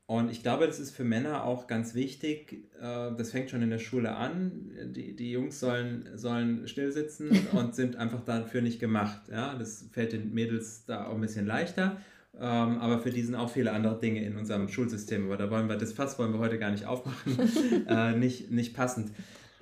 Und 0.07 0.31
ich 0.31 0.43
glaube, 0.43 0.67
das 0.67 0.79
ist 0.79 0.91
für 0.95 1.05
Männer 1.05 1.45
auch 1.45 1.67
ganz 1.67 1.95
wichtig. 1.95 2.69
Äh, 2.79 3.15
das 3.17 3.31
fängt 3.31 3.51
schon 3.51 3.63
in 3.63 3.71
der 3.71 3.79
Schule 3.79 4.15
an. 4.15 4.71
Die, 4.95 5.17
die 5.17 5.31
Jungs 5.31 5.61
sollen, 5.61 6.09
sollen 6.15 6.67
still 6.69 6.93
sitzen 6.93 7.31
und 7.53 7.75
sind 7.75 7.97
einfach 7.97 8.23
dafür 8.25 8.63
nicht 8.63 8.81
gemacht. 8.81 9.23
Ja? 9.31 9.55
Das 9.55 9.89
fällt 9.93 10.13
den 10.13 10.35
Mädels 10.35 10.85
da 10.85 11.07
auch 11.07 11.15
ein 11.15 11.21
bisschen 11.21 11.47
leichter. 11.47 11.99
Ähm, 12.35 12.79
aber 12.79 12.99
für 12.99 13.11
die 13.11 13.23
sind 13.23 13.35
auch 13.35 13.51
viele 13.51 13.73
andere 13.73 13.99
Dinge 13.99 14.25
in 14.25 14.37
unserem 14.37 14.69
Schulsystem. 14.69 15.25
Aber 15.27 15.37
da 15.37 15.51
wollen 15.51 15.69
wir, 15.69 15.77
das 15.77 15.93
Fass 15.93 16.19
wollen 16.19 16.33
wir 16.33 16.41
heute 16.41 16.59
gar 16.59 16.71
nicht 16.71 16.87
aufmachen. 16.87 17.39
äh, 17.89 18.17
nicht, 18.17 18.51
nicht 18.51 18.75
passend. 18.75 19.13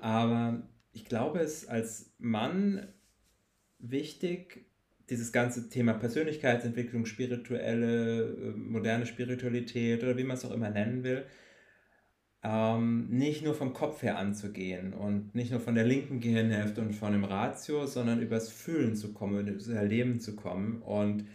Aber 0.01 0.63
ich 0.93 1.05
glaube, 1.05 1.41
es 1.41 1.69
als 1.69 2.13
Mann 2.19 2.89
wichtig, 3.79 4.70
dieses 5.11 5.33
ganze 5.33 5.69
Thema 5.69 5.95
Persönlichkeitsentwicklung, 5.95 7.05
spirituelle, 7.05 8.23
äh, 8.23 8.51
moderne 8.57 9.07
Spiritualität 9.07 10.03
oder 10.03 10.17
wie 10.17 10.25
man 10.25 10.37
es 10.37 10.45
auch 10.45 10.53
immer 10.53 10.71
nennen 10.71 11.03
will, 11.03 11.27
ähm, 12.43 13.09
nicht 13.11 13.45
nur 13.45 13.55
vom 13.55 13.75
Kopf 13.75 14.03
her 14.03 14.17
anzugehen 14.17 14.95
und 14.95 15.35
nicht 15.35 15.51
nur 15.51 15.61
von 15.61 15.75
der 15.75 15.85
linken 15.85 16.21
Gehirnhälfte 16.21 16.81
und 16.81 16.95
von 16.95 17.13
dem 17.13 17.25
Ratio, 17.25 17.87
sondern 17.87 18.23
übers 18.23 18.51
Fühlen 18.51 18.97
zu 18.97 19.13
kommen, 19.13 19.47
übers 19.47 19.69
Erleben 19.69 20.21
zu 20.21 20.37
kommen. 20.37 20.81
Und 20.81 21.27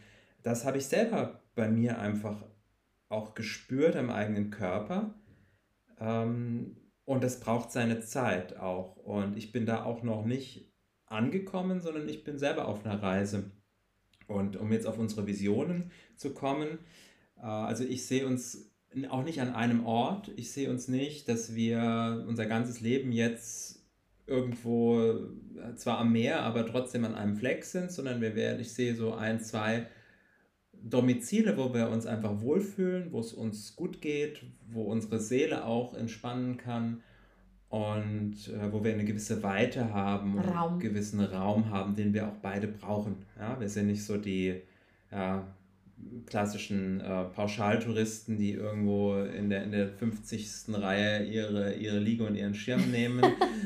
das 0.42 0.66
habe 0.66 0.78
ich 0.78 0.88
selber 0.88 1.44
bei 1.54 1.70
mir 1.70 2.00
einfach 2.00 2.44
auch 3.10 3.36
gespürt 3.36 3.96
am 3.96 4.10
eigenen 4.10 4.50
Körper. 4.50 5.14
Ähm, 6.00 6.78
und 7.06 7.24
das 7.24 7.40
braucht 7.40 7.72
seine 7.72 8.00
Zeit 8.02 8.58
auch. 8.58 8.98
Und 8.98 9.38
ich 9.38 9.52
bin 9.52 9.66
da 9.68 9.84
auch 9.84 10.02
noch 10.02 10.26
nicht 10.26 10.74
angekommen, 11.06 11.82
sondern 11.82 12.10
ich 12.10 12.24
bin 12.24 12.40
selber 12.40 12.68
auf 12.68 12.84
einer 12.84 13.02
Reise. 13.02 13.52
Und 14.28 14.58
um 14.58 14.72
jetzt 14.72 14.88
auf 14.88 14.98
unsere 14.98 15.28
Visionen 15.28 15.92
zu 16.16 16.34
kommen, 16.34 16.80
äh, 17.38 17.46
also 17.46 17.84
ich 17.84 18.06
sehe 18.06 18.26
uns 18.26 18.72
auch 19.10 19.24
nicht 19.24 19.42
an 19.42 19.54
einem 19.54 19.86
Ort. 19.86 20.32
Ich 20.36 20.52
sehe 20.52 20.70
uns 20.70 20.88
nicht, 20.88 21.28
dass 21.28 21.54
wir 21.54 22.24
unser 22.28 22.46
ganzes 22.46 22.80
Leben 22.82 23.12
jetzt 23.12 23.84
irgendwo 24.28 25.02
äh, 25.02 25.76
zwar 25.76 26.00
am 26.00 26.12
Meer, 26.12 26.42
aber 26.42 26.66
trotzdem 26.66 27.06
an 27.06 27.16
einem 27.16 27.36
Fleck 27.36 27.64
sind, 27.64 27.92
sondern 27.92 28.22
wir 28.22 28.36
werden, 28.36 28.60
ich 28.60 28.74
sehe 28.74 28.96
so 28.96 29.14
ein, 29.14 29.40
zwei 29.40 29.88
Domizile, 30.74 31.58
wo 31.58 31.74
wir 31.74 31.90
uns 31.90 32.06
einfach 32.06 32.42
wohlfühlen, 32.42 33.12
wo 33.12 33.20
es 33.20 33.34
uns 33.34 33.76
gut 33.76 34.02
geht, 34.02 34.44
wo 34.68 34.84
unsere 34.84 35.20
Seele 35.20 35.66
auch 35.66 35.94
entspannen 35.94 36.58
kann 36.58 37.04
und 37.70 38.36
äh, 38.48 38.72
wo 38.72 38.84
wir 38.84 38.94
eine 38.94 39.06
gewisse 39.06 39.42
Weite 39.44 39.94
haben 39.94 40.38
und 40.38 40.46
Raum. 40.46 40.74
einen 40.74 40.80
gewissen 40.80 41.20
Raum 41.22 41.70
haben, 41.70 41.96
den 41.96 42.14
wir 42.14 42.28
auch 42.28 42.38
beide 42.42 42.68
brauchen. 42.68 43.18
Ja, 43.38 43.60
wir 43.60 43.70
sind 43.70 43.88
nicht 43.88 44.04
so 44.04 44.18
die 44.18 44.62
ja, 45.12 45.46
klassischen 46.26 47.02
äh, 47.02 47.24
Pauschaltouristen, 47.26 48.38
die 48.38 48.52
irgendwo 48.52 49.16
in 49.16 49.50
der, 49.50 49.64
in 49.64 49.72
der 49.72 49.90
50. 49.90 50.74
Reihe 50.74 51.26
ihre, 51.26 51.74
ihre 51.74 52.00
Liege 52.00 52.26
und 52.26 52.36
ihren 52.36 52.54
Schirm 52.54 52.82
nehmen, 52.92 53.24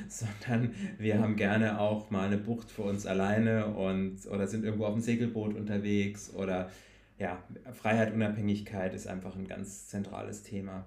sondern 0.08 0.74
wir 0.98 1.20
haben 1.20 1.36
gerne 1.36 1.80
auch 1.80 2.10
mal 2.10 2.28
eine 2.28 2.38
Bucht 2.38 2.72
für 2.72 2.84
uns 2.84 3.06
alleine 3.06 3.68
und 3.68 4.26
oder 4.28 4.48
sind 4.48 4.64
irgendwo 4.64 4.86
auf 4.86 4.94
dem 4.94 5.02
Segelboot 5.02 5.56
unterwegs 5.56 6.34
oder 6.34 6.70
ja, 7.18 7.38
Freiheit, 7.74 8.14
Unabhängigkeit 8.14 8.94
ist 8.94 9.08
einfach 9.08 9.36
ein 9.36 9.48
ganz 9.48 9.88
zentrales 9.88 10.44
Thema. 10.44 10.86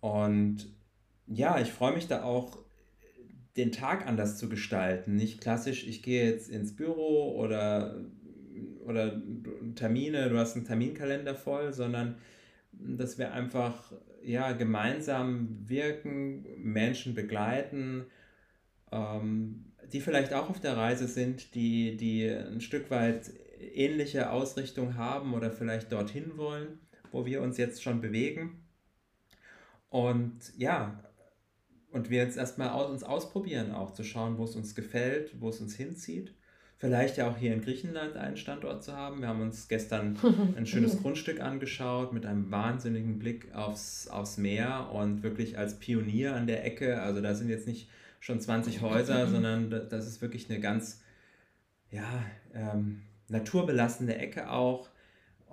Und 0.00 0.68
ja, 1.28 1.60
ich 1.60 1.72
freue 1.72 1.94
mich 1.94 2.08
da 2.08 2.22
auch, 2.22 2.58
den 3.56 3.72
Tag 3.72 4.06
anders 4.06 4.38
zu 4.38 4.48
gestalten. 4.48 5.16
Nicht 5.16 5.40
klassisch, 5.40 5.86
ich 5.86 6.02
gehe 6.02 6.30
jetzt 6.30 6.48
ins 6.48 6.76
Büro 6.76 7.36
oder, 7.36 8.00
oder 8.84 9.20
Termine, 9.74 10.28
du 10.28 10.38
hast 10.38 10.54
einen 10.54 10.64
Terminkalender 10.64 11.34
voll, 11.34 11.72
sondern 11.72 12.16
dass 12.72 13.18
wir 13.18 13.32
einfach 13.32 13.92
ja, 14.22 14.52
gemeinsam 14.52 15.68
wirken, 15.68 16.46
Menschen 16.56 17.14
begleiten, 17.14 18.06
ähm, 18.92 19.72
die 19.92 20.00
vielleicht 20.00 20.34
auch 20.34 20.50
auf 20.50 20.60
der 20.60 20.76
Reise 20.76 21.08
sind, 21.08 21.54
die, 21.54 21.96
die 21.96 22.28
ein 22.28 22.60
Stück 22.60 22.90
weit 22.90 23.32
ähnliche 23.58 24.30
Ausrichtung 24.30 24.96
haben 24.96 25.34
oder 25.34 25.50
vielleicht 25.50 25.90
dorthin 25.90 26.36
wollen, 26.36 26.78
wo 27.10 27.26
wir 27.26 27.42
uns 27.42 27.56
jetzt 27.56 27.82
schon 27.82 28.00
bewegen. 28.00 28.64
Und 29.88 30.52
ja, 30.56 31.02
und 31.90 32.10
wir 32.10 32.18
jetzt 32.18 32.36
erstmal 32.36 32.70
aus, 32.70 32.90
uns 32.90 33.02
ausprobieren, 33.02 33.72
auch 33.72 33.92
zu 33.92 34.04
schauen, 34.04 34.38
wo 34.38 34.44
es 34.44 34.56
uns 34.56 34.74
gefällt, 34.74 35.40
wo 35.40 35.48
es 35.48 35.60
uns 35.60 35.74
hinzieht. 35.74 36.34
Vielleicht 36.76 37.16
ja 37.16 37.28
auch 37.28 37.36
hier 37.36 37.52
in 37.52 37.60
Griechenland 37.60 38.16
einen 38.16 38.36
Standort 38.36 38.84
zu 38.84 38.92
haben. 38.92 39.20
Wir 39.20 39.28
haben 39.28 39.40
uns 39.40 39.66
gestern 39.66 40.16
ein 40.56 40.64
schönes 40.66 41.02
Grundstück 41.02 41.40
angeschaut 41.40 42.12
mit 42.12 42.24
einem 42.24 42.50
wahnsinnigen 42.52 43.18
Blick 43.18 43.52
aufs, 43.54 44.06
aufs 44.06 44.38
Meer 44.38 44.90
und 44.92 45.24
wirklich 45.24 45.58
als 45.58 45.80
Pionier 45.80 46.36
an 46.36 46.46
der 46.46 46.64
Ecke. 46.64 47.02
Also 47.02 47.20
da 47.20 47.34
sind 47.34 47.48
jetzt 47.48 47.66
nicht 47.66 47.88
schon 48.20 48.40
20 48.40 48.80
Häuser, 48.80 49.26
sondern 49.30 49.70
das 49.70 50.06
ist 50.06 50.22
wirklich 50.22 50.48
eine 50.50 50.60
ganz, 50.60 51.02
ja, 51.90 52.24
ähm, 52.54 53.02
naturbelassene 53.28 54.16
Ecke 54.16 54.50
auch, 54.50 54.88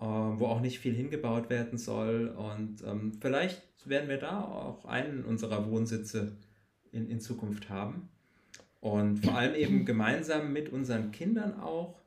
wo 0.04 0.46
auch 0.48 0.62
nicht 0.62 0.80
viel 0.80 0.94
hingebaut 0.94 1.50
werden 1.50 1.78
soll. 1.78 2.28
Und 2.28 2.84
ähm, 2.86 3.14
vielleicht 3.22 3.62
werden 3.86 4.10
wir 4.10 4.18
da 4.18 4.42
auch 4.42 4.86
einen 4.86 5.24
unserer 5.24 5.70
Wohnsitze 5.70 6.38
in, 6.92 7.10
in 7.10 7.20
Zukunft 7.20 7.70
haben. 7.70 8.10
Und 8.80 9.26
vor 9.26 9.36
allem 9.36 9.56
eben 9.56 9.86
gemeinsam 9.86 10.54
mit 10.54 10.70
unseren 10.70 11.12
Kindern 11.12 11.60
auch 11.60 12.00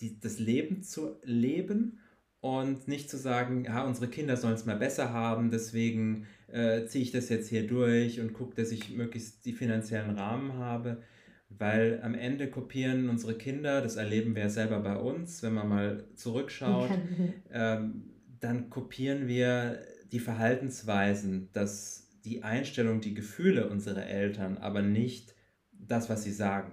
die, 0.00 0.18
das 0.20 0.38
Leben 0.38 0.82
zu 0.82 1.16
leben 1.24 1.98
und 2.40 2.86
nicht 2.86 3.10
zu 3.10 3.16
sagen, 3.16 3.64
ja, 3.64 3.84
unsere 3.84 4.08
Kinder 4.08 4.36
sollen 4.36 4.54
es 4.54 4.64
mal 4.64 4.76
besser 4.76 5.12
haben, 5.12 5.50
deswegen 5.50 6.26
äh, 6.48 6.86
ziehe 6.86 7.02
ich 7.02 7.10
das 7.10 7.28
jetzt 7.28 7.48
hier 7.48 7.66
durch 7.66 8.20
und 8.20 8.32
gucke, 8.32 8.54
dass 8.54 8.70
ich 8.70 8.90
möglichst 8.90 9.44
die 9.44 9.52
finanziellen 9.52 10.16
Rahmen 10.16 10.54
habe, 10.54 11.02
weil 11.50 12.00
am 12.02 12.14
Ende 12.14 12.50
kopieren 12.50 13.08
unsere 13.08 13.34
Kinder, 13.34 13.80
das 13.80 13.96
erleben 13.96 14.34
wir 14.34 14.42
ja 14.42 14.48
selber 14.48 14.80
bei 14.80 14.96
uns, 14.96 15.42
wenn 15.42 15.54
man 15.54 15.68
mal 15.68 16.04
zurückschaut, 16.14 16.90
ähm, 17.52 18.10
dann 18.40 18.70
kopieren 18.70 19.26
wir 19.26 19.80
die 20.12 20.20
Verhaltensweisen, 20.20 21.48
dass 21.52 22.08
die 22.24 22.42
Einstellung, 22.42 23.00
die 23.00 23.14
Gefühle 23.14 23.68
unserer 23.68 24.06
Eltern, 24.06 24.58
aber 24.58 24.82
nicht 24.82 25.34
das, 25.72 26.08
was 26.08 26.24
sie 26.24 26.32
sagen. 26.32 26.72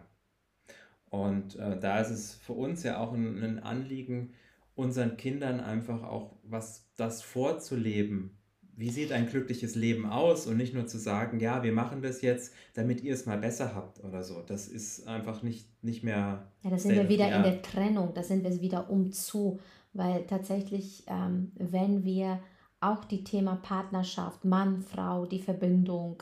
Und 1.10 1.56
äh, 1.56 1.80
da 1.80 2.00
ist 2.02 2.10
es 2.10 2.36
für 2.36 2.54
uns 2.54 2.84
ja 2.84 2.98
auch 2.98 3.14
ein, 3.14 3.42
ein 3.42 3.60
Anliegen, 3.60 4.34
unseren 4.76 5.16
Kindern 5.16 5.62
einfach 5.62 6.04
auch 6.04 6.36
was 6.44 6.92
das 6.98 7.22
vorzuleben, 7.22 8.38
wie 8.78 8.90
sieht 8.90 9.12
ein 9.12 9.28
glückliches 9.28 9.76
Leben 9.76 10.06
aus 10.06 10.48
und 10.48 10.58
nicht 10.58 10.74
nur 10.74 10.86
zu 10.86 10.98
sagen, 10.98 11.40
ja, 11.40 11.64
wir 11.64 11.72
machen 11.72 12.02
das 12.02 12.22
jetzt, 12.22 12.54
damit 12.74 13.02
ihr 13.02 13.14
es 13.14 13.26
mal 13.26 13.38
besser 13.38 13.74
habt 13.74 14.04
oder 14.04 14.24
so. 14.24 14.42
Das 14.42 14.68
ist 14.68 15.08
einfach 15.08 15.44
nicht, 15.44 15.68
nicht 15.84 16.04
mehr. 16.04 16.52
Ja, 16.62 16.70
da 16.70 16.78
sind 16.78 16.96
wir 16.96 17.08
wieder 17.08 17.34
in 17.34 17.44
der 17.44 17.62
Trennung, 17.62 18.14
da 18.14 18.24
sind 18.24 18.44
wir 18.44 18.62
wieder 18.62 18.90
umzu, 18.90 19.60
weil 19.94 20.26
tatsächlich, 20.28 21.06
ähm, 21.08 21.52
wenn 21.56 22.04
wir 22.04 22.40
auch 22.82 23.06
die 23.06 23.24
Thema 23.24 23.56
Partnerschaft, 23.56 24.44
Mann, 24.44 24.82
Frau, 24.82 25.26
die 25.26 25.40
Verbindung, 25.40 26.22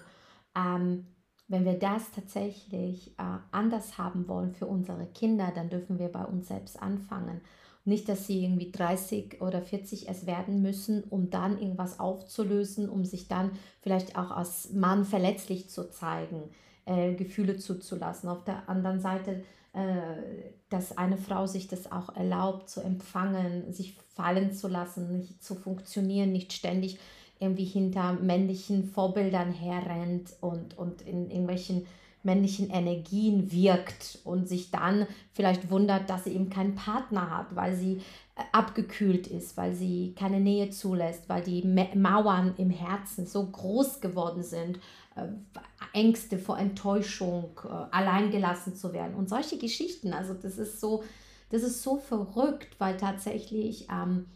ähm, 0.56 1.08
wenn 1.47 1.66
wir 1.66 1.78
das 1.78 2.12
tatsächlich 2.12 3.12
äh, 3.18 3.38
anders 3.51 3.97
haben 3.97 4.28
wollen 4.28 4.54
für 4.54 4.66
unsere 4.66 5.08
Kinder, 5.08 5.51
dann 5.54 5.70
dürfen 5.70 5.99
wir 5.99 6.08
bei 6.08 6.24
uns 6.24 6.47
selbst 6.47 6.82
anfangen. 6.82 7.41
Nicht, 7.86 8.08
dass 8.08 8.28
sie 8.28 8.44
irgendwie 8.44 8.72
30 8.72 9.42
oder 9.42 9.62
40 9.62 10.08
es 10.08 10.26
werden 10.26 10.62
müssen, 10.62 11.04
um 11.04 11.30
dann 11.30 11.60
irgendwas 11.60 12.00
aufzulösen, 12.00 12.88
um 12.88 13.04
sich 13.04 13.28
dann 13.28 13.52
vielleicht 13.82 14.18
auch 14.18 14.32
als 14.32 14.72
Mann 14.72 15.04
verletzlich 15.04 15.70
zu 15.70 15.90
zeigen, 15.90 16.44
äh, 16.86 17.14
Gefühle 17.14 17.58
zuzulassen. 17.58 18.30
Auf 18.30 18.46
der 18.46 18.70
anderen 18.70 19.02
Seite, 19.02 19.44
äh, 19.74 20.52
dass 20.70 20.98
eine 20.98 21.18
Frau 21.18 21.46
sich 21.46 21.68
das 21.68 21.92
auch 21.92 22.16
erlaubt 22.16 22.70
zu 22.70 22.80
empfangen, 22.80 23.74
sich 23.74 23.98
fallen 24.16 24.54
zu 24.54 24.68
lassen, 24.70 25.12
nicht 25.18 25.44
zu 25.44 25.56
funktionieren, 25.56 26.32
nicht 26.32 26.54
ständig 26.54 27.00
irgendwie 27.40 27.66
hinter 27.66 28.14
männlichen 28.14 28.86
Vorbildern 28.86 29.52
herrennt 29.52 30.30
und, 30.40 30.78
und 30.78 31.02
in 31.02 31.30
irgendwelchen 31.30 31.86
männlichen 32.24 32.69
Energien 32.69 33.51
wirkt 33.51 34.19
und 34.24 34.47
sich 34.47 34.71
dann 34.71 35.05
vielleicht 35.34 35.69
wundert, 35.69 36.09
dass 36.09 36.24
sie 36.24 36.32
eben 36.32 36.49
keinen 36.49 36.76
Partner 36.76 37.30
hat, 37.30 37.55
weil 37.55 37.76
sie 37.76 38.01
äh, 38.36 38.43
abgekühlt 38.53 39.28
ist, 39.28 39.57
weil 39.57 39.76
sie 39.76 40.15
keine 40.17 40.39
Nähe 40.39 40.69
zulässt, 40.69 41.28
weil 41.28 41.43
die 41.43 41.63
Mauern 41.95 42.53
im 42.57 42.69
Herzen 42.69 43.28
so 43.28 43.45
groß 43.45 43.99
geworden 43.99 44.41
sind, 44.41 44.80
äh, 45.15 45.28
Ängste 45.91 46.38
vor 46.38 46.57
Enttäuschung, 46.57 47.59
äh, 47.65 47.67
alleingelassen 47.91 48.76
zu 48.76 48.93
werden 48.93 49.15
und 49.15 49.28
solche 49.28 49.57
Geschichten. 49.57 50.13
Also 50.13 50.34
das 50.34 50.57
ist 50.57 50.80
so, 50.80 51.03
das 51.49 51.61
ist 51.61 51.84
so 51.84 51.97
verrückt, 51.97 52.80
weil 52.80 52.95
tatsächlich 52.95 53.88
ähm, 53.91 54.28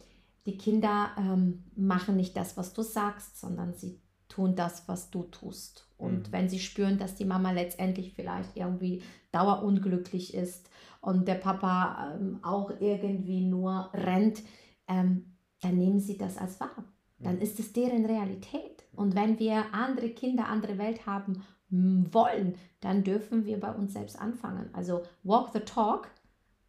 die 0.46 0.58
Kinder 0.58 1.12
ähm, 1.18 1.64
machen 1.76 2.18
nicht 2.18 2.36
das, 2.36 2.58
was 2.58 2.74
du 2.74 2.82
sagst, 2.82 3.40
sondern 3.40 3.74
sie 3.74 4.00
tun 4.38 4.56
das, 4.56 4.88
was 4.88 5.10
du 5.10 5.24
tust. 5.24 5.88
Und 5.98 6.28
mhm. 6.28 6.32
wenn 6.32 6.50
sie 6.50 6.60
spüren, 6.60 7.00
dass 7.00 7.16
die 7.16 7.26
Mama 7.26 7.52
letztendlich 7.52 8.14
vielleicht 8.14 8.56
irgendwie 8.56 9.02
dauerunglücklich 9.32 10.36
ist 10.36 10.70
und 11.02 11.28
der 11.28 11.36
Papa 11.36 12.16
ähm, 12.16 12.40
auch 12.44 12.72
irgendwie 12.80 13.42
nur 13.42 13.90
rennt, 13.94 14.44
ähm, 14.88 15.34
dann 15.62 15.78
nehmen 15.78 16.00
sie 16.00 16.18
das 16.18 16.38
als 16.38 16.60
wahr. 16.60 16.86
Dann 17.18 17.38
mhm. 17.38 17.42
ist 17.42 17.60
es 17.60 17.74
deren 17.74 18.06
Realität. 18.06 18.84
Und 18.96 19.16
wenn 19.16 19.40
wir 19.40 19.74
andere 19.74 20.10
Kinder, 20.10 20.48
andere 20.48 20.78
Welt 20.78 21.08
haben 21.08 21.44
wollen, 21.70 22.56
dann 22.80 23.04
dürfen 23.04 23.46
wir 23.46 23.60
bei 23.60 23.72
uns 23.72 23.94
selbst 23.94 24.20
anfangen. 24.20 24.70
Also 24.74 25.02
walk 25.24 25.50
the 25.52 25.60
talk, 25.62 26.12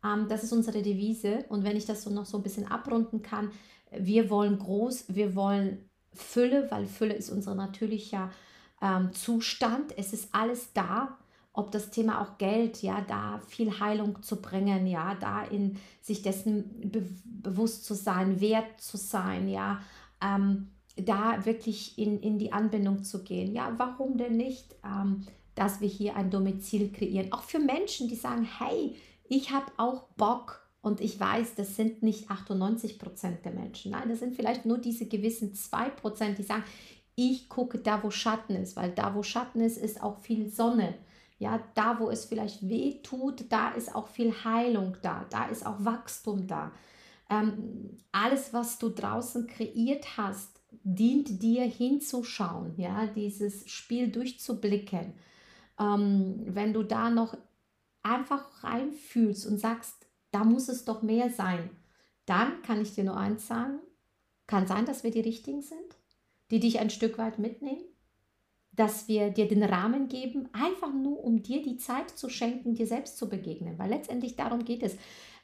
ähm, 0.02 0.26
das 0.28 0.42
ist 0.42 0.52
unsere 0.52 0.80
Devise. 0.80 1.44
Und 1.50 1.64
wenn 1.64 1.76
ich 1.76 1.84
das 1.84 2.02
so 2.02 2.10
noch 2.10 2.24
so 2.24 2.38
ein 2.38 2.42
bisschen 2.42 2.66
abrunden 2.66 3.20
kann, 3.20 3.50
wir 3.90 4.30
wollen 4.30 4.58
groß, 4.58 5.14
wir 5.14 5.34
wollen 5.34 5.88
Fülle, 6.18 6.70
weil 6.70 6.86
Fülle 6.86 7.14
ist 7.14 7.30
unser 7.30 7.54
natürlicher 7.54 8.30
ähm, 8.82 9.12
Zustand. 9.12 9.96
Es 9.96 10.12
ist 10.12 10.28
alles 10.32 10.72
da, 10.72 11.18
ob 11.52 11.72
das 11.72 11.90
Thema 11.90 12.20
auch 12.20 12.38
Geld, 12.38 12.82
ja, 12.82 13.00
da 13.00 13.40
viel 13.48 13.80
Heilung 13.80 14.22
zu 14.22 14.40
bringen, 14.40 14.86
ja, 14.86 15.16
da 15.16 15.42
in 15.42 15.76
sich 16.00 16.22
dessen 16.22 16.90
be 16.90 17.02
bewusst 17.24 17.84
zu 17.84 17.94
sein, 17.94 18.40
wert 18.40 18.80
zu 18.80 18.96
sein, 18.96 19.48
ja, 19.48 19.80
ähm, 20.22 20.68
da 20.96 21.44
wirklich 21.46 21.98
in, 21.98 22.20
in 22.20 22.38
die 22.38 22.52
Anbindung 22.52 23.04
zu 23.04 23.22
gehen. 23.22 23.52
Ja, 23.54 23.72
warum 23.76 24.18
denn 24.18 24.36
nicht, 24.36 24.74
ähm, 24.84 25.26
dass 25.54 25.80
wir 25.80 25.88
hier 25.88 26.16
ein 26.16 26.30
Domizil 26.30 26.92
kreieren? 26.92 27.32
Auch 27.32 27.42
für 27.42 27.60
Menschen, 27.60 28.08
die 28.08 28.16
sagen, 28.16 28.44
hey, 28.44 28.96
ich 29.28 29.50
habe 29.52 29.66
auch 29.76 30.04
Bock, 30.16 30.67
und 30.81 31.01
ich 31.01 31.18
weiß, 31.18 31.55
das 31.57 31.76
sind 31.76 32.03
nicht 32.03 32.31
98 32.31 32.99
Prozent 32.99 33.45
der 33.45 33.53
Menschen. 33.53 33.93
Nein, 33.93 34.09
das 34.09 34.20
sind 34.20 34.35
vielleicht 34.37 34.64
nur 34.64 34.79
diese 34.79 35.07
gewissen 35.07 35.55
2 35.55 35.91
Prozent, 35.91 36.39
die 36.39 36.45
sagen, 36.45 36.64
ich 37.16 37.49
gucke 37.49 37.79
da, 37.79 38.03
wo 38.03 38.11
Schatten 38.11 38.55
ist, 38.55 38.76
weil 38.76 38.93
da, 38.93 39.14
wo 39.14 39.24
Schatten 39.24 39.61
ist, 39.61 39.76
ist 39.76 40.03
auch 40.03 40.20
viel 40.20 40.49
Sonne. 40.49 40.95
Ja, 41.41 41.61
da, 41.74 41.99
wo 41.99 42.11
es 42.11 42.24
vielleicht 42.24 42.68
weh 42.68 43.01
tut, 43.03 43.51
da 43.51 43.70
ist 43.70 43.95
auch 43.95 44.09
viel 44.09 44.33
Heilung 44.45 44.97
da, 45.03 45.26
da 45.31 45.47
ist 45.47 45.66
auch 45.66 45.85
Wachstum 45.85 46.47
da. 46.47 46.72
Ähm, 47.31 47.97
alles, 48.12 48.53
was 48.53 48.79
du 48.79 48.89
draußen 48.89 49.47
kreiert 49.47 50.16
hast, 50.16 50.61
dient 50.83 51.43
dir 51.43 51.64
hinzuschauen, 51.64 52.74
ja, 52.76 53.07
dieses 53.07 53.68
Spiel 53.68 54.11
durchzublicken. 54.11 55.14
Ähm, 55.79 56.41
wenn 56.47 56.72
du 56.72 56.83
da 56.83 57.11
noch 57.11 57.37
einfach 58.03 58.64
reinfühlst 58.64 59.47
und 59.47 59.59
sagst, 59.59 59.97
da 60.31 60.45
muss 60.45 60.68
es 60.68 60.85
doch 60.85 61.03
mehr 61.03 61.31
sein. 61.31 61.70
Dann 62.26 62.62
kann 62.62 62.81
ich 62.81 62.95
dir 62.95 63.05
nur 63.05 63.16
eins 63.16 63.47
sagen, 63.47 63.79
kann 64.47 64.66
sein, 64.66 64.87
dass 64.87 65.05
wir 65.05 65.11
die 65.11 65.20
Richtigen 65.20 65.62
sind, 65.62 65.97
die 66.51 66.61
dich 66.61 66.79
ein 66.79 66.91
Stück 66.91 67.18
weit 67.18 67.39
mitnehmen, 67.39 67.85
dass 68.72 69.09
wir 69.09 69.31
dir 69.31 69.49
den 69.49 69.62
Rahmen 69.62 70.09
geben, 70.09 70.49
einfach 70.53 70.93
nur 70.93 71.24
um 71.24 71.43
dir 71.43 71.62
die 71.62 71.79
Zeit 71.79 72.11
zu 72.11 72.29
schenken, 72.29 72.74
dir 72.74 72.87
selbst 72.87 73.18
zu 73.18 73.29
begegnen, 73.29 73.79
weil 73.79 73.91
letztendlich 73.91 74.37
darum 74.37 74.64
geht 74.64 74.83
es. 74.83 74.97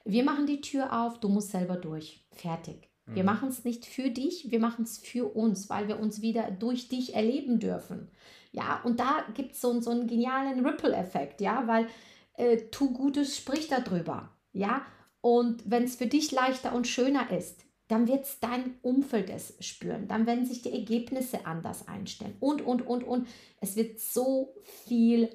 Wir 0.04 0.24
machen 0.24 0.46
die 0.46 0.60
Tür 0.60 0.92
auf, 0.92 1.18
du 1.18 1.28
musst 1.28 1.50
selber 1.50 1.76
durch. 1.76 2.24
Fertig. 2.32 2.90
Wir 3.06 3.22
mhm. 3.22 3.26
machen 3.26 3.48
es 3.48 3.64
nicht 3.64 3.84
für 3.84 4.10
dich, 4.10 4.50
wir 4.50 4.60
machen 4.60 4.84
es 4.84 4.98
für 4.98 5.34
uns, 5.34 5.68
weil 5.68 5.88
wir 5.88 5.98
uns 6.00 6.22
wieder 6.22 6.50
durch 6.50 6.88
dich 6.88 7.14
erleben 7.14 7.58
dürfen. 7.58 8.08
Ja, 8.52 8.80
und 8.84 9.00
da 9.00 9.24
gibt 9.34 9.52
es 9.52 9.60
so, 9.60 9.80
so 9.80 9.90
einen 9.90 10.06
genialen 10.06 10.64
Ripple-Effekt, 10.64 11.40
ja, 11.40 11.66
weil 11.66 11.88
äh, 12.34 12.56
tu 12.70 12.92
Gutes, 12.92 13.36
sprich 13.36 13.68
darüber. 13.68 14.30
Ja, 14.54 14.86
und 15.20 15.68
wenn 15.68 15.82
es 15.82 15.96
für 15.96 16.06
dich 16.06 16.32
leichter 16.32 16.74
und 16.74 16.86
schöner 16.86 17.30
ist, 17.30 17.64
dann 17.88 18.08
wird 18.08 18.24
es 18.24 18.40
dein 18.40 18.78
Umfeld 18.82 19.28
es 19.28 19.54
spüren. 19.60 20.08
Dann 20.08 20.26
werden 20.26 20.46
sich 20.46 20.62
die 20.62 20.72
Ergebnisse 20.72 21.44
anders 21.44 21.86
einstellen. 21.86 22.36
Und, 22.40 22.62
und, 22.62 22.86
und, 22.86 23.04
und. 23.04 23.28
Es 23.60 23.76
wird 23.76 24.00
so 24.00 24.54
viel, 24.86 25.28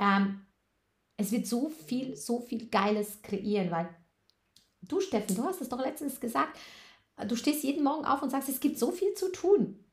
ähm, 0.00 0.40
es 1.16 1.30
wird 1.30 1.46
so 1.46 1.68
viel, 1.68 2.16
so 2.16 2.40
viel 2.40 2.68
Geiles 2.70 3.22
kreieren, 3.22 3.70
weil 3.70 3.88
du, 4.80 5.00
Steffen, 5.00 5.36
du 5.36 5.44
hast 5.44 5.60
es 5.60 5.68
doch 5.68 5.80
letztens 5.80 6.18
gesagt, 6.18 6.58
du 7.28 7.36
stehst 7.36 7.62
jeden 7.62 7.84
Morgen 7.84 8.04
auf 8.04 8.22
und 8.22 8.30
sagst, 8.30 8.48
es 8.48 8.60
gibt 8.60 8.78
so 8.78 8.90
viel 8.90 9.14
zu 9.14 9.30
tun. 9.30 9.84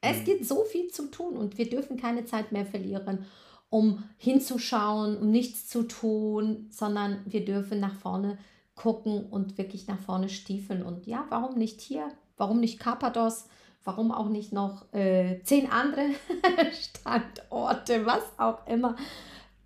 Es 0.00 0.18
mhm. 0.18 0.24
gibt 0.24 0.44
so 0.44 0.64
viel 0.64 0.90
zu 0.90 1.10
tun 1.10 1.36
und 1.36 1.56
wir 1.56 1.68
dürfen 1.68 1.96
keine 1.96 2.26
Zeit 2.26 2.52
mehr 2.52 2.66
verlieren 2.66 3.26
um 3.70 4.04
hinzuschauen, 4.18 5.18
um 5.18 5.30
nichts 5.30 5.68
zu 5.68 5.82
tun, 5.82 6.68
sondern 6.70 7.20
wir 7.26 7.44
dürfen 7.44 7.80
nach 7.80 7.94
vorne 7.94 8.38
gucken 8.74 9.26
und 9.26 9.58
wirklich 9.58 9.86
nach 9.86 9.98
vorne 9.98 10.28
stiefeln. 10.28 10.82
Und 10.82 11.06
ja, 11.06 11.26
warum 11.28 11.56
nicht 11.56 11.80
hier? 11.80 12.08
Warum 12.36 12.60
nicht 12.60 12.78
Carpados? 12.78 13.46
Warum 13.84 14.12
auch 14.12 14.28
nicht 14.28 14.52
noch 14.52 14.92
äh, 14.92 15.40
zehn 15.42 15.70
andere 15.70 16.10
Standorte, 16.72 18.06
was 18.06 18.22
auch 18.38 18.66
immer? 18.66 18.96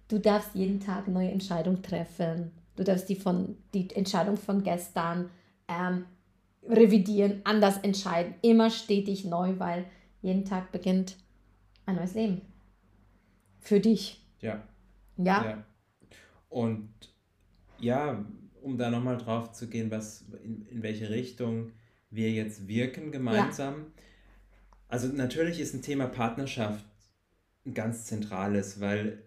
Du 0.09 0.19
darfst 0.19 0.55
jeden 0.55 0.81
Tag 0.81 1.07
neue 1.07 1.31
Entscheidungen 1.31 1.83
treffen. 1.83 2.51
Du 2.77 2.85
darfst 2.85 3.09
die, 3.09 3.15
von, 3.15 3.57
die 3.75 3.91
Entscheidung 3.95 4.37
von 4.37 4.63
gestern 4.63 5.31
ähm, 5.69 6.07
revidieren, 6.67 7.43
anders 7.45 7.79
entscheiden. 7.79 8.35
Immer 8.43 8.71
stetig 8.71 9.25
neu, 9.25 9.59
weil 9.59 9.85
jeden 10.23 10.45
Tag 10.45 10.73
beginnt 10.73 11.17
ein 11.87 11.97
neues 11.97 12.15
Leben 12.15 12.43
für 13.61 13.81
dich. 13.81 14.25
Ja. 14.41 14.63
Ja. 15.17 15.45
ja. 15.45 15.65
Und 16.49 16.89
ja, 17.79 18.25
um 18.63 18.79
da 18.79 18.91
nochmal 18.91 19.19
drauf 19.19 19.53
zu 19.53 19.69
gehen, 19.69 19.91
was 19.91 20.25
in, 20.43 20.67
in 20.67 20.83
welche 20.83 21.11
Richtung 21.11 21.73
wir 22.11 22.31
jetzt 22.31 22.69
wirken 22.69 23.13
gemeinsam. 23.13 23.75
Ja. 23.75 24.03
Also 24.89 25.09
natürlich 25.09 25.61
ist 25.61 25.75
ein 25.75 25.83
Thema 25.83 26.07
Partnerschaft 26.07 26.85
ein 27.67 27.75
ganz 27.75 28.07
zentrales, 28.07 28.81
weil 28.81 29.23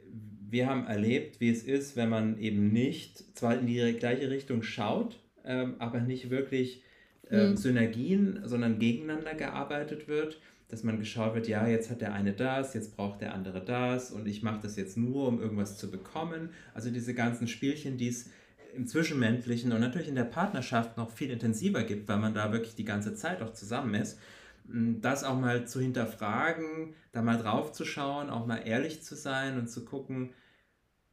wir 0.49 0.67
haben 0.67 0.85
erlebt, 0.85 1.39
wie 1.39 1.49
es 1.49 1.63
ist, 1.63 1.95
wenn 1.95 2.09
man 2.09 2.37
eben 2.39 2.73
nicht 2.73 3.37
zwar 3.37 3.57
in 3.57 3.67
die 3.67 3.93
gleiche 3.93 4.29
Richtung 4.29 4.63
schaut, 4.63 5.19
ähm, 5.45 5.75
aber 5.79 6.01
nicht 6.01 6.29
wirklich 6.29 6.83
äh, 7.29 7.49
mhm. 7.49 7.57
Synergien, 7.57 8.41
sondern 8.43 8.79
gegeneinander 8.79 9.35
gearbeitet 9.35 10.07
wird 10.07 10.41
dass 10.71 10.83
man 10.83 10.97
geschaut 10.97 11.35
wird, 11.35 11.49
ja, 11.49 11.67
jetzt 11.67 11.89
hat 11.89 11.99
der 11.99 12.13
eine 12.13 12.31
das, 12.31 12.73
jetzt 12.73 12.95
braucht 12.95 13.19
der 13.19 13.33
andere 13.33 13.63
das 13.63 14.09
und 14.09 14.25
ich 14.25 14.41
mache 14.41 14.61
das 14.61 14.77
jetzt 14.77 14.95
nur, 14.95 15.27
um 15.27 15.41
irgendwas 15.41 15.77
zu 15.77 15.91
bekommen. 15.91 16.49
Also 16.73 16.89
diese 16.89 17.13
ganzen 17.13 17.47
Spielchen, 17.47 17.97
die 17.97 18.07
es 18.07 18.29
im 18.73 18.87
Zwischenmenschlichen 18.87 19.73
und 19.73 19.81
natürlich 19.81 20.07
in 20.07 20.15
der 20.15 20.23
Partnerschaft 20.23 20.95
noch 20.95 21.11
viel 21.11 21.29
intensiver 21.29 21.83
gibt, 21.83 22.07
weil 22.07 22.19
man 22.19 22.33
da 22.33 22.53
wirklich 22.53 22.73
die 22.73 22.85
ganze 22.85 23.13
Zeit 23.15 23.41
auch 23.41 23.51
zusammen 23.51 23.93
ist. 23.95 24.17
Das 24.63 25.25
auch 25.25 25.37
mal 25.37 25.67
zu 25.67 25.81
hinterfragen, 25.81 26.93
da 27.11 27.21
mal 27.21 27.37
drauf 27.37 27.73
zu 27.73 27.83
schauen, 27.83 28.29
auch 28.29 28.45
mal 28.45 28.65
ehrlich 28.65 29.03
zu 29.03 29.15
sein 29.15 29.59
und 29.59 29.69
zu 29.69 29.83
gucken, 29.83 30.29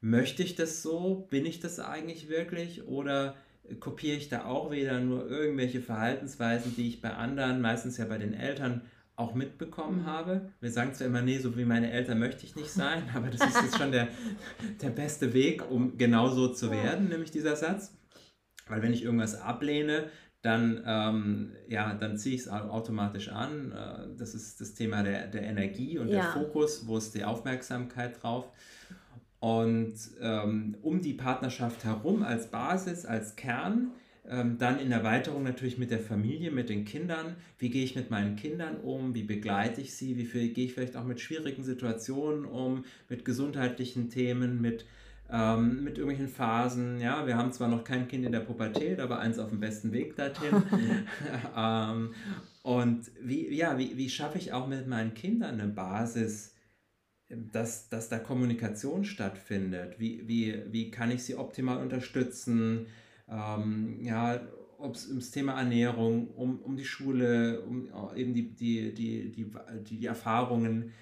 möchte 0.01 0.45
ich 0.45 0.55
das 0.55 0.83
so? 0.83 1.27
Bin 1.31 1.45
ich 1.45 1.59
das 1.59 1.81
eigentlich 1.81 2.29
wirklich? 2.29 2.87
Oder 2.87 3.35
kopiere 3.81 4.17
ich 4.17 4.29
da 4.29 4.45
auch 4.45 4.71
wieder 4.71 5.01
nur 5.01 5.29
irgendwelche 5.29 5.81
Verhaltensweisen, 5.81 6.77
die 6.77 6.87
ich 6.87 7.01
bei 7.01 7.13
anderen, 7.13 7.61
meistens 7.61 7.97
ja 7.97 8.05
bei 8.05 8.19
den 8.19 8.35
Eltern, 8.35 8.83
auch 9.19 9.35
mitbekommen 9.35 10.07
habe. 10.07 10.53
Wir 10.61 10.71
sagen 10.71 10.95
zwar 10.95 11.09
immer, 11.09 11.23
nee, 11.23 11.39
so 11.39 11.57
wie 11.57 11.65
meine 11.65 11.91
Eltern 11.91 12.21
möchte 12.21 12.45
ich 12.45 12.55
nicht 12.55 12.71
sein, 12.71 13.03
aber 13.15 13.29
das 13.29 13.41
ist 13.41 13.63
jetzt 13.63 13.77
schon 13.77 13.91
der, 13.91 14.09
der 14.81 14.91
beste 14.91 15.35
Weg, 15.35 15.69
um 15.71 15.99
genau 15.99 16.29
so 16.29 16.49
zu 16.49 16.71
werden, 16.71 17.09
nämlich 17.09 17.31
dieser 17.31 17.57
Satz. 17.57 17.97
Weil 18.69 18.83
wenn 18.83 18.93
ich 18.93 19.03
irgendwas 19.03 19.41
ablehne, 19.41 20.11
dann, 20.43 20.83
ähm, 20.87 21.53
ja, 21.69 21.95
dann 21.95 22.17
ziehe 22.17 22.37
ich 22.37 22.43
es 22.43 22.49
automatisch 22.49 23.29
an. 23.31 23.73
Äh, 23.73 24.17
das 24.17 24.35
ist 24.35 24.61
das 24.61 24.75
Thema 24.75 25.03
der, 25.03 25.27
der 25.27 25.43
Energie 25.43 25.99
und 25.99 26.09
ja. 26.09 26.23
der 26.23 26.25
Fokus, 26.33 26.87
wo 26.87 26.97
ist 26.97 27.15
die 27.15 27.25
Aufmerksamkeit 27.25 28.23
drauf. 28.23 28.53
Und 29.41 29.95
ähm, 30.21 30.77
um 30.83 31.01
die 31.01 31.15
Partnerschaft 31.15 31.85
herum 31.85 32.23
als 32.23 32.51
Basis, 32.51 33.05
als 33.05 33.35
Kern, 33.35 33.93
dann 34.29 34.79
in 34.79 34.93
Erweiterung 34.93 35.43
natürlich 35.43 35.79
mit 35.79 35.91
der 35.91 36.01
Familie, 36.01 36.51
mit 36.51 36.69
den 36.69 36.85
Kindern. 36.85 37.37
Wie 37.59 37.71
gehe 37.71 37.85
ich 37.85 37.97
mit 37.97 38.11
meinen 38.11 38.37
Kindern 38.37 38.77
um? 38.77 39.15
Wie 39.15 39.23
begleite 39.23 39.81
ich 39.81 39.95
sie? 39.95 40.19
Wie 40.19 40.49
gehe 40.51 40.67
ich 40.67 40.75
vielleicht 40.75 40.97
auch 40.97 41.05
mit 41.05 41.21
schwierigen 41.21 41.65
Situationen 41.65 42.45
um? 42.45 42.85
Mit 43.09 43.25
gesundheitlichen 43.25 44.11
Themen, 44.11 44.61
mit, 44.61 44.85
ähm, 45.31 45.83
mit 45.83 45.97
irgendwelchen 45.97 46.29
Phasen? 46.29 47.01
Ja, 47.01 47.27
wir 47.27 47.39
haben 47.39 47.53
zwar 47.53 47.69
noch 47.69 47.85
kein 47.85 48.07
Kind 48.07 48.27
in 48.27 48.33
der 48.33 48.41
Pubertät, 48.41 49.01
aber 49.01 49.19
eins 49.19 49.39
auf 49.39 49.49
dem 49.49 49.61
besten 49.61 49.93
Weg 49.93 50.15
dorthin. 50.17 50.63
ähm, 51.57 52.15
und 52.63 53.11
wie, 53.23 53.55
ja, 53.55 53.79
wie, 53.79 53.97
wie 53.97 54.11
schaffe 54.11 54.37
ich 54.37 54.53
auch 54.53 54.69
mit 54.69 54.87
meinen 54.87 55.15
Kindern 55.15 55.59
eine 55.59 55.73
Basis? 55.73 56.55
Dass, 57.31 57.89
dass 57.89 58.09
da 58.09 58.19
Kommunikation 58.19 59.05
stattfindet. 59.05 59.99
Wie, 59.99 60.27
wie, 60.27 60.63
wie 60.71 60.91
kann 60.91 61.11
ich 61.11 61.23
sie 61.25 61.35
optimal 61.35 61.79
unterstützen? 61.79 62.87
Ähm, 63.31 63.99
ja, 64.03 64.41
ob 64.79 64.95
es 64.95 65.09
ums 65.09 65.31
Thema 65.31 65.59
Ernährung, 65.59 66.29
um, 66.35 66.61
um 66.61 66.77
die 66.77 66.85
Schule, 66.85 67.61
um 67.63 67.87
äh, 67.87 68.21
eben 68.21 68.35
die, 68.35 68.55
die, 68.55 68.95
die, 68.95 69.33
die, 69.33 69.51
die, 69.99 70.07
Erfahrungen, 70.07 70.93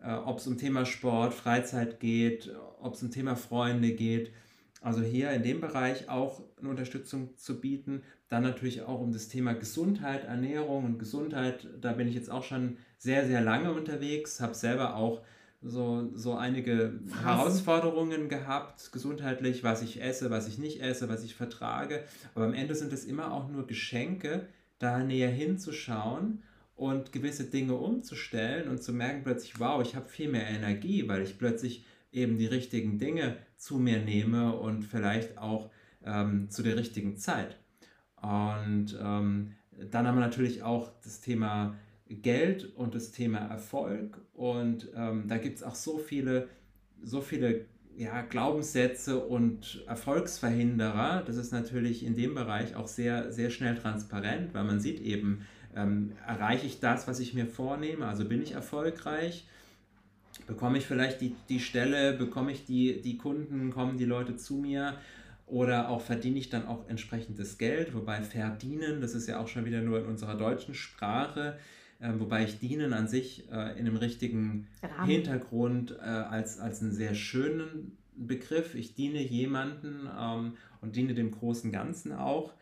äh, 0.00 0.12
ob 0.12 0.38
es 0.38 0.46
um 0.46 0.56
Thema 0.56 0.86
Sport, 0.86 1.34
Freizeit 1.34 2.00
geht, 2.00 2.54
ob 2.80 2.94
es 2.94 3.02
um 3.02 3.10
Thema 3.10 3.36
Freunde 3.36 3.92
geht. 3.92 4.32
Also 4.80 5.02
hier 5.02 5.30
in 5.30 5.42
dem 5.42 5.60
Bereich 5.60 6.08
auch 6.08 6.42
eine 6.58 6.68
Unterstützung 6.68 7.36
zu 7.36 7.60
bieten. 7.60 8.02
Dann 8.28 8.42
natürlich 8.42 8.82
auch 8.82 9.00
um 9.00 9.12
das 9.12 9.28
Thema 9.28 9.54
Gesundheit, 9.54 10.24
Ernährung 10.24 10.84
und 10.84 10.98
Gesundheit. 10.98 11.66
Da 11.80 11.92
bin 11.92 12.06
ich 12.06 12.14
jetzt 12.14 12.30
auch 12.30 12.44
schon 12.44 12.76
sehr, 12.98 13.26
sehr 13.26 13.40
lange 13.40 13.72
unterwegs, 13.72 14.40
habe 14.40 14.54
selber 14.54 14.96
auch 14.96 15.22
so, 15.64 16.10
so 16.14 16.34
einige 16.34 17.00
was? 17.04 17.24
Herausforderungen 17.24 18.28
gehabt, 18.28 18.92
gesundheitlich, 18.92 19.64
was 19.64 19.82
ich 19.82 20.02
esse, 20.02 20.30
was 20.30 20.46
ich 20.46 20.58
nicht 20.58 20.82
esse, 20.82 21.08
was 21.08 21.24
ich 21.24 21.34
vertrage. 21.34 22.04
Aber 22.34 22.44
am 22.44 22.54
Ende 22.54 22.74
sind 22.74 22.92
es 22.92 23.04
immer 23.04 23.32
auch 23.32 23.48
nur 23.48 23.66
Geschenke, 23.66 24.46
da 24.78 24.98
näher 25.02 25.30
hinzuschauen 25.30 26.42
und 26.76 27.12
gewisse 27.12 27.44
Dinge 27.44 27.74
umzustellen 27.74 28.68
und 28.68 28.82
zu 28.82 28.92
merken 28.92 29.22
plötzlich, 29.24 29.58
wow, 29.58 29.80
ich 29.82 29.96
habe 29.96 30.08
viel 30.08 30.28
mehr 30.28 30.46
Energie, 30.48 31.08
weil 31.08 31.22
ich 31.22 31.38
plötzlich 31.38 31.86
eben 32.12 32.38
die 32.38 32.46
richtigen 32.46 32.98
Dinge 32.98 33.36
zu 33.56 33.78
mir 33.78 34.00
nehme 34.00 34.54
und 34.56 34.82
vielleicht 34.82 35.38
auch 35.38 35.70
ähm, 36.04 36.50
zu 36.50 36.62
der 36.62 36.76
richtigen 36.76 37.16
Zeit. 37.16 37.56
Und 38.20 38.98
ähm, 39.00 39.52
dann 39.90 40.06
haben 40.06 40.16
wir 40.16 40.20
natürlich 40.20 40.62
auch 40.62 40.90
das 41.02 41.20
Thema 41.20 41.76
Geld 42.08 42.74
und 42.76 42.94
das 42.94 43.12
Thema 43.12 43.38
Erfolg. 43.38 44.20
Und 44.34 44.88
ähm, 44.94 45.24
da 45.28 45.38
gibt 45.38 45.56
es 45.56 45.62
auch 45.62 45.74
so 45.74 45.98
viele, 45.98 46.48
so 47.02 47.20
viele 47.20 47.66
ja, 47.96 48.22
Glaubenssätze 48.22 49.18
und 49.20 49.84
Erfolgsverhinderer. 49.86 51.22
Das 51.26 51.36
ist 51.36 51.52
natürlich 51.52 52.04
in 52.04 52.14
dem 52.14 52.34
Bereich 52.34 52.76
auch 52.76 52.88
sehr, 52.88 53.32
sehr 53.32 53.50
schnell 53.50 53.76
transparent, 53.76 54.52
weil 54.54 54.64
man 54.64 54.80
sieht 54.80 55.00
eben, 55.00 55.46
ähm, 55.76 56.12
erreiche 56.26 56.66
ich 56.66 56.80
das, 56.80 57.08
was 57.08 57.20
ich 57.20 57.34
mir 57.34 57.46
vornehme, 57.46 58.06
also 58.06 58.24
bin 58.24 58.42
ich 58.42 58.52
erfolgreich. 58.52 59.46
Bekomme 60.46 60.78
ich 60.78 60.86
vielleicht 60.86 61.20
die, 61.20 61.34
die 61.48 61.60
Stelle, 61.60 62.12
bekomme 62.12 62.52
ich 62.52 62.64
die, 62.64 63.00
die 63.00 63.16
Kunden, 63.16 63.70
kommen 63.70 63.96
die 63.96 64.04
Leute 64.04 64.36
zu 64.36 64.54
mir 64.56 64.94
oder 65.46 65.88
auch 65.88 66.00
verdiene 66.00 66.38
ich 66.38 66.48
dann 66.48 66.66
auch 66.66 66.88
entsprechendes 66.88 67.58
Geld, 67.58 67.94
wobei 67.94 68.22
verdienen, 68.22 69.00
das 69.00 69.14
ist 69.14 69.28
ja 69.28 69.38
auch 69.38 69.48
schon 69.48 69.64
wieder 69.64 69.80
nur 69.82 70.00
in 70.00 70.06
unserer 70.06 70.36
deutschen 70.36 70.74
Sprache, 70.74 71.58
äh, 72.04 72.20
wobei 72.20 72.44
ich 72.44 72.58
Dienen 72.58 72.92
an 72.92 73.08
sich 73.08 73.50
äh, 73.50 73.72
in 73.78 73.86
einem 73.86 73.96
richtigen 73.96 74.68
Rahmen. 74.82 75.10
Hintergrund 75.10 75.96
äh, 75.98 76.02
als, 76.02 76.58
als 76.60 76.82
einen 76.82 76.92
sehr 76.92 77.14
schönen 77.14 77.96
Begriff. 78.14 78.74
Ich 78.74 78.94
diene 78.94 79.22
jemanden 79.22 80.08
ähm, 80.18 80.52
und 80.80 80.96
diene 80.96 81.14
dem 81.14 81.30
großen 81.30 81.72
Ganzen 81.72 82.12
auch. 82.12 82.52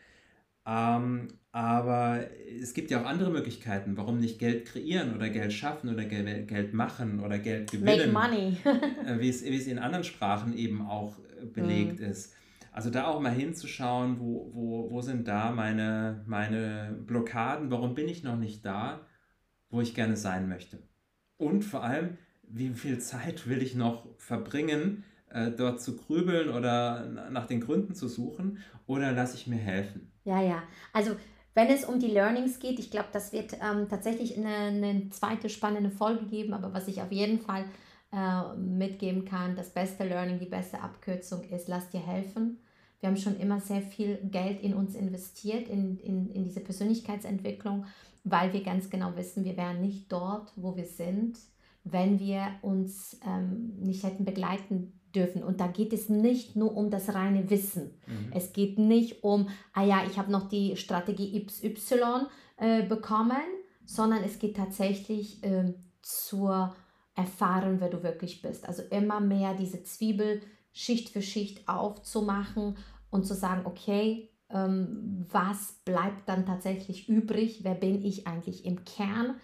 Ähm, 0.65 1.29
aber 1.51 2.25
es 2.61 2.73
gibt 2.73 2.91
ja 2.93 3.03
auch 3.03 3.07
andere 3.07 3.31
Möglichkeiten. 3.31 3.97
Warum 3.97 4.21
nicht 4.21 4.39
Geld 4.39 4.65
kreieren 4.65 5.15
oder 5.15 5.29
Geld 5.29 5.53
schaffen 5.53 5.91
oder 5.91 6.05
Geld, 6.05 6.47
Geld 6.47 6.73
machen 6.73 7.19
oder 7.21 7.39
Geld 7.39 7.73
gewinnen? 7.73 8.13
Make 8.13 8.31
money. 8.31 8.57
Äh, 9.07 9.19
wie, 9.19 9.29
es, 9.29 9.45
wie 9.45 9.57
es 9.57 9.67
in 9.67 9.81
anderen 9.81 10.05
Sprachen 10.05 10.57
eben 10.57 10.83
auch 10.83 11.19
äh, 11.19 11.47
belegt 11.47 11.99
mm. 11.99 12.05
ist. 12.05 12.35
Also 12.71 12.89
da 12.89 13.07
auch 13.07 13.21
mal 13.21 13.33
hinzuschauen, 13.33 14.21
wo, 14.21 14.51
wo, 14.55 14.91
wo 14.91 15.03
sind 15.03 15.27
da 15.27 15.51
meine, 15.51 16.23
meine 16.27 16.97
Blockaden, 17.07 17.71
warum 17.71 17.95
bin 17.95 18.09
ich 18.09 18.23
noch 18.23 18.37
nicht 18.37 18.65
da 18.65 19.05
wo 19.73 19.81
ich 19.81 19.95
gerne 19.95 20.17
sein 20.17 20.49
möchte. 20.49 20.79
Und 21.39 21.65
vor 21.65 21.83
allem, 21.83 22.19
wie 22.43 22.69
viel 22.69 23.01
Zeit 23.01 23.49
will 23.49 23.63
ich 23.63 23.75
noch 23.75 24.07
verbringen, 24.19 25.03
äh, 25.31 25.51
dort 25.51 25.81
zu 25.81 25.97
grübeln 25.97 26.51
oder 26.51 27.07
nach 27.31 27.47
den 27.47 27.61
Gründen 27.61 27.95
zu 27.95 28.07
suchen 28.07 28.59
oder 28.87 29.11
lasse 29.13 29.37
ich 29.37 29.49
mir 29.49 29.57
helfen? 29.57 30.13
Ja, 30.25 30.41
ja. 30.41 30.63
Also 30.93 31.17
wenn 31.55 31.69
es 31.69 31.85
um 31.85 31.99
die 31.99 32.09
Learnings 32.09 32.59
geht, 32.59 32.79
ich 32.79 32.91
glaube, 32.91 33.09
das 33.13 33.33
wird 33.33 33.55
ähm, 33.55 33.89
tatsächlich 33.89 34.37
eine, 34.37 34.55
eine, 34.55 35.11
zweite 35.11 35.49
spannende 35.49 35.91
Folge 35.91 36.27
geben, 36.27 36.53
aber 36.53 36.73
was 36.73 36.87
ich 36.87 37.01
auf 37.03 37.11
jeden 37.11 37.41
Fall 37.41 37.65
äh, 38.13 38.57
mitgeben 38.57 39.25
kann, 39.25 39.57
das 39.57 39.71
beste 39.71 40.05
Learning, 40.05 40.39
die 40.39 40.47
beste 40.47 40.81
Abkürzung 40.81 41.43
ist, 41.45 41.69
lass 41.69 41.91
dir 41.91 42.07
helfen. 42.07 42.59
Wir 43.01 43.09
haben 43.09 43.17
schon 43.17 43.41
immer 43.41 43.61
sehr 43.61 43.83
viel 43.83 44.19
Geld 44.31 44.63
in 44.63 44.75
uns 44.75 44.95
investiert, 44.95 45.69
in, 45.69 45.99
in, 45.99 46.31
in 46.31 46.45
diese 46.45 46.61
Persönlichkeitsentwicklung 46.61 47.87
weil 48.25 48.53
wir 48.53 48.63
ganz 48.63 48.91
genau 48.91 49.17
wissen, 49.17 49.45
wir 49.45 49.57
wären 49.57 49.81
nicht 49.81 50.11
dort, 50.13 50.53
wo 50.57 50.77
wir 50.77 50.87
sind, 50.87 51.39
wenn 51.85 52.19
wir 52.19 52.47
uns 52.63 53.19
ähm, 53.27 53.75
nicht 53.81 54.05
hätten 54.05 54.25
begleiten 54.25 55.01
dürfen. 55.15 55.43
Und 55.43 55.61
da 55.61 55.67
geht 55.67 55.93
es 55.93 56.09
nicht 56.09 56.57
nur 56.57 56.77
um 56.77 56.91
das 56.91 57.15
reine 57.15 57.51
Wissen. 57.51 57.99
Mhm. 58.07 58.33
Es 58.33 58.53
geht 58.53 58.79
nicht 58.79 59.25
um, 59.25 59.49
ah 59.73 59.85
ja, 59.85 60.05
ich 60.07 60.19
habe 60.19 60.31
noch 60.31 60.49
die 60.49 60.77
Strategie 60.77 61.45
XY 61.45 62.27
äh, 62.57 62.83
bekommen, 62.83 63.43
sondern 63.85 64.23
es 64.23 64.39
geht 64.39 64.57
tatsächlich 64.57 65.43
äh, 65.43 65.75
zur 66.01 66.75
Erfahrung, 67.15 67.81
wer 67.81 67.91
du 67.91 68.03
wirklich 68.03 68.41
bist. 68.41 68.67
Also 68.67 68.83
immer 68.91 69.21
mehr 69.21 69.55
diese 69.55 69.83
Zwiebel 69.83 70.41
Schicht 70.73 71.11
für 71.11 71.21
Schicht 71.21 71.69
aufzumachen 71.69 72.77
und 73.11 73.27
zu 73.27 73.35
sagen, 73.35 73.63
okay, 73.67 74.31
ähm, 74.53 75.27
was 75.31 75.81
bleibt 75.85 76.29
dann 76.29 76.47
tatsächlich 76.47 77.09
übrig, 77.09 77.65
wer 77.65 77.75
bin 77.75 78.05
ich 78.05 78.27
eigentlich 78.27 78.65
im 78.65 78.85
Kern. 78.85 79.41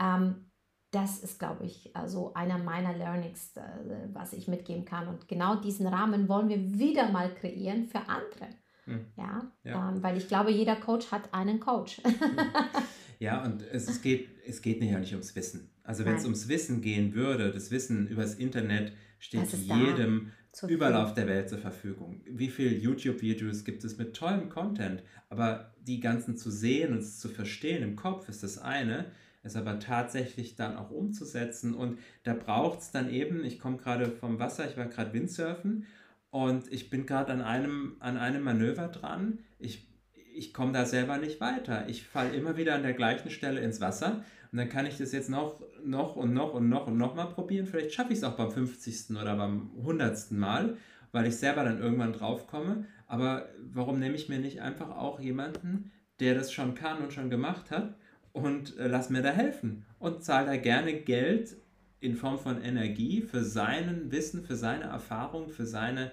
Ähm, 0.00 0.50
das 0.92 1.18
ist, 1.20 1.38
glaube 1.38 1.64
ich, 1.64 1.96
also 1.96 2.34
einer 2.34 2.58
meiner 2.58 2.92
Learnings, 2.92 3.56
äh, 3.56 4.08
was 4.12 4.34
ich 4.34 4.46
mitgeben 4.46 4.84
kann. 4.84 5.08
Und 5.08 5.26
genau 5.26 5.56
diesen 5.56 5.86
Rahmen 5.86 6.28
wollen 6.28 6.48
wir 6.48 6.78
wieder 6.78 7.10
mal 7.10 7.34
kreieren 7.34 7.86
für 7.86 8.00
andere. 8.00 8.50
Hm. 8.84 9.06
Ja, 9.16 9.52
ja. 9.64 9.88
Ähm, 9.88 10.02
weil 10.02 10.16
ich 10.16 10.28
glaube, 10.28 10.50
jeder 10.50 10.76
Coach 10.76 11.10
hat 11.10 11.32
einen 11.32 11.60
Coach. 11.60 12.00
ja, 13.22 13.44
und 13.44 13.62
es, 13.62 13.88
es, 13.88 14.02
geht, 14.02 14.28
es 14.46 14.62
geht 14.62 14.82
ja 14.82 14.98
nicht 14.98 15.12
ums 15.12 15.36
Wissen. 15.36 15.70
Also 15.84 16.04
wenn 16.04 16.16
es 16.16 16.24
ums 16.24 16.48
Wissen 16.48 16.80
gehen 16.80 17.14
würde, 17.14 17.52
das 17.52 17.70
Wissen 17.70 18.08
übers 18.08 18.34
Internet 18.34 18.92
steht 19.20 19.52
jedem 19.52 20.32
überall 20.66 20.96
auf 20.96 21.14
der 21.14 21.28
Welt 21.28 21.48
zur 21.48 21.58
Verfügung. 21.58 22.20
Wie 22.26 22.48
viele 22.48 22.74
YouTube-Videos 22.76 23.64
gibt 23.64 23.84
es 23.84 23.96
mit 23.96 24.16
tollem 24.16 24.48
Content? 24.48 25.04
Aber 25.28 25.72
die 25.80 26.00
ganzen 26.00 26.36
zu 26.36 26.50
sehen 26.50 26.94
und 26.94 27.02
zu 27.04 27.28
verstehen 27.28 27.84
im 27.84 27.94
Kopf 27.94 28.28
ist 28.28 28.42
das 28.42 28.58
eine, 28.58 29.12
es 29.44 29.54
aber 29.54 29.78
tatsächlich 29.78 30.56
dann 30.56 30.76
auch 30.76 30.90
umzusetzen. 30.90 31.74
Und 31.74 32.00
da 32.24 32.34
braucht 32.34 32.80
es 32.80 32.90
dann 32.90 33.08
eben, 33.08 33.44
ich 33.44 33.60
komme 33.60 33.76
gerade 33.76 34.10
vom 34.10 34.40
Wasser, 34.40 34.68
ich 34.68 34.76
war 34.76 34.86
gerade 34.86 35.12
Windsurfen 35.12 35.86
und 36.30 36.72
ich 36.72 36.90
bin 36.90 37.06
gerade 37.06 37.32
an 37.32 37.40
einem, 37.40 37.96
an 38.00 38.16
einem 38.16 38.42
Manöver 38.42 38.88
dran. 38.88 39.38
Ich, 39.60 39.91
ich 40.34 40.52
komme 40.52 40.72
da 40.72 40.84
selber 40.84 41.18
nicht 41.18 41.40
weiter. 41.40 41.88
Ich 41.88 42.04
falle 42.04 42.34
immer 42.34 42.56
wieder 42.56 42.74
an 42.74 42.82
der 42.82 42.94
gleichen 42.94 43.30
Stelle 43.30 43.60
ins 43.60 43.80
Wasser 43.80 44.24
und 44.50 44.58
dann 44.58 44.68
kann 44.68 44.86
ich 44.86 44.98
das 44.98 45.12
jetzt 45.12 45.30
noch, 45.30 45.62
noch 45.84 46.16
und 46.16 46.34
noch 46.34 46.54
und 46.54 46.68
noch 46.68 46.86
und 46.86 46.98
noch 46.98 47.14
mal 47.14 47.26
probieren. 47.26 47.66
Vielleicht 47.66 47.92
schaffe 47.92 48.12
ich 48.12 48.18
es 48.18 48.24
auch 48.24 48.36
beim 48.36 48.50
50. 48.50 49.16
oder 49.16 49.36
beim 49.36 49.70
100. 49.78 50.32
Mal, 50.32 50.76
weil 51.10 51.26
ich 51.26 51.36
selber 51.36 51.64
dann 51.64 51.80
irgendwann 51.80 52.12
drauf 52.12 52.46
komme. 52.46 52.86
Aber 53.06 53.48
warum 53.72 53.98
nehme 53.98 54.14
ich 54.14 54.28
mir 54.28 54.38
nicht 54.38 54.60
einfach 54.60 54.90
auch 54.90 55.20
jemanden, 55.20 55.90
der 56.20 56.34
das 56.34 56.52
schon 56.52 56.74
kann 56.74 57.02
und 57.02 57.12
schon 57.12 57.30
gemacht 57.30 57.70
hat 57.70 57.94
und 58.32 58.76
äh, 58.78 58.88
lass 58.88 59.10
mir 59.10 59.22
da 59.22 59.30
helfen 59.30 59.84
und 59.98 60.22
zahle 60.22 60.46
da 60.46 60.56
gerne 60.56 60.94
Geld 60.94 61.56
in 62.00 62.16
Form 62.16 62.38
von 62.38 62.62
Energie 62.62 63.22
für 63.22 63.44
seinen 63.44 64.10
Wissen, 64.10 64.42
für 64.42 64.56
seine 64.56 64.84
Erfahrung, 64.84 65.48
für, 65.48 65.66
seine, 65.66 66.10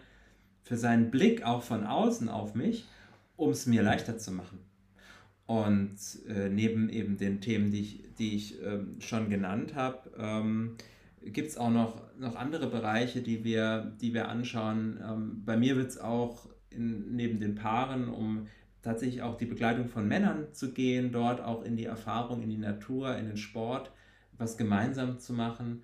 für 0.62 0.78
seinen 0.78 1.10
Blick 1.10 1.44
auch 1.44 1.64
von 1.64 1.86
außen 1.86 2.30
auf 2.30 2.56
mich, 2.56 2.86
um 3.40 3.52
es 3.52 3.66
mir 3.66 3.82
leichter 3.82 4.18
zu 4.18 4.32
machen. 4.32 4.60
Und 5.46 5.98
äh, 6.28 6.50
neben 6.50 6.90
eben 6.90 7.18
den 7.18 7.42
Themen, 7.42 7.72
die 7.72 7.80
ich, 7.80 8.04
die 8.20 8.36
ich 8.36 8.62
ähm, 8.62 8.98
schon 9.00 9.30
genannt 9.30 9.74
habe, 9.74 10.12
ähm, 10.18 10.76
gibt 11.24 11.48
es 11.48 11.58
auch 11.58 11.72
noch, 11.72 12.02
noch 12.18 12.36
andere 12.36 12.68
Bereiche, 12.68 13.22
die 13.22 13.44
wir, 13.44 13.96
die 14.00 14.14
wir 14.14 14.30
anschauen. 14.30 15.00
Ähm, 15.04 15.44
bei 15.46 15.58
mir 15.58 15.76
wird 15.76 15.88
es 15.88 15.98
auch 15.98 16.48
in, 16.70 17.16
neben 17.16 17.40
den 17.40 17.56
Paaren 17.56 18.10
um 18.10 18.48
tatsächlich 18.82 19.22
auch 19.24 19.38
die 19.38 19.46
Begleitung 19.46 19.90
von 19.90 20.08
Männern 20.08 20.54
zu 20.54 20.72
gehen, 20.72 21.12
dort 21.12 21.42
auch 21.42 21.64
in 21.64 21.76
die 21.76 21.86
Erfahrung, 21.86 22.44
in 22.44 22.50
die 22.50 22.58
Natur, 22.58 23.18
in 23.18 23.26
den 23.26 23.38
Sport, 23.38 23.92
was 24.38 24.56
gemeinsam 24.56 25.20
zu 25.20 25.34
machen, 25.34 25.84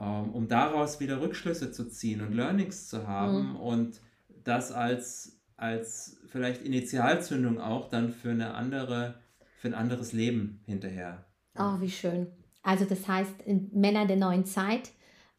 ähm, 0.00 0.30
um 0.30 0.48
daraus 0.48 1.00
wieder 1.00 1.20
Rückschlüsse 1.20 1.72
zu 1.72 1.88
ziehen 1.88 2.20
und 2.20 2.32
Learnings 2.32 2.88
zu 2.88 3.06
haben 3.06 3.50
mhm. 3.50 3.56
und 3.56 4.00
das 4.44 4.72
als 4.72 5.34
als 5.64 6.18
vielleicht 6.26 6.62
Initialzündung 6.62 7.58
auch 7.58 7.88
dann 7.88 8.10
für 8.10 8.30
eine 8.30 8.54
andere, 8.54 9.14
für 9.56 9.68
ein 9.68 9.74
anderes 9.74 10.12
Leben 10.12 10.62
hinterher. 10.66 11.24
Oh, 11.58 11.80
wie 11.80 11.90
schön. 11.90 12.26
Also 12.62 12.84
das 12.84 13.08
heißt, 13.08 13.46
Männer 13.72 14.06
der 14.06 14.16
neuen 14.16 14.44
Zeit, 14.44 14.90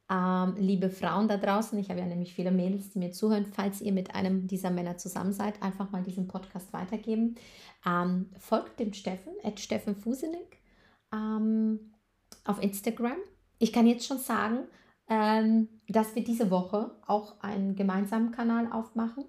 ähm, 0.09 0.55
liebe 0.57 0.89
Frauen 0.89 1.27
da 1.27 1.37
draußen, 1.37 1.77
ich 1.77 1.89
habe 1.89 1.99
ja 1.99 2.05
nämlich 2.05 2.33
viele 2.33 2.51
Mädels, 2.51 2.91
die 2.91 2.99
mir 2.99 3.11
zuhören, 3.11 3.45
falls 3.45 3.81
ihr 3.81 3.91
mit 3.91 4.15
einem 4.15 4.47
dieser 4.47 4.71
Männer 4.71 4.97
zusammen 4.97 5.31
seid, 5.31 5.61
einfach 5.61 5.91
mal 5.91 6.03
diesen 6.03 6.27
Podcast 6.27 6.73
weitergeben. 6.73 7.35
Ähm, 7.85 8.31
folgt 8.39 8.79
dem 8.79 8.93
Steffen, 8.93 9.33
at 9.43 9.59
Steffen 9.59 9.95
Fusenig, 9.95 10.59
ähm, 11.13 11.93
auf 12.45 12.61
Instagram. 12.61 13.17
Ich 13.59 13.71
kann 13.73 13.85
jetzt 13.85 14.07
schon 14.07 14.19
sagen, 14.19 14.67
ähm, 15.07 15.69
dass 15.87 16.15
wir 16.15 16.23
diese 16.23 16.49
Woche 16.49 16.91
auch 17.05 17.39
einen 17.41 17.75
gemeinsamen 17.75 18.31
Kanal 18.31 18.71
aufmachen 18.71 19.25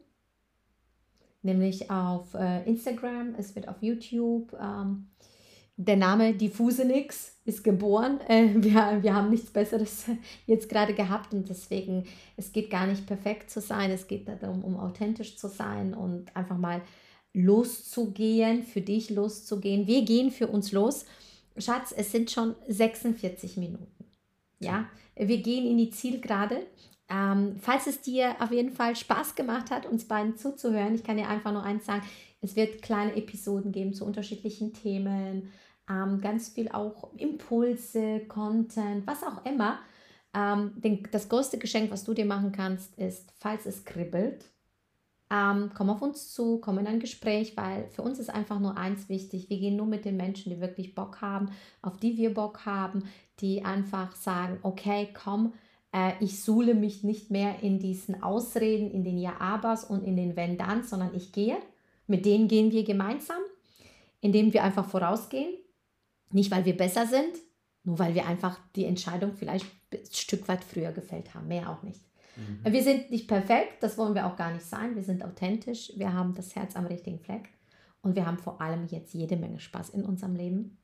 nämlich 1.43 1.91
auf 1.91 2.35
äh, 2.35 2.65
Instagram, 2.65 3.35
es 3.39 3.55
wird 3.55 3.69
auf 3.69 3.83
YouTube. 3.83 4.53
Ähm, 4.61 5.09
der 5.79 5.97
Name 5.97 6.33
Diffusenix 6.35 7.37
ist 7.45 7.63
geboren. 7.63 8.21
Äh, 8.29 8.49
wir, 8.57 9.03
wir 9.03 9.15
haben 9.15 9.31
nichts 9.31 9.51
Besseres 9.51 10.07
jetzt 10.47 10.69
gerade 10.69 10.95
gehabt 10.95 11.33
und 11.33 11.49
deswegen, 11.49 12.05
es 12.37 12.53
geht 12.53 12.71
gar 12.71 12.87
nicht 12.87 13.07
perfekt 13.07 13.51
zu 13.51 13.61
sein, 13.61 13.91
es 13.91 14.07
geht 14.09 14.29
darum, 14.29 14.65
um 14.65 14.77
authentisch 14.77 15.37
zu 15.37 15.49
sein 15.49 15.95
und 15.95 16.35
einfach 16.35 16.59
mal 16.59 16.83
loszugehen, 17.33 18.63
für 18.63 18.81
dich 18.81 19.11
loszugehen. 19.11 19.87
Wir 19.87 20.03
gehen 20.03 20.31
für 20.31 20.49
uns 20.49 20.73
los. 20.73 21.05
Schatz, 21.59 21.93
es 21.97 22.11
sind 22.11 22.31
schon 22.31 22.55
46 22.67 23.59
Minuten. 23.59 24.05
Ja, 24.59 24.89
wir 25.15 25.39
gehen 25.39 25.67
in 25.67 25.77
die 25.77 25.91
Zielgerade 25.91 26.67
ähm, 27.09 27.57
falls 27.61 27.87
es 27.87 28.01
dir 28.01 28.37
auf 28.41 28.51
jeden 28.51 28.73
Fall 28.73 28.97
Spaß 28.97 29.35
gemacht 29.35 29.71
hat, 29.71 29.87
uns 29.87 30.07
beiden 30.07 30.37
zuzuhören, 30.37 30.95
ich 30.95 31.05
kann 31.05 31.17
dir 31.17 31.29
einfach 31.29 31.53
nur 31.53 31.63
eins 31.63 31.87
sagen, 31.87 32.03
es 32.41 32.57
wird 32.57 32.83
kleine 32.83 33.17
Episoden 33.17 33.73
geben 33.73 33.95
zu 33.95 34.05
unterschiedlichen 34.05 34.73
Themen, 34.73 35.53
ähm, 35.89 36.21
ganz 36.21 36.49
viel 36.49 36.69
auch 36.71 37.13
Impulse, 37.17 38.21
Content, 38.29 39.07
was 39.07 39.23
auch 39.23 39.45
immer. 39.45 39.79
Ähm, 40.35 40.73
den, 40.77 41.09
das 41.13 41.29
größte 41.29 41.59
Geschenk, 41.59 41.91
was 41.91 42.05
du 42.05 42.13
dir 42.13 42.27
machen 42.27 42.53
kannst, 42.53 42.99
ist, 42.99 43.33
falls 43.39 43.67
es 43.67 43.85
kribbelt, 43.85 44.45
ähm, 45.31 45.71
komm 45.75 45.91
auf 45.91 46.03
uns 46.03 46.33
zu, 46.33 46.59
komm 46.59 46.79
in 46.79 46.87
ein 46.87 47.01
Gespräch, 47.01 47.57
weil 47.57 47.89
für 47.89 48.03
uns 48.03 48.19
ist 48.19 48.31
einfach 48.31 48.61
nur 48.61 48.77
eins 48.77 49.09
wichtig. 49.09 49.51
Wir 49.51 49.59
gehen 49.59 49.77
nur 49.77 49.87
mit 49.87 50.05
den 50.05 50.17
Menschen, 50.17 50.51
die 50.51 50.61
wirklich 50.61 50.95
Bock 50.95 51.21
haben, 51.21 51.51
auf 51.83 51.97
die 51.99 52.17
wir 52.17 52.33
Bock 52.33 52.65
haben, 52.65 53.05
die 53.41 53.65
einfach 53.65 54.15
sagen, 54.15 54.59
okay, 54.63 55.09
komm, 55.13 55.53
ich 56.21 56.43
suhle 56.43 56.75
mich 56.75 57.05
nicht 57.05 57.31
mehr 57.31 57.63
in 57.63 57.79
diesen 57.79 58.23
Ausreden, 58.23 58.91
in 58.91 59.05
den 59.05 59.19
Ja-Abers 59.19 59.85
und 59.85 60.05
in 60.05 60.17
den 60.17 60.37
Wenn-Dann, 60.37 60.85
sondern 60.85 61.15
ich 61.15 61.33
gehe. 61.33 61.57
Mit 62.07 62.27
denen 62.27 62.49
gehen 62.49 62.71
wir 62.71 62.85
gemeinsam, 62.85 63.41
indem 64.21 64.53
wir 64.53 64.63
einfach 64.63 64.89
vorausgehen. 64.89 65.55
Nicht, 66.33 66.51
weil 66.51 66.65
wir 66.65 66.77
besser 66.77 67.07
sind, 67.07 67.33
nur 67.85 67.99
weil 67.99 68.15
wir 68.15 68.27
einfach 68.27 68.59
die 68.75 68.85
Entscheidung 68.85 69.33
vielleicht 69.33 69.67
ein 69.93 70.01
Stück 70.11 70.47
weit 70.49 70.65
früher 70.65 70.93
gefällt 70.93 71.35
haben, 71.35 71.49
mehr 71.49 71.71
auch 71.71 71.83
nicht. 71.83 72.01
Mhm. 72.37 72.73
Wir 72.73 72.83
sind 72.83 73.11
nicht 73.11 73.29
perfekt, 73.29 73.83
das 73.83 73.97
wollen 73.97 74.15
wir 74.15 74.27
auch 74.27 74.37
gar 74.37 74.53
nicht 74.53 74.67
sein. 74.67 74.95
Wir 74.95 75.05
sind 75.05 75.25
authentisch, 75.25 75.93
wir 75.97 76.13
haben 76.13 76.35
das 76.35 76.55
Herz 76.55 76.77
am 76.77 76.87
richtigen 76.87 77.21
Fleck 77.21 77.49
und 78.03 78.17
wir 78.17 78.27
haben 78.27 78.39
vor 78.39 78.61
allem 78.61 78.87
jetzt 78.89 79.15
jede 79.15 79.37
Menge 79.37 79.61
Spaß 79.61 79.91
in 79.91 80.05
unserem 80.05 80.35
Leben. 80.35 80.79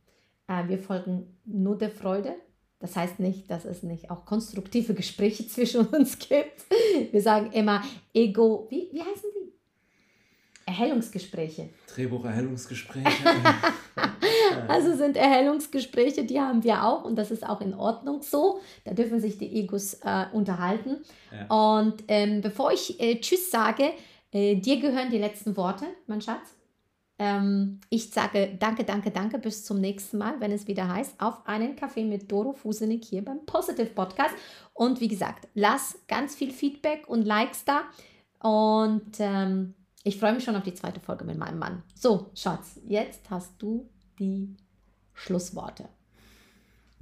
Äh, 0.47 0.69
wir 0.69 0.79
folgen 0.79 1.37
nur 1.45 1.77
der 1.77 1.91
Freude 1.91 2.35
das 2.83 2.97
heißt 2.97 3.21
nicht, 3.21 3.49
dass 3.49 3.65
es 3.65 3.85
nicht 3.85 4.11
auch 4.11 4.27
konstruktive 4.27 4.93
Gespräche 4.93 5.47
zwischen 5.49 5.87
uns 5.87 6.19
gibt. 6.19 6.65
Wir 7.11 7.23
sagen 7.23 7.53
immer 7.53 7.83
Ego, 8.13 8.67
wie, 8.71 8.89
wie 8.93 9.01
heißen 9.01 9.31
die? 9.37 9.53
Erhellungsgespräche. 10.67 11.71
Drehbuch-Erhellungsgespräche. 11.95 13.07
also 14.69 14.97
sind 14.97 15.17
Erhellungsgespräche, 15.17 16.25
die 16.25 16.41
haben 16.41 16.65
wir 16.65 16.85
auch 16.85 17.05
und 17.05 17.17
das 17.17 17.31
ist 17.31 17.49
auch 17.49 17.61
in 17.61 17.75
Ordnung 17.75 18.23
so. 18.23 18.61
Da 18.85 18.93
dürfen 18.93 19.21
sich 19.21 19.39
die 19.39 19.61
Egos 19.61 19.95
äh, 20.03 20.27
unterhalten. 20.33 20.99
Ja. 21.31 21.77
Und 21.77 22.05
ähm, 22.09 22.41
bevor 22.41 22.73
ich 22.73 23.01
äh, 23.01 23.21
Tschüss 23.21 23.51
sage, 23.51 23.93
äh, 24.33 24.57
dir 24.57 24.81
gehören 24.81 25.11
die 25.11 25.19
letzten 25.19 25.57
Worte, 25.57 25.85
mein 26.07 26.21
Schatz. 26.21 26.55
Ähm, 27.23 27.79
ich 27.89 28.11
sage 28.11 28.57
danke, 28.59 28.83
danke, 28.83 29.13
danke. 29.13 29.39
Bis 29.39 29.65
zum 29.65 29.81
nächsten 29.81 30.19
Mal, 30.19 30.41
wenn 30.41 30.51
es 30.51 30.67
wieder 30.67 30.89
heißt, 30.89 31.21
auf 31.21 31.47
einen 31.47 31.77
Kaffee 31.77 32.05
mit 32.05 32.33
Doro 32.33 32.53
Fusenik 32.53 33.05
hier 33.05 33.25
beim 33.25 33.47
Positive 33.47 33.91
Podcast. 33.91 34.35
Und 34.75 35.01
wie 35.01 35.07
gesagt, 35.07 35.47
lass 35.55 35.97
ganz 36.09 36.35
viel 36.35 36.51
Feedback 36.51 37.05
und 37.07 37.23
Likes 37.23 37.65
da. 37.65 37.83
Und 38.41 39.21
ähm, 39.21 39.75
ich 40.03 40.19
freue 40.19 40.33
mich 40.33 40.43
schon 40.43 40.57
auf 40.57 40.65
die 40.65 40.75
zweite 40.75 40.99
Folge 40.99 41.25
mit 41.25 41.39
meinem 41.39 41.61
Mann. 41.61 41.85
So, 41.95 42.31
Schatz, 42.35 42.81
jetzt 42.89 43.31
hast 43.31 43.53
du 43.59 43.89
die 44.19 44.57
Schlussworte. 45.15 45.85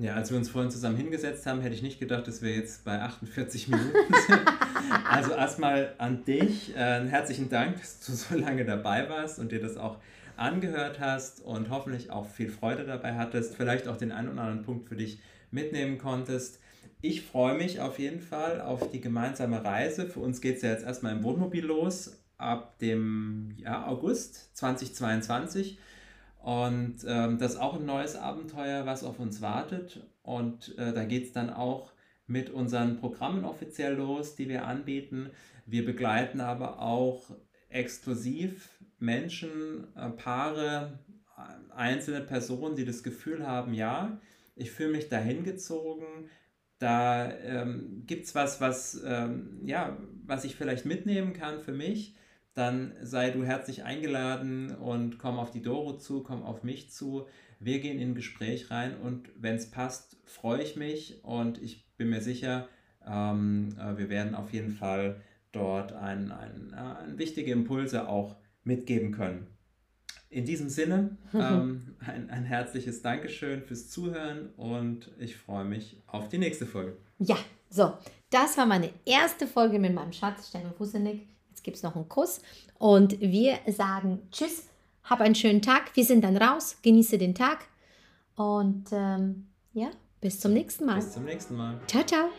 Ja, 0.00 0.14
als 0.14 0.30
wir 0.30 0.38
uns 0.38 0.48
vorhin 0.48 0.70
zusammen 0.70 0.96
hingesetzt 0.96 1.44
haben, 1.44 1.60
hätte 1.60 1.74
ich 1.74 1.82
nicht 1.82 2.00
gedacht, 2.00 2.26
dass 2.26 2.40
wir 2.40 2.54
jetzt 2.54 2.86
bei 2.86 3.02
48 3.02 3.68
Minuten 3.68 4.14
sind. 4.26 4.40
also 5.06 5.32
erstmal 5.32 5.94
an 5.98 6.24
dich. 6.24 6.74
Äh, 6.74 7.06
herzlichen 7.06 7.50
Dank, 7.50 7.78
dass 7.78 8.00
du 8.00 8.12
so 8.12 8.34
lange 8.34 8.64
dabei 8.64 9.10
warst 9.10 9.38
und 9.38 9.52
dir 9.52 9.60
das 9.60 9.76
auch 9.76 9.98
angehört 10.38 11.00
hast 11.00 11.42
und 11.42 11.68
hoffentlich 11.68 12.10
auch 12.10 12.26
viel 12.26 12.48
Freude 12.48 12.86
dabei 12.86 13.16
hattest, 13.16 13.54
vielleicht 13.56 13.88
auch 13.88 13.98
den 13.98 14.10
einen 14.10 14.30
oder 14.30 14.40
anderen 14.40 14.62
Punkt 14.62 14.88
für 14.88 14.96
dich 14.96 15.20
mitnehmen 15.50 15.98
konntest. 15.98 16.60
Ich 17.02 17.20
freue 17.20 17.58
mich 17.58 17.80
auf 17.80 17.98
jeden 17.98 18.22
Fall 18.22 18.62
auf 18.62 18.90
die 18.90 19.02
gemeinsame 19.02 19.62
Reise. 19.62 20.06
Für 20.06 20.20
uns 20.20 20.40
geht 20.40 20.56
es 20.56 20.62
ja 20.62 20.70
jetzt 20.70 20.84
erstmal 20.84 21.12
im 21.12 21.22
Wohnmobil 21.22 21.66
los 21.66 22.16
ab 22.38 22.78
dem 22.78 23.52
ja, 23.58 23.86
August 23.86 24.56
2022. 24.56 25.78
Und 26.42 27.04
ähm, 27.06 27.38
das 27.38 27.52
ist 27.52 27.60
auch 27.60 27.74
ein 27.74 27.84
neues 27.84 28.16
Abenteuer, 28.16 28.86
was 28.86 29.04
auf 29.04 29.18
uns 29.18 29.42
wartet. 29.42 30.06
Und 30.22 30.76
äh, 30.78 30.92
da 30.92 31.04
geht 31.04 31.24
es 31.24 31.32
dann 31.32 31.50
auch 31.50 31.92
mit 32.26 32.50
unseren 32.50 32.98
Programmen 32.98 33.44
offiziell 33.44 33.94
los, 33.94 34.36
die 34.36 34.48
wir 34.48 34.64
anbieten. 34.66 35.30
Wir 35.66 35.84
begleiten 35.84 36.40
aber 36.40 36.80
auch 36.80 37.30
exklusiv 37.68 38.70
Menschen, 38.98 39.86
äh, 39.96 40.08
Paare, 40.10 40.98
äh, 41.36 41.72
einzelne 41.74 42.20
Personen, 42.20 42.76
die 42.76 42.84
das 42.84 43.02
Gefühl 43.02 43.46
haben, 43.46 43.74
ja, 43.74 44.20
ich 44.56 44.70
fühle 44.70 44.92
mich 44.92 45.08
dahin 45.08 45.44
gezogen, 45.44 46.28
da 46.78 47.30
ähm, 47.40 48.04
gibt 48.06 48.26
es 48.26 48.34
was, 48.34 48.60
was, 48.60 49.02
ähm, 49.04 49.60
ja, 49.64 49.98
was 50.24 50.44
ich 50.44 50.56
vielleicht 50.56 50.86
mitnehmen 50.86 51.34
kann 51.34 51.60
für 51.60 51.72
mich 51.72 52.14
dann 52.60 52.92
sei 53.00 53.30
du 53.30 53.42
herzlich 53.42 53.84
eingeladen 53.84 54.76
und 54.76 55.18
komm 55.18 55.38
auf 55.38 55.50
die 55.50 55.62
Doro 55.62 55.96
zu, 55.96 56.22
komm 56.22 56.42
auf 56.42 56.62
mich 56.62 56.90
zu. 56.90 57.26
Wir 57.58 57.80
gehen 57.80 57.98
in 57.98 58.10
ein 58.10 58.14
Gespräch 58.14 58.70
rein 58.70 58.96
und 58.98 59.30
wenn 59.34 59.54
es 59.54 59.70
passt, 59.70 60.18
freue 60.26 60.62
ich 60.62 60.76
mich 60.76 61.24
und 61.24 61.60
ich 61.62 61.88
bin 61.96 62.10
mir 62.10 62.20
sicher, 62.20 62.68
ähm, 63.06 63.70
äh, 63.78 63.96
wir 63.96 64.10
werden 64.10 64.34
auf 64.34 64.52
jeden 64.52 64.72
Fall 64.72 65.22
dort 65.52 65.92
ein, 65.92 66.32
ein, 66.32 66.74
äh, 66.74 67.04
ein 67.04 67.18
wichtige 67.18 67.50
Impulse 67.50 68.06
auch 68.06 68.36
mitgeben 68.62 69.12
können. 69.12 69.46
In 70.28 70.44
diesem 70.44 70.68
Sinne 70.68 71.16
ähm, 71.34 71.96
ein, 72.06 72.28
ein 72.28 72.44
herzliches 72.44 73.00
Dankeschön 73.00 73.62
fürs 73.62 73.88
Zuhören 73.88 74.50
und 74.56 75.10
ich 75.18 75.36
freue 75.36 75.64
mich 75.64 76.02
auf 76.06 76.28
die 76.28 76.38
nächste 76.38 76.66
Folge. 76.66 76.98
Ja, 77.18 77.38
so, 77.70 77.94
das 78.28 78.58
war 78.58 78.66
meine 78.66 78.90
erste 79.06 79.46
Folge 79.46 79.78
mit 79.78 79.94
meinem 79.94 80.12
Schatz 80.12 80.48
Steffen 80.48 80.74
Fusenig. 80.74 81.26
Jetzt 81.60 81.64
gibt 81.64 81.76
es 81.76 81.82
noch 81.82 81.94
einen 81.94 82.08
Kuss 82.08 82.40
und 82.78 83.20
wir 83.20 83.58
sagen 83.66 84.22
Tschüss 84.32 84.70
hab 85.04 85.20
einen 85.20 85.34
schönen 85.34 85.60
Tag. 85.60 85.94
Wir 85.94 86.04
sind 86.06 86.24
dann 86.24 86.38
raus. 86.38 86.78
Genieße 86.80 87.18
den 87.18 87.34
Tag. 87.34 87.66
Und 88.34 88.86
ähm, 88.92 89.48
ja, 89.74 89.90
bis 90.22 90.40
zum 90.40 90.54
nächsten 90.54 90.86
Mal. 90.86 90.96
Bis 90.96 91.12
zum 91.12 91.24
nächsten 91.24 91.54
Mal. 91.56 91.78
Ciao, 91.86 92.02
ciao. 92.04 92.30